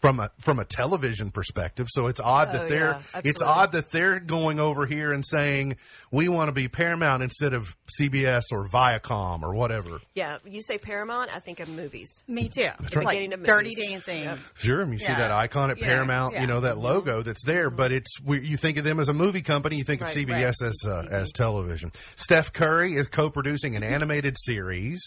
from 0.00 0.20
a 0.20 0.30
from 0.38 0.58
a 0.58 0.64
television 0.64 1.30
perspective. 1.30 1.86
So 1.90 2.06
it's 2.06 2.20
odd 2.20 2.52
that 2.52 2.62
Oh, 2.64 2.68
they're 2.68 3.00
yeah, 3.14 3.20
it's 3.24 3.40
odd 3.42 3.72
that 3.72 3.90
they're 3.90 4.20
going 4.20 4.60
over 4.60 4.84
here 4.86 5.10
and 5.12 5.24
saying 5.26 5.76
we 6.12 6.28
want 6.28 6.48
to 6.48 6.52
be 6.52 6.68
Paramount 6.68 7.22
instead 7.22 7.54
of 7.54 7.74
CBS 7.98 8.42
or 8.52 8.66
Viacom 8.68 9.42
or 9.42 9.54
whatever. 9.54 10.00
Yeah, 10.14 10.38
you 10.44 10.60
say 10.60 10.76
Paramount, 10.78 11.34
I 11.34 11.38
think 11.40 11.60
of 11.60 11.68
movies. 11.68 12.22
Me 12.28 12.48
too. 12.48 12.68
right. 12.94 13.04
Like 13.04 13.14
Getting 13.14 13.30
to 13.30 13.36
Dirty 13.38 13.70
movies. 13.70 13.88
Dancing. 14.06 14.38
Sure, 14.54 14.82
and 14.82 14.92
you 14.92 14.98
see 14.98 15.06
that 15.06 15.30
icon 15.30 15.70
at 15.70 15.78
Yeah, 15.78 15.86
Paramount, 15.86 16.38
you 16.38 16.46
know 16.46 16.60
that 16.60 16.76
logo 16.78 17.22
that's 17.22 17.44
there, 17.44 17.70
but 17.70 17.90
it's 17.90 18.20
we, 18.22 18.46
you 18.46 18.56
think 18.58 18.76
of 18.76 18.84
them 18.84 19.00
as 19.00 19.08
a 19.08 19.14
movie 19.14 19.42
company, 19.42 19.76
you 19.76 19.84
think 19.84 20.02
Right, 20.02 20.14
of 20.14 20.28
CBS 20.28 20.62
as 20.62 20.76
uh, 20.86 21.06
as 21.10 21.32
television. 21.32 21.90
Steph 22.16 22.52
Curry 22.52 22.96
is 22.96 23.06
co-producing 23.08 23.76
an 23.76 23.82
animated 23.82 24.36
series 24.38 25.00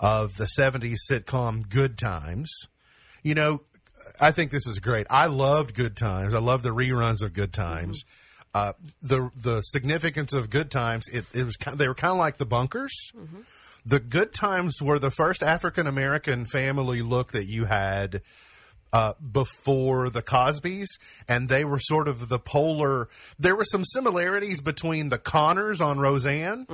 of 0.00 0.36
the 0.36 0.48
'70s 0.58 0.96
sitcom 1.10 1.68
Good 1.68 1.96
Times. 1.98 2.50
You 3.22 3.34
know, 3.34 3.62
I 4.20 4.32
think 4.32 4.50
this 4.50 4.66
is 4.66 4.78
great. 4.78 5.06
I 5.10 5.26
loved 5.26 5.74
Good 5.74 5.96
Times. 5.96 6.34
I 6.34 6.38
love 6.38 6.62
the 6.62 6.70
reruns 6.70 7.22
of 7.22 7.32
Good 7.32 7.52
Times. 7.52 8.02
Uh, 8.54 8.72
the 9.02 9.30
the 9.36 9.60
significance 9.60 10.32
of 10.32 10.48
Good 10.48 10.70
Times 10.70 11.08
it, 11.12 11.26
it 11.34 11.44
was 11.44 11.56
kind 11.56 11.76
they 11.76 11.88
were 11.88 11.94
kind 11.94 12.12
of 12.12 12.18
like 12.18 12.38
the 12.38 12.46
Bunkers. 12.46 12.94
The 13.84 14.00
Good 14.00 14.32
Times 14.32 14.80
were 14.80 14.98
the 14.98 15.10
first 15.10 15.42
African 15.42 15.86
American 15.86 16.46
family 16.46 17.02
look 17.02 17.32
that 17.32 17.46
you 17.46 17.66
had 17.66 18.22
uh, 18.92 19.12
before 19.32 20.08
the 20.08 20.22
Cosbys, 20.22 20.86
and 21.28 21.48
they 21.48 21.64
were 21.64 21.78
sort 21.78 22.08
of 22.08 22.28
the 22.28 22.38
polar. 22.38 23.08
There 23.38 23.54
were 23.54 23.64
some 23.64 23.84
similarities 23.84 24.60
between 24.62 25.10
the 25.10 25.18
Connors 25.18 25.80
on 25.82 25.98
Roseanne. 25.98 26.66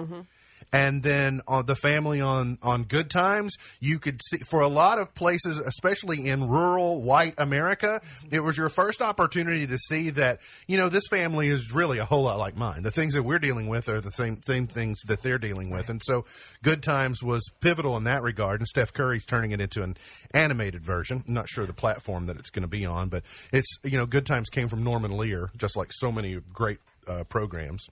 And 0.73 1.03
then 1.03 1.41
on 1.49 1.67
the 1.67 1.77
family 1.77 2.21
on 2.21 2.59
on 2.63 2.85
Good 2.85 3.11
Times, 3.11 3.57
you 3.81 3.99
could 3.99 4.21
see 4.23 4.39
for 4.39 4.61
a 4.61 4.69
lot 4.69 4.99
of 4.99 5.15
places, 5.15 5.59
especially 5.59 6.29
in 6.29 6.49
rural 6.49 7.01
white 7.03 7.35
America, 7.39 8.01
it 8.31 8.41
was 8.41 8.57
your 8.57 8.69
first 8.69 9.03
opportunity 9.03 9.67
to 9.67 9.79
see 9.79 10.11
that 10.11 10.41
you 10.67 10.77
know 10.77 10.89
this 10.89 11.07
family 11.09 11.49
is 11.49 11.73
really 11.73 11.99
a 11.99 12.05
whole 12.05 12.23
lot 12.23 12.39
like 12.39 12.57
mine. 12.57 12.83
The 12.83 12.91
things 12.91 13.15
that 13.15 13.23
we're 13.23 13.39
dealing 13.39 13.69
with 13.69 13.89
are 13.89 14.01
the 14.01 14.13
same 14.13 14.41
same 14.47 14.67
things 14.67 15.01
that 15.07 15.23
they're 15.23 15.39
dealing 15.39 15.71
with, 15.71 15.89
and 15.89 16.03
so 16.05 16.25
Good 16.63 16.83
Times 16.83 17.23
was 17.23 17.43
pivotal 17.61 17.97
in 17.97 18.05
that 18.05 18.23
regard. 18.23 18.61
And 18.61 18.69
Steph 18.69 18.93
Curry's 18.93 19.25
turning 19.25 19.53
it 19.53 19.61
into 19.61 19.83
an 19.83 19.97
animated 20.33 20.85
version. 20.85 21.25
I'm 21.27 21.35
not 21.35 21.49
sure 21.49 21.67
the 21.67 21.73
platform 21.73 22.27
that 22.27 22.37
it's 22.37 22.51
going 22.51 22.63
to 22.63 22.69
be 22.69 22.87
on, 22.87 23.09
but 23.09 23.23
it's 23.53 23.79
you 23.83 23.99
know 23.99 24.07
Good 24.07 24.27
Times 24.27 24.49
came 24.49 24.69
from 24.69 24.85
Norman 24.85 25.17
Lear, 25.17 25.51
just 25.57 25.77
like 25.77 25.93
so 25.93 26.13
many 26.13 26.39
great 26.53 26.79
uh, 27.07 27.25
programs 27.25 27.89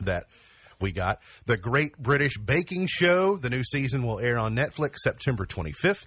that 0.00 0.26
we 0.80 0.92
got. 0.92 1.20
The 1.46 1.56
Great 1.56 1.98
British 1.98 2.36
Baking 2.38 2.86
Show. 2.88 3.36
The 3.36 3.50
new 3.50 3.62
season 3.64 4.06
will 4.06 4.18
air 4.20 4.38
on 4.38 4.54
Netflix 4.54 4.96
September 4.98 5.44
25th. 5.46 6.06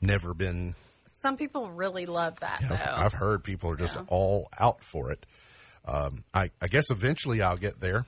Never 0.00 0.34
been. 0.34 0.74
Some 1.22 1.36
people 1.36 1.70
really 1.70 2.06
love 2.06 2.40
that 2.40 2.62
though. 2.66 2.74
I've 3.04 3.12
heard 3.12 3.44
people 3.44 3.70
are 3.70 3.76
just 3.76 3.94
Yeah. 3.94 4.04
all 4.08 4.48
out 4.58 4.82
for 4.84 5.10
it. 5.10 5.26
Um, 5.84 6.24
I, 6.32 6.50
I 6.60 6.68
guess 6.68 6.90
eventually 6.90 7.42
I'll 7.42 7.56
get 7.56 7.80
there. 7.80 8.06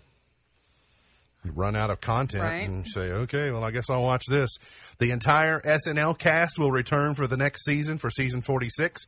You 1.44 1.50
run 1.52 1.74
out 1.76 1.90
of 1.90 2.00
content 2.00 2.44
Right. 2.44 2.68
and 2.68 2.86
say, 2.86 3.00
okay, 3.10 3.50
well, 3.50 3.64
I 3.64 3.72
guess 3.72 3.90
I'll 3.90 4.02
watch 4.02 4.22
this. 4.28 4.48
The 4.98 5.10
entire 5.10 5.60
SNL 5.60 6.16
cast 6.18 6.58
will 6.58 6.70
return 6.70 7.14
for 7.14 7.26
the 7.26 7.36
next 7.36 7.64
season, 7.64 7.98
for 7.98 8.10
season 8.10 8.40
46. 8.42 9.02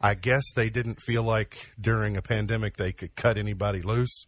I 0.00 0.14
guess 0.14 0.44
they 0.54 0.68
didn't 0.70 1.00
feel 1.00 1.22
like 1.24 1.56
during 1.80 2.16
a 2.16 2.22
pandemic 2.22 2.76
they 2.76 2.92
could 2.92 3.16
cut 3.16 3.38
anybody 3.38 3.80
loose 3.82 4.26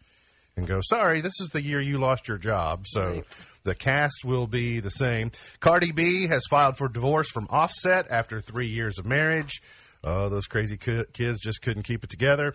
and 0.61 0.69
go, 0.69 0.81
sorry, 0.83 1.21
this 1.21 1.41
is 1.41 1.49
the 1.49 1.63
year 1.63 1.81
you 1.81 1.99
lost 1.99 2.29
your 2.29 2.39
job. 2.39 2.85
So 2.87 3.23
the 3.65 3.75
cast 3.75 4.25
will 4.25 4.47
be 4.47 4.81
the 4.81 4.91
same. 4.91 5.33
Cardi 5.59 5.93
B 5.93 6.29
has 6.29 6.43
filed 6.49 6.77
for 6.77 6.89
divorce 6.89 7.29
from 7.31 7.47
Offset 7.51 8.07
after 8.11 8.41
three 8.41 8.69
years 8.69 8.99
of 8.99 9.07
marriage. 9.07 9.61
Oh, 10.03 10.29
those 10.29 10.47
crazy 10.47 10.77
ki- 10.79 11.05
kids 11.13 11.41
just 11.41 11.61
couldn't 11.61 11.83
keep 11.83 12.05
it 12.05 12.11
together. 12.11 12.55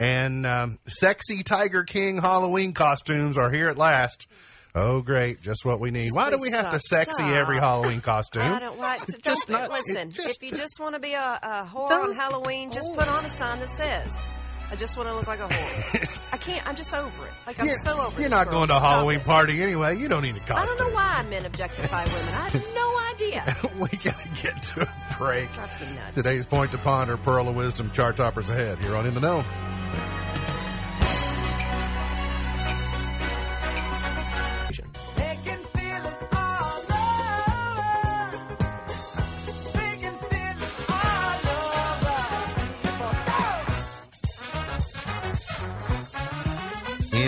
And 0.00 0.46
um, 0.46 0.78
sexy 0.88 1.42
Tiger 1.42 1.84
King 1.84 2.18
Halloween 2.18 2.72
costumes 2.72 3.36
are 3.36 3.50
here 3.50 3.66
at 3.68 3.76
last. 3.76 4.26
Oh, 4.74 5.00
great! 5.00 5.40
Just 5.40 5.64
what 5.64 5.80
we 5.80 5.90
need. 5.90 6.10
Why 6.12 6.28
do 6.28 6.36
we 6.38 6.50
have 6.50 6.68
to 6.70 6.78
sexy 6.78 7.12
stop. 7.14 7.30
every 7.30 7.56
Halloween 7.58 8.02
costume? 8.02 8.42
I 8.42 8.58
don't 8.60 8.78
like. 8.78 9.00
It's 9.04 9.12
Don't, 9.12 9.22
just 9.24 9.48
not- 9.48 9.70
listen, 9.70 10.10
just- 10.10 10.36
if 10.36 10.42
you 10.42 10.54
just 10.54 10.78
want 10.78 10.94
to 10.94 11.00
be 11.00 11.14
a, 11.14 11.38
a 11.42 11.64
whore 11.70 11.88
Those- 11.88 12.08
on 12.08 12.14
Halloween, 12.14 12.70
just 12.70 12.92
put 12.92 13.08
on 13.08 13.24
a 13.24 13.28
sign 13.30 13.58
that 13.60 13.70
says, 13.70 14.26
"I 14.70 14.76
just 14.76 14.96
want 14.96 15.08
to 15.08 15.14
look 15.14 15.26
like 15.26 15.40
a 15.40 15.48
whore." 15.48 16.28
I 16.32 16.36
can't. 16.36 16.66
I'm 16.66 16.76
just 16.76 16.92
over 16.94 17.26
it. 17.26 17.32
Like 17.46 17.58
I'm 17.60 17.66
You're- 17.66 17.78
so 17.78 18.00
over. 18.06 18.18
It. 18.18 18.20
You're 18.22 18.30
not 18.30 18.50
going 18.50 18.68
to 18.68 18.76
a 18.76 18.80
Halloween 18.80 19.18
it. 19.20 19.24
party 19.24 19.62
anyway. 19.62 19.96
You 19.98 20.08
don't 20.08 20.22
need 20.22 20.36
a 20.36 20.40
costume. 20.40 20.56
I 20.58 20.66
don't 20.66 20.78
know 20.78 20.94
why 20.94 21.22
men 21.28 21.46
objectify 21.46 22.04
women. 22.04 22.34
I 22.34 22.48
have 22.48 22.74
no 22.74 22.98
idea. 23.14 23.56
we 23.78 23.88
gotta 23.98 24.28
get 24.42 24.62
to 24.62 24.82
a 24.82 25.16
break. 25.18 25.48
Nuts. 25.56 26.14
Today's 26.14 26.46
point 26.46 26.70
to 26.72 26.78
ponder, 26.78 27.16
pearl 27.16 27.48
of 27.48 27.54
wisdom, 27.56 27.90
chart 27.92 28.16
toppers 28.16 28.48
ahead. 28.50 28.78
Here 28.78 28.96
on 28.96 29.06
In 29.06 29.14
the 29.14 29.20
Know. 29.20 29.44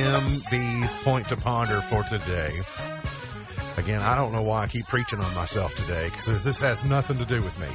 MB's 0.08 0.94
point 1.04 1.28
to 1.28 1.36
ponder 1.36 1.80
for 1.82 2.02
today. 2.04 2.52
Again, 3.76 4.00
I 4.00 4.16
don't 4.16 4.32
know 4.32 4.42
why 4.42 4.62
I 4.62 4.66
keep 4.66 4.86
preaching 4.86 5.20
on 5.20 5.34
myself 5.34 5.74
today 5.76 6.08
because 6.10 6.42
this 6.42 6.60
has 6.60 6.84
nothing 6.84 7.18
to 7.18 7.24
do 7.24 7.40
with 7.42 7.58
me. 7.60 7.68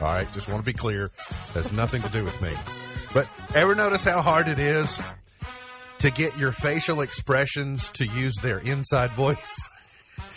All 0.00 0.08
right, 0.08 0.26
just 0.32 0.48
want 0.48 0.60
to 0.64 0.64
be 0.64 0.72
clear. 0.76 1.10
Has 1.54 1.72
nothing 1.72 2.02
to 2.02 2.08
do 2.10 2.24
with 2.24 2.40
me. 2.40 2.52
But 3.12 3.26
ever 3.54 3.74
notice 3.74 4.04
how 4.04 4.22
hard 4.22 4.46
it 4.48 4.58
is 4.58 5.00
to 5.98 6.10
get 6.10 6.38
your 6.38 6.52
facial 6.52 7.00
expressions 7.00 7.88
to 7.94 8.06
use 8.06 8.34
their 8.42 8.58
inside 8.58 9.10
voice? 9.12 9.56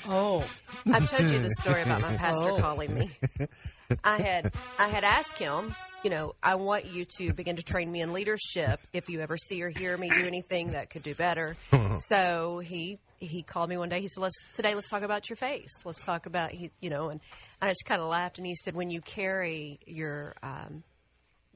oh, 0.08 0.44
I've 0.92 1.10
told 1.10 1.30
you 1.30 1.40
the 1.40 1.52
story 1.62 1.82
about 1.82 2.02
my 2.02 2.16
pastor 2.18 2.50
Oh. 2.52 2.60
calling 2.60 2.94
me. 2.94 3.12
I 4.04 4.22
had 4.22 4.54
I 4.80 4.88
had 4.88 5.04
asked 5.04 5.38
him, 5.38 5.74
you 6.04 6.10
know, 6.10 6.36
I 6.44 6.56
want 6.56 6.86
you 6.86 7.06
to 7.18 7.34
begin 7.34 7.56
to 7.56 7.64
train 7.64 7.92
me 7.92 8.02
in 8.02 8.14
leadership. 8.14 8.82
If 8.92 9.10
you 9.10 9.22
ever 9.22 9.38
see 9.38 9.64
or 9.64 9.70
hear 9.70 9.98
me 9.98 10.10
do 10.10 10.26
anything 10.26 10.74
that 10.74 10.90
could 10.90 11.04
do 11.04 11.16
better, 11.16 11.56
so 12.08 12.60
he 12.60 13.00
he 13.20 13.42
called 13.42 13.70
me 13.70 13.78
one 13.78 13.90
day. 13.90 14.02
He 14.02 14.08
said, 14.08 14.22
"Let's 14.22 14.36
today. 14.54 14.76
Let's 14.76 14.90
talk 14.90 15.04
about 15.04 15.30
your 15.30 15.38
face. 15.38 15.72
Let's 15.86 16.04
talk 16.04 16.26
about 16.26 16.52
he, 16.52 16.72
you 16.82 16.90
know." 16.90 17.10
And 17.10 17.22
I 17.62 17.70
just 17.70 17.86
kind 17.86 18.02
of 18.02 18.10
laughed, 18.10 18.38
and 18.38 18.46
he 18.46 18.56
said, 18.56 18.76
"When 18.76 18.90
you 18.90 19.02
carry 19.02 19.80
your 19.86 20.36
um, 20.44 20.84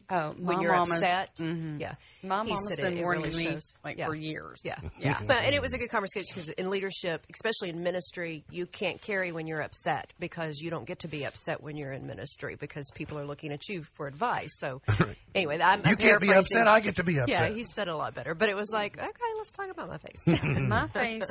Oh, 0.10 0.34
when 0.38 0.62
you're 0.62 0.72
mama's- 0.72 0.92
upset. 1.04 1.36
mhm. 1.36 1.82
Yeah, 1.82 1.96
My 2.24 2.44
He 2.44 2.52
mama's 2.54 2.70
said 2.70 2.78
been 2.78 2.94
it- 2.94 3.00
it 3.00 3.04
warning 3.04 3.24
really 3.26 3.46
me 3.46 3.52
shows. 3.52 3.74
like 3.84 3.98
Yeah. 3.98 4.06
for 4.08 4.16
years. 4.16 4.62
Yeah, 4.64 4.80
yeah. 5.00 5.20
But, 5.28 5.44
and 5.44 5.54
it 5.54 5.62
was 5.62 5.74
a 5.74 5.78
good 5.78 5.90
conversation 5.90 6.28
because 6.34 6.48
in 6.50 6.70
leadership, 6.70 7.26
especially 7.34 7.70
in 7.70 7.84
ministry, 7.84 8.46
you 8.50 8.66
can't 8.68 9.02
carry 9.02 9.32
when 9.34 9.48
you're 9.48 9.62
upset 9.62 10.14
because 10.20 10.60
you 10.62 10.70
don't 10.70 10.86
get 10.86 11.00
to 11.00 11.08
be 11.10 11.26
upset 11.26 11.62
when 11.62 11.76
you're 11.76 11.92
in 11.92 12.08
ministry 12.08 12.56
because 12.56 12.90
people 12.96 13.20
are 13.20 13.26
looking 13.26 13.52
at 13.52 13.68
you 13.68 13.84
for 13.96 14.08
advice. 14.08 14.52
So 14.60 14.82
anyway, 15.36 15.60
I'm, 15.62 15.80
You 15.80 15.92
I'm 15.92 15.96
can't 15.98 16.22
be 16.22 16.32
upset. 16.34 16.68
I 16.68 16.80
get 16.80 16.96
to 16.98 17.04
be 17.04 17.20
upset. 17.20 17.30
Yeah, 17.30 17.56
he 17.56 17.64
said 17.64 17.88
a 17.90 17.96
lot 17.98 18.14
better, 18.16 18.34
but 18.34 18.48
it 18.50 18.56
was 18.56 18.72
like, 18.72 18.98
okay, 18.98 19.32
let's 19.38 19.52
talk 19.52 19.70
about 19.70 19.90
my 19.90 19.98
face. 19.98 20.42
my 20.58 20.88
face 20.88 21.24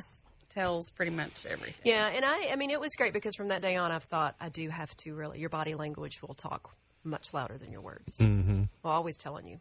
tells 0.55 0.91
pretty 0.91 1.13
much 1.13 1.45
everything. 1.47 1.75
yeah, 1.85 2.09
and 2.09 2.25
I, 2.25 2.49
I 2.53 2.57
mean, 2.57 2.71
it 2.71 2.81
was 2.81 2.91
great 2.97 3.13
because 3.13 3.35
from 3.35 3.49
that 3.49 3.63
day 3.63 3.77
on, 3.77 3.91
I've 3.93 4.05
thought 4.05 4.37
I 4.41 4.49
do 4.49 4.69
have 4.71 4.95
to 4.99 5.15
really. 5.15 5.39
Your 5.41 5.51
body 5.51 5.75
language 5.75 6.21
will 6.23 6.35
talk 6.35 6.75
much 7.07 7.33
louder 7.33 7.57
than 7.57 7.73
your 7.73 7.81
words. 7.81 8.17
Mm-hmm. 8.19 8.65
Well, 8.83 8.93
always 8.93 9.17
telling 9.17 9.47
you. 9.47 9.61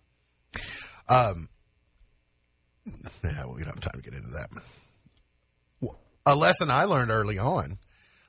Um, 1.08 1.50
yeah, 3.24 3.46
we 3.46 3.64
don't 3.64 3.76
have 3.76 3.92
time 3.92 4.02
to 4.02 4.10
get 4.10 4.14
into 4.14 4.32
that. 4.32 4.50
A 6.26 6.36
lesson 6.36 6.72
I 6.72 6.86
learned 6.86 7.12
early 7.12 7.38
on, 7.38 7.78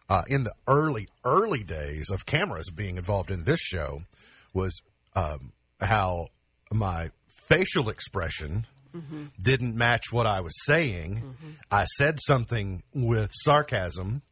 uh, 0.08 0.22
in 0.28 0.44
the 0.44 0.52
early, 0.68 1.08
early 1.24 1.64
days 1.64 2.10
of 2.10 2.26
cameras 2.26 2.70
being 2.70 2.96
involved 2.98 3.30
in 3.30 3.44
this 3.44 3.60
show, 3.60 4.02
was 4.52 4.78
um, 5.14 5.52
how 5.80 6.28
my 6.70 7.10
facial 7.48 7.88
expression 7.88 8.66
didn't 9.40 9.76
match 9.76 10.04
what 10.10 10.26
I 10.26 10.40
was 10.40 10.54
saying. 10.64 11.36
I 11.70 11.84
said 11.84 12.18
something 12.26 12.82
with 12.94 13.30
sarcasm. 13.44 14.22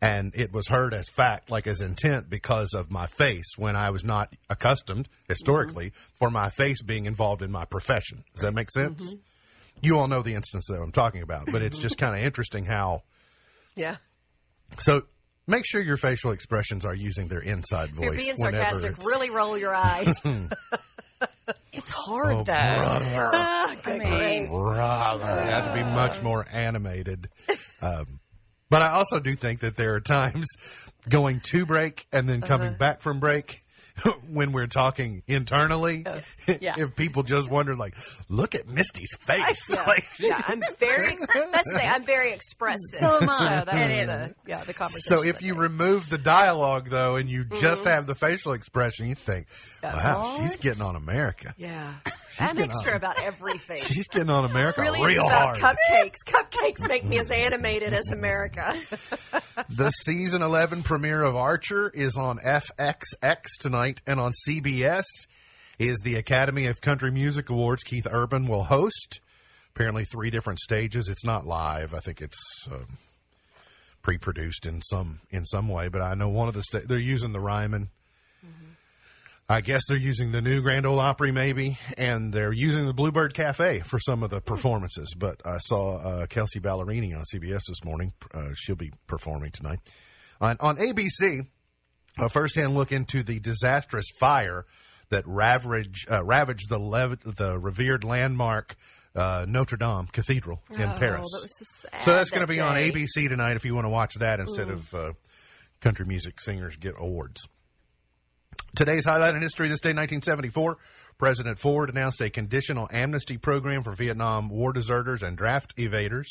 And 0.00 0.32
it 0.36 0.52
was 0.52 0.68
heard 0.68 0.94
as 0.94 1.08
fact, 1.08 1.50
like 1.50 1.66
as 1.66 1.82
intent, 1.82 2.30
because 2.30 2.72
of 2.72 2.90
my 2.90 3.06
face 3.06 3.46
when 3.56 3.74
I 3.74 3.90
was 3.90 4.04
not 4.04 4.32
accustomed 4.48 5.08
historically 5.26 5.86
mm-hmm. 5.86 6.16
for 6.18 6.30
my 6.30 6.50
face 6.50 6.82
being 6.82 7.06
involved 7.06 7.42
in 7.42 7.50
my 7.50 7.64
profession. 7.64 8.22
Does 8.34 8.42
that 8.42 8.54
make 8.54 8.70
sense? 8.70 9.02
Mm-hmm. 9.02 9.18
You 9.80 9.98
all 9.98 10.06
know 10.06 10.22
the 10.22 10.34
instance 10.34 10.66
that 10.68 10.80
I'm 10.80 10.92
talking 10.92 11.22
about, 11.22 11.46
but 11.50 11.62
it's 11.62 11.78
just 11.78 11.98
kind 11.98 12.16
of 12.16 12.24
interesting 12.24 12.64
how. 12.64 13.02
Yeah. 13.74 13.96
So 14.80 15.02
make 15.48 15.64
sure 15.66 15.80
your 15.80 15.96
facial 15.96 16.30
expressions 16.30 16.84
are 16.84 16.94
using 16.94 17.26
their 17.28 17.40
inside 17.40 17.90
voice. 17.90 18.04
You're 18.04 18.14
being 18.14 18.36
sarcastic. 18.36 18.92
it's- 18.92 19.06
Really 19.06 19.30
roll 19.30 19.58
your 19.58 19.74
eyes. 19.74 20.14
It's 21.72 21.90
hard 21.90 22.34
Oh, 22.34 22.44
though. 22.44 22.44
brother. 22.44 23.76
Good 23.84 24.02
I 24.02 24.10
mean. 24.10 24.48
Brother. 24.48 25.24
It 25.24 25.46
had 25.46 25.68
to 25.68 25.74
be 25.74 25.82
much 25.84 26.18
uh. 26.18 26.22
more 26.22 26.46
animated. 26.50 27.28
Um, 27.80 28.20
but 28.70 28.82
I 28.82 28.88
also 28.92 29.20
do 29.20 29.34
think 29.36 29.60
that 29.60 29.76
there 29.76 29.94
are 29.94 30.00
times 30.00 30.46
going 31.08 31.40
to 31.40 31.64
break 31.66 32.06
and 32.12 32.28
then 32.28 32.40
coming 32.40 32.74
back 32.74 33.00
from 33.02 33.20
break 33.20 33.64
when 34.30 34.52
we're 34.52 34.66
talking 34.68 35.22
internally. 35.26 36.04
Yeah. 36.60 36.76
if 36.78 36.96
people 36.96 37.24
just 37.24 37.46
wonder, 37.50 37.76
like, 37.76 37.94
look 38.30 38.54
at 38.54 38.66
Misty's 38.66 39.14
face. 39.20 39.68
Yeah, 39.68 39.84
Like, 39.86 40.06
yeah, 40.18 40.42
I'm 40.48 40.62
very. 40.78 41.08
Ex- 41.12 41.26
that's 41.26 41.70
the 41.72 41.78
thing. 41.78 41.88
I'm 41.90 42.04
very 42.04 42.32
expressive. 42.32 43.00
So 43.00 43.18
am 43.20 43.28
I. 43.28 43.64
that 43.64 43.68
And 43.74 44.08
the 44.08 44.34
yeah 44.46 44.64
the 44.64 44.72
conversation. 44.72 45.18
so 45.18 45.22
if 45.22 45.42
you 45.42 45.52
there. 45.52 45.62
remove 45.64 46.08
the 46.08 46.16
dialogue, 46.16 46.88
though, 46.88 47.16
and 47.16 47.28
you 47.28 47.44
just 47.44 47.82
Mm-hmm. 47.82 47.90
have 47.90 48.06
the 48.06 48.14
facial 48.14 48.54
expression, 48.54 49.08
you 49.08 49.14
think, 49.14 49.46
wow, 49.82 50.36
she's 50.40 50.56
getting 50.56 50.80
on 50.80 50.96
America. 50.96 51.54
yeah, 51.58 51.92
I'm 52.40 52.58
extra 52.58 52.92
on. 52.92 52.96
about 52.96 53.18
everything. 53.22 53.82
She's 53.82 54.08
getting 54.08 54.30
on 54.30 54.44
America 54.44 54.80
Really, 54.80 55.04
real 55.04 55.28
hard. 55.28 55.58
cupcakes. 55.58 56.16
Cupcakes 56.26 56.86
make 56.88 57.04
me 57.04 57.18
as 57.18 57.30
animated 57.30 57.92
as 57.92 58.08
America. 58.10 58.74
The 59.70 59.90
season 59.90 60.40
11 60.42 60.84
premiere 60.84 61.20
of 61.22 61.34
Archer 61.34 61.90
is 61.92 62.16
on 62.16 62.38
FXX 62.38 63.42
tonight, 63.60 64.00
and 64.06 64.20
on 64.20 64.32
CBS 64.48 65.02
is 65.80 65.98
the 66.04 66.14
Academy 66.14 66.66
of 66.66 66.80
Country 66.80 67.10
Music 67.10 67.50
Awards. 67.50 67.82
Keith 67.82 68.06
Urban 68.10 68.46
will 68.46 68.64
host. 68.64 69.20
Apparently, 69.74 70.04
three 70.04 70.30
different 70.30 70.60
stages. 70.60 71.08
It's 71.08 71.24
not 71.24 71.44
live. 71.46 71.92
I 71.92 71.98
think 71.98 72.20
it's 72.20 72.38
uh, 72.70 72.78
pre-produced 74.02 74.64
in 74.66 74.80
some 74.82 75.20
in 75.30 75.44
some 75.44 75.68
way. 75.68 75.88
But 75.88 76.02
I 76.02 76.14
know 76.14 76.28
one 76.28 76.48
of 76.48 76.54
the 76.54 76.62
sta- 76.62 76.86
they're 76.86 76.98
using 76.98 77.32
the 77.32 77.40
Ryman. 77.40 77.90
I 79.50 79.62
guess 79.62 79.86
they're 79.88 79.96
using 79.96 80.30
the 80.30 80.42
new 80.42 80.60
Grand 80.60 80.84
Ole 80.84 81.00
Opry, 81.00 81.32
maybe, 81.32 81.78
and 81.96 82.34
they're 82.34 82.52
using 82.52 82.84
the 82.84 82.92
Bluebird 82.92 83.32
Cafe 83.32 83.80
for 83.80 83.98
some 83.98 84.22
of 84.22 84.28
the 84.28 84.42
performances. 84.42 85.14
But 85.16 85.40
I 85.42 85.56
saw 85.56 85.96
uh, 85.96 86.26
Kelsea 86.26 86.60
Ballerini 86.60 87.16
on 87.16 87.24
CBS 87.32 87.62
this 87.66 87.82
morning. 87.82 88.12
Uh, 88.34 88.50
she'll 88.54 88.76
be 88.76 88.92
performing 89.06 89.50
tonight. 89.52 89.78
On, 90.42 90.58
on 90.60 90.76
ABC, 90.76 91.46
a 92.18 92.28
first-hand 92.28 92.74
look 92.74 92.92
into 92.92 93.22
the 93.22 93.40
disastrous 93.40 94.04
fire 94.20 94.66
that 95.08 95.26
ravaged, 95.26 96.10
uh, 96.10 96.22
ravaged 96.22 96.68
the, 96.68 96.78
lev- 96.78 97.20
the 97.24 97.58
revered 97.58 98.04
landmark 98.04 98.76
uh, 99.16 99.46
Notre 99.48 99.78
Dame 99.78 100.08
Cathedral 100.12 100.60
in 100.70 100.82
oh, 100.82 100.96
Paris. 100.98 101.26
that 101.32 101.48
so. 101.48 101.88
So 102.04 102.12
that's 102.12 102.28
going 102.28 102.46
to 102.46 102.46
that 102.46 102.52
be 102.52 102.60
on. 102.60 102.76
ABC 102.76 103.30
tonight 103.30 103.56
if 103.56 103.64
you 103.64 103.74
want 103.74 103.86
to 103.86 103.90
watch 103.90 104.16
that 104.16 104.40
instead 104.40 104.68
of 104.68 104.92
uh, 104.92 105.12
country 105.80 106.04
music 106.04 106.38
singers 106.38 106.76
get 106.76 106.94
awards. 106.98 107.48
Today's 108.74 109.06
highlight 109.06 109.34
in 109.34 109.42
history 109.42 109.68
this 109.68 109.80
day, 109.80 109.90
1974. 109.90 110.76
President 111.16 111.58
Ford 111.58 111.90
announced 111.90 112.20
a 112.20 112.30
conditional 112.30 112.88
amnesty 112.92 113.38
program 113.38 113.82
for 113.82 113.92
Vietnam 113.92 114.48
war 114.50 114.72
deserters 114.72 115.22
and 115.22 115.36
draft 115.36 115.74
evaders. 115.76 116.26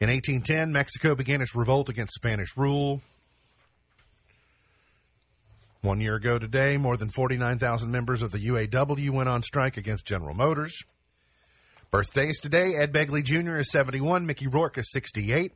In 0.00 0.08
1810, 0.08 0.72
Mexico 0.72 1.14
began 1.14 1.40
its 1.42 1.54
revolt 1.54 1.88
against 1.88 2.14
Spanish 2.14 2.56
rule. 2.56 3.02
One 5.82 6.00
year 6.00 6.16
ago 6.16 6.38
today, 6.38 6.76
more 6.78 6.96
than 6.96 7.10
49,000 7.10 7.90
members 7.90 8.22
of 8.22 8.32
the 8.32 8.48
UAW 8.48 9.10
went 9.10 9.28
on 9.28 9.42
strike 9.42 9.76
against 9.76 10.06
General 10.06 10.34
Motors. 10.34 10.82
Birthdays 11.90 12.40
today 12.40 12.72
Ed 12.80 12.92
Begley 12.92 13.22
Jr. 13.22 13.58
is 13.58 13.70
71, 13.70 14.26
Mickey 14.26 14.46
Rourke 14.46 14.78
is 14.78 14.90
68. 14.92 15.52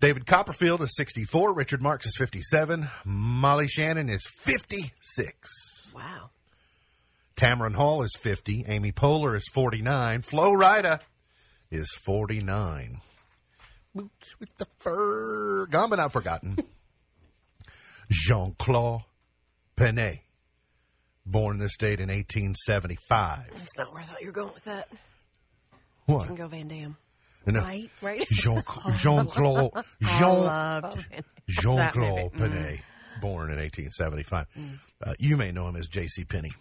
David 0.00 0.26
Copperfield 0.26 0.82
is 0.82 0.94
64, 0.96 1.54
Richard 1.54 1.82
Marx 1.82 2.06
is 2.06 2.16
57, 2.18 2.88
Molly 3.04 3.66
Shannon 3.66 4.10
is 4.10 4.26
56. 4.26 5.92
Wow. 5.94 6.30
Tamron 7.36 7.74
Hall 7.74 8.02
is 8.02 8.14
50, 8.20 8.66
Amy 8.68 8.92
Poehler 8.92 9.34
is 9.36 9.48
49, 9.54 10.22
Flo 10.22 10.52
Rida 10.52 11.00
is 11.70 11.90
49. 12.04 13.00
Boots 13.94 14.34
with 14.38 14.54
the 14.58 14.66
fur, 14.78 15.66
gone 15.66 15.88
but 15.88 15.96
not 15.96 16.12
forgotten. 16.12 16.58
Jean 18.10 18.54
Claude 18.58 19.02
Penet, 19.76 20.20
born 21.24 21.56
this 21.56 21.76
date 21.78 22.00
in 22.00 22.08
1875. 22.08 23.46
That's 23.52 23.76
not 23.78 23.92
where 23.92 24.02
I 24.02 24.06
thought 24.06 24.20
you 24.20 24.26
were 24.26 24.32
going 24.32 24.52
with 24.52 24.64
that. 24.64 24.88
What? 26.04 26.26
Can 26.26 26.36
go 26.36 26.48
Van 26.48 26.96
Right? 27.46 27.90
Right? 28.02 28.26
Jean 28.30 28.62
Jean 28.98 29.26
Claude 29.26 29.70
Jean 30.02 30.82
Jean 31.48 31.90
Claude. 31.90 32.32
Penet, 32.32 32.80
mm. 32.80 33.20
born 33.20 33.50
in 33.50 33.58
1875. 33.58 34.46
Mm. 34.58 34.78
Uh, 35.04 35.14
you 35.18 35.36
may 35.36 35.52
know 35.52 35.68
him 35.68 35.76
as 35.76 35.88
J.C. 35.88 36.24
Penney. 36.24 36.52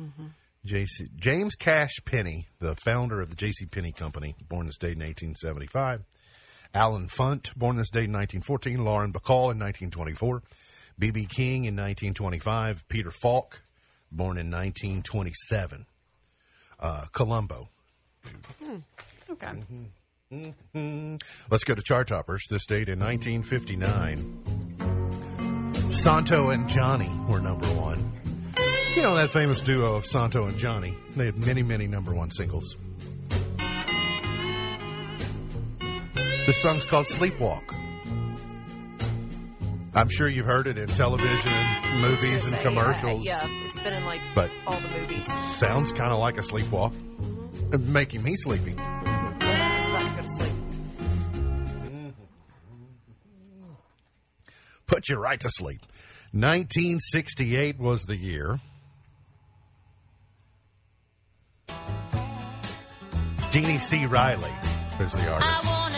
Mm-hmm. 0.00 0.26
J.C. 0.64 1.08
James 1.16 1.54
Cash 1.54 1.96
Penney, 2.04 2.48
the 2.58 2.74
founder 2.74 3.20
of 3.20 3.30
the 3.30 3.36
J.C. 3.36 3.66
Penney 3.66 3.92
Company, 3.92 4.34
born 4.48 4.66
this 4.66 4.78
date 4.78 4.94
in 4.94 5.00
1875. 5.00 6.02
Allen 6.74 7.08
Funt, 7.08 7.54
born 7.54 7.76
this 7.76 7.90
date 7.90 8.04
in 8.04 8.12
1914. 8.12 8.84
Lauren 8.84 9.12
Bacall 9.12 9.52
in 9.52 9.60
1924. 9.60 10.42
B.B. 10.98 11.26
King 11.26 11.64
in 11.64 11.76
1925. 11.76 12.88
Peter 12.88 13.10
Falk, 13.10 13.62
born 14.10 14.38
in 14.38 14.50
1927. 14.50 15.86
Uh, 16.80 17.04
Columbo, 17.12 17.68
hmm. 18.62 18.76
Okay. 19.30 19.46
Mm-hmm. 19.46 19.84
Let's 21.50 21.64
go 21.64 21.74
to 21.74 21.82
chart 21.82 22.08
toppers. 22.08 22.46
This 22.48 22.64
date 22.66 22.88
in 22.88 22.98
1959. 23.00 25.92
Santo 25.92 26.50
and 26.50 26.68
Johnny 26.68 27.10
were 27.28 27.40
number 27.40 27.66
one. 27.74 28.12
You 28.96 29.02
know 29.02 29.14
that 29.16 29.30
famous 29.30 29.60
duo 29.60 29.94
of 29.96 30.06
Santo 30.06 30.46
and 30.46 30.56
Johnny. 30.58 30.96
They 31.16 31.26
had 31.26 31.44
many, 31.44 31.62
many 31.62 31.86
number 31.86 32.14
one 32.14 32.30
singles. 32.30 32.76
This 36.46 36.60
song's 36.60 36.84
called 36.84 37.06
Sleepwalk. 37.06 37.62
I'm 39.96 40.08
sure 40.08 40.28
you've 40.28 40.44
heard 40.46 40.66
it 40.66 40.76
in 40.76 40.88
television, 40.88 41.52
movies, 42.00 42.44
and 42.46 42.56
Say, 42.56 42.62
commercials. 42.62 43.20
uh, 43.20 43.30
yeah, 43.30 43.42
it's 43.68 43.78
been 43.78 43.92
in 43.94 44.04
like 44.04 44.20
But 44.34 44.50
all 44.66 44.78
the 44.80 44.88
movies. 44.88 45.24
sounds 45.56 45.92
kind 45.92 46.12
of 46.12 46.18
like 46.18 46.36
a 46.36 46.40
sleepwalk, 46.42 46.92
making 47.78 48.22
me 48.24 48.34
sleepy. 48.36 48.74
Put 54.94 55.08
you 55.08 55.16
right 55.16 55.40
to 55.40 55.50
sleep. 55.50 55.80
1968 56.30 57.80
was 57.80 58.04
the 58.04 58.16
year. 58.16 58.60
Jeannie 63.50 63.80
C. 63.80 64.06
Riley 64.06 64.52
is 65.00 65.10
the 65.12 65.28
artist. 65.28 65.93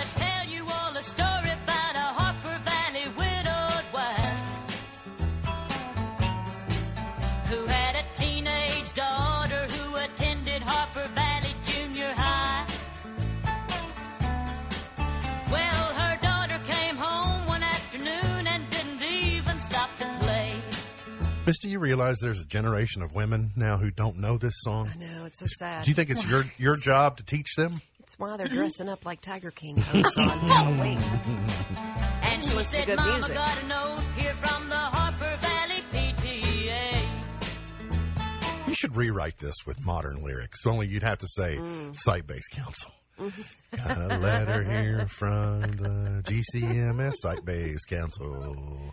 Miss, 21.46 21.58
do 21.58 21.68
you 21.70 21.78
realize 21.78 22.18
there's 22.20 22.40
a 22.40 22.44
generation 22.44 23.02
of 23.02 23.14
women 23.14 23.52
now 23.54 23.76
who 23.76 23.90
don't 23.92 24.18
know 24.18 24.36
this 24.36 24.54
song? 24.58 24.90
I 24.92 24.96
know 24.98 25.26
it's 25.26 25.38
so 25.38 25.46
sad. 25.58 25.84
Do 25.84 25.90
you 25.90 25.94
think 25.94 26.10
it's 26.10 26.26
your 26.26 26.44
your 26.58 26.74
job 26.76 27.18
to 27.18 27.24
teach 27.24 27.54
them? 27.56 27.80
It's 28.00 28.18
why 28.18 28.36
they're 28.36 28.48
dressing 28.48 28.88
up 28.88 29.06
like 29.06 29.20
Tiger 29.20 29.52
King 29.52 29.76
hoes 29.76 30.16
on 30.16 30.28
Halloween. 30.40 30.98
And 32.22 32.42
she 32.42 32.50
the 32.56 32.62
said, 32.64 32.86
good 32.86 32.96
Mama 32.96 33.12
music. 33.12 33.34
got 33.34 33.62
a 33.62 33.66
note 33.66 34.00
here 34.18 34.34
from 34.34 34.68
the 34.68 34.74
Harper 34.76 35.36
Valley 35.40 35.82
PTA. 35.92 37.18
You 38.68 38.74
should 38.74 38.96
rewrite 38.96 39.38
this 39.38 39.54
with 39.66 39.84
modern 39.84 40.22
lyrics. 40.24 40.66
Only 40.66 40.88
you'd 40.88 41.02
have 41.04 41.18
to 41.18 41.28
say 41.28 41.56
Mm. 41.58 41.94
site-based 41.96 42.50
council. 42.50 42.90
Mm-hmm. 43.18 43.42
Got 43.88 44.12
a 44.12 44.18
letter 44.18 44.62
here 44.64 45.06
from 45.08 45.60
the 45.62 46.22
GCMS 46.24 47.14
site-based 47.22 47.88
council. 47.88 48.92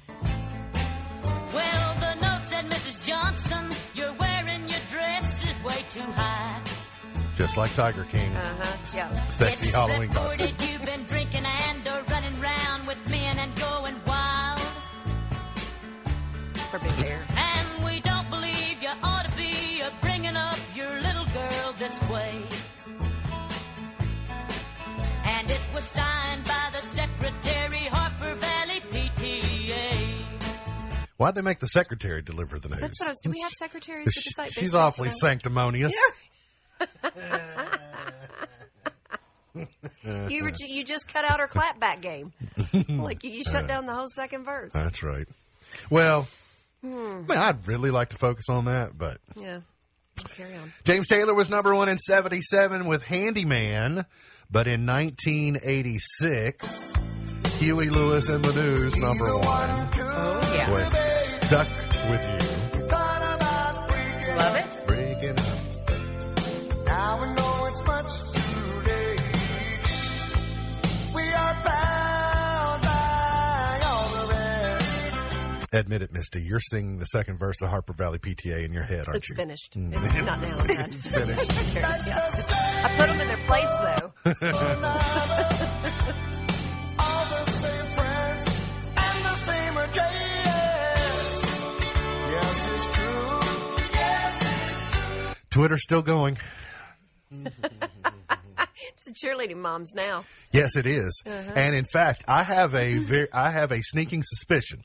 Just 7.38 7.58
like 7.58 7.74
Tiger 7.74 8.06
King, 8.06 8.32
Uh-huh. 8.36 8.78
Yeah. 8.96 9.28
sexy 9.28 9.66
it's 9.68 9.76
Halloween 9.76 10.10
costume. 10.10 10.46
reported 10.48 10.70
you've 10.70 10.86
been 10.86 11.04
drinking 11.06 11.46
and 11.46 11.88
are 11.88 12.04
running 12.04 12.40
round 12.40 12.86
with 12.88 13.10
men 13.10 13.40
and 13.40 13.56
going 13.56 13.96
wild. 14.06 14.60
For 16.70 16.80
big 16.80 16.92
hair. 16.92 17.20
And 17.36 17.84
we 17.86 18.02
don't 18.02 18.30
believe 18.30 18.82
you 18.84 18.90
ought 19.04 19.28
to 19.28 19.36
be 19.36 19.82
uh, 19.82 19.90
bringing 20.02 20.36
up 20.36 20.58
your 20.76 20.92
little 21.02 21.26
girl 21.26 21.74
this 21.80 22.10
way. 22.10 22.44
And 25.26 25.50
it 25.50 25.62
was 25.74 25.84
signed 25.86 26.44
by 26.44 26.70
the 26.72 26.82
secretary, 26.82 27.88
Harper 27.92 28.36
Valley 28.36 28.82
PTA. 28.92 30.20
Why'd 31.18 31.36
they 31.36 31.42
make 31.42 31.60
the 31.60 31.68
secretary 31.68 32.22
deliver 32.22 32.60
the 32.60 32.70
news? 32.70 32.80
That's 32.80 33.00
what 33.00 33.08
I 33.08 33.10
was. 33.10 33.20
Do 33.24 33.32
we 33.32 33.40
have 33.42 33.52
secretaries 33.54 34.06
with 34.06 34.16
the 34.16 34.22
She- 34.22 34.30
site? 34.36 34.54
She's 34.54 34.76
awfully 34.76 35.10
sanctimonious. 35.10 35.94
You 40.06 40.44
were, 40.44 40.52
you 40.60 40.84
just 40.84 41.08
cut 41.08 41.24
out 41.30 41.40
our 41.40 41.48
clapback 41.48 42.02
game. 42.02 42.34
like 42.90 43.24
you, 43.24 43.30
you 43.30 43.44
shut 43.44 43.68
down 43.68 43.86
the 43.86 43.94
whole 43.94 44.08
second 44.10 44.44
verse. 44.46 44.72
That's 44.74 45.04
right. 45.04 45.28
Well, 45.90 46.28
Hmm. 46.84 47.26
man, 47.28 47.38
I'd 47.38 47.66
really 47.68 47.92
like 47.92 48.10
to 48.10 48.18
focus 48.18 48.50
on 48.50 48.66
that, 48.66 48.98
but 48.98 49.20
Yeah. 49.36 49.60
Carry 50.36 50.56
on. 50.56 50.74
James 50.84 51.08
Taylor 51.08 51.34
was 51.34 51.50
number 51.50 51.74
one 51.76 51.88
in 51.88 51.98
77 51.98 52.88
with 52.88 53.04
Handyman, 53.04 54.06
but 54.52 54.68
in 54.68 54.86
1986, 54.86 56.94
Huey 57.60 57.90
Lewis 57.90 58.28
and 58.30 58.44
the 58.44 58.62
News, 58.62 58.98
number 58.98 59.34
one, 59.38 59.46
Oh 59.46 60.54
yeah. 60.56 60.70
with 60.72 60.90
Stuck 61.44 61.68
With 62.10 62.30
You. 62.30 62.63
Admit 75.74 76.04
it, 76.04 76.14
Misty, 76.14 76.44
you're 76.44 76.60
singing 76.60 77.00
the 77.00 77.06
second 77.08 77.40
verse 77.40 77.60
of 77.64 77.70
Harper 77.70 77.94
Valley 77.94 78.20
PTA 78.20 78.64
in 78.64 78.72
your 78.74 78.84
head, 78.84 79.08
aren't 79.08 79.18
It's 79.18 79.30
you? 79.30 79.36
finished. 79.36 79.74
Mm. 79.76 79.92
It's 79.92 80.14
not 80.24 80.40
now. 80.40 80.58
It's 80.86 81.08
finished. 81.16 81.40
yeah. 81.76 82.32
I 82.84 82.90
put 82.96 83.08
them 83.08 83.20
in 83.22 83.28
their 83.28 83.38
place 83.48 83.72
though. 83.82 84.14
All 87.00 87.26
the 87.26 87.46
same 87.52 87.88
friends 87.96 88.48
and 88.86 89.26
the 89.26 89.36
same 89.36 89.78
address. 89.78 91.42
Yes, 92.30 92.68
it's 92.72 92.88
true. 92.96 93.40
Yes, 93.94 94.36
it's 94.72 94.86
true. 94.92 95.34
Twitter's 95.50 95.82
still 95.82 96.04
going. 96.04 96.38
It's 97.32 99.06
the 99.06 99.12
cheerleading 99.14 99.58
moms 99.58 99.96
now. 99.96 100.24
Yes, 100.52 100.76
it 100.76 100.86
is. 100.86 101.24
Uh-huh. 101.26 101.52
And 101.56 101.74
in 101.76 101.86
fact, 101.86 102.24
I 102.28 102.44
have 102.44 102.76
a 102.76 103.00
very, 103.00 103.28
I 103.34 103.50
have 103.50 103.72
a 103.72 103.82
sneaking 103.82 104.22
suspicion 104.24 104.84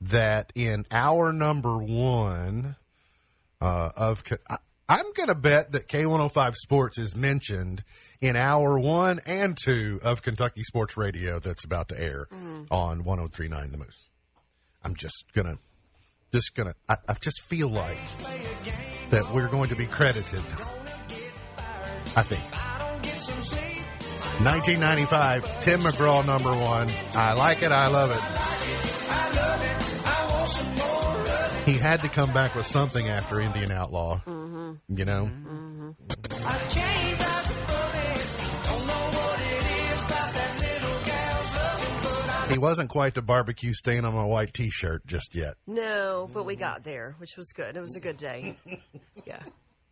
that 0.00 0.52
in 0.54 0.84
our 0.90 1.32
number 1.32 1.76
one 1.78 2.76
uh, 3.60 3.90
of, 3.96 4.22
I, 4.48 4.58
I'm 4.88 5.12
going 5.12 5.28
to 5.28 5.34
bet 5.34 5.72
that 5.72 5.88
K105 5.88 6.54
Sports 6.54 6.98
is 6.98 7.14
mentioned 7.14 7.84
in 8.20 8.36
hour 8.36 8.78
one 8.78 9.20
and 9.26 9.56
two 9.56 10.00
of 10.02 10.22
Kentucky 10.22 10.62
Sports 10.62 10.96
Radio 10.96 11.38
that's 11.40 11.64
about 11.64 11.88
to 11.88 12.00
air 12.00 12.26
on 12.70 13.04
1039 13.04 13.70
The 13.72 13.78
Moose. 13.78 14.08
I'm 14.82 14.94
just 14.94 15.24
gonna, 15.34 15.58
just 16.32 16.54
gonna, 16.54 16.74
I, 16.88 16.96
I 17.08 17.14
just 17.14 17.42
feel 17.42 17.68
like 17.68 17.98
that 19.10 19.30
we're 19.34 19.48
going 19.48 19.68
to 19.68 19.76
be 19.76 19.86
credited. 19.86 20.40
I 22.16 22.22
think. 22.22 22.42
1995, 24.40 25.60
Tim 25.62 25.80
McGraw 25.80 26.24
number 26.24 26.50
one. 26.52 26.88
I 27.14 27.34
like 27.34 27.62
it. 27.62 27.72
I 27.72 27.88
love 27.88 28.10
it. 28.12 28.37
He 31.68 31.74
had 31.74 32.00
to 32.00 32.08
come 32.08 32.32
back 32.32 32.54
with 32.54 32.64
something 32.64 33.10
after 33.10 33.42
Indian 33.42 33.70
Outlaw. 33.70 34.22
Mm-hmm. 34.26 34.96
You 34.96 35.04
know? 35.04 35.30
Mm-hmm. 35.30 35.90
He 42.50 42.56
wasn't 42.56 42.88
quite 42.88 43.12
the 43.12 43.20
barbecue 43.20 43.74
stain 43.74 44.06
on 44.06 44.14
my 44.14 44.24
white 44.24 44.54
t 44.54 44.70
shirt 44.70 45.06
just 45.06 45.34
yet. 45.34 45.56
No, 45.66 46.30
but 46.32 46.46
we 46.46 46.56
got 46.56 46.84
there, 46.84 47.14
which 47.18 47.36
was 47.36 47.52
good. 47.52 47.76
It 47.76 47.80
was 47.82 47.96
a 47.96 48.00
good 48.00 48.16
day. 48.16 48.56
Yeah. 49.26 49.42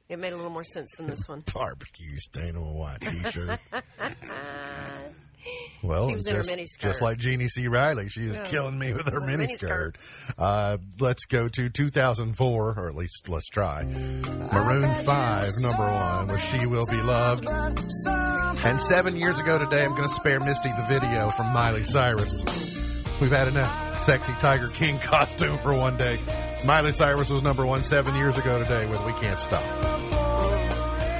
It 0.08 0.18
made 0.18 0.32
a 0.32 0.36
little 0.36 0.50
more 0.52 0.64
sense 0.64 0.88
than 0.96 1.08
this 1.08 1.28
one. 1.28 1.42
Barbecue 1.54 2.16
stain 2.16 2.56
on 2.56 2.62
my 2.62 2.70
white 2.70 3.00
t 3.02 3.30
shirt. 3.30 3.60
Well, 5.82 6.08
She 6.08 6.14
was 6.16 6.26
in 6.26 6.34
her 6.36 6.42
just, 6.42 6.80
just 6.80 7.00
like 7.02 7.18
Jeannie 7.18 7.46
C. 7.48 7.68
Riley, 7.68 8.08
she 8.08 8.24
was 8.26 8.34
Yeah. 8.36 8.44
killing 8.46 8.76
me 8.76 8.92
with 8.92 9.06
her 9.06 9.20
With 9.20 9.28
her 9.30 9.36
miniskirt. 9.38 9.94
Uh, 10.36 10.78
let's 10.98 11.26
go 11.26 11.46
to 11.48 11.68
2004, 11.68 12.74
or 12.76 12.88
at 12.88 12.96
least 12.96 13.28
let's 13.28 13.46
try. 13.48 13.84
Maroon 13.84 14.92
5, 15.04 15.52
number 15.60 15.82
one, 15.88 16.26
was 16.28 16.40
She 16.42 16.66
Will 16.66 16.86
Be 16.90 17.00
Loved. 17.02 17.46
And 17.46 18.80
seven 18.80 19.16
years 19.16 19.38
ago 19.38 19.58
today, 19.58 19.84
I'm 19.84 19.94
going 19.94 20.08
to 20.08 20.14
spare 20.14 20.40
Misty 20.40 20.70
the 20.70 20.86
video 20.88 21.28
from 21.30 21.52
Miley 21.52 21.84
Cyrus. 21.84 22.42
We've 23.20 23.30
had 23.30 23.46
enough 23.48 24.04
sexy 24.06 24.32
Tiger 24.40 24.66
King 24.68 24.98
costume 25.02 25.58
for 25.58 25.72
one 25.74 25.96
day. 25.96 26.18
Miley 26.64 26.92
Cyrus 26.94 27.30
was 27.30 27.42
number 27.42 27.64
one 27.64 27.84
seven 27.84 28.16
years 28.16 28.36
ago 28.38 28.58
today 28.58 28.86
with 28.86 29.04
We 29.04 29.12
Can't 29.12 29.38
Stop. 29.38 29.95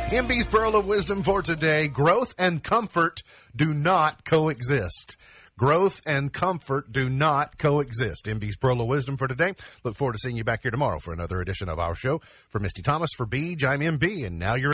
MB's 0.07 0.45
Pearl 0.45 0.77
of 0.77 0.87
Wisdom 0.87 1.25
for 1.25 1.43
today. 1.43 1.89
Growth 1.89 2.33
and 2.39 2.63
comfort 2.63 3.25
do 3.57 3.75
not 3.75 4.25
coexist. 4.25 5.17
Growth 5.59 6.01
and 6.07 6.33
comfort 6.33 6.93
do 6.93 7.09
not 7.09 7.59
coexist. 7.59 8.27
MB's 8.27 8.57
Pearl 8.57 8.81
of 8.81 8.87
Wisdom 8.87 9.17
for 9.17 9.27
today. 9.27 9.55
Look 9.83 9.97
forward 9.97 10.13
to 10.13 10.19
seeing 10.19 10.37
you 10.37 10.45
back 10.45 10.63
here 10.63 10.71
tomorrow 10.71 11.01
for 11.01 11.13
another 11.13 11.41
edition 11.41 11.69
of 11.69 11.81
our 11.81 11.97
show. 11.97 12.21
For 12.51 12.61
Misty 12.61 12.83
Thomas, 12.83 13.11
for 13.17 13.27
Beej, 13.27 13.65
I'm 13.65 13.81
MB, 13.81 14.27
and 14.27 14.39
now 14.39 14.55
you're 14.55 14.65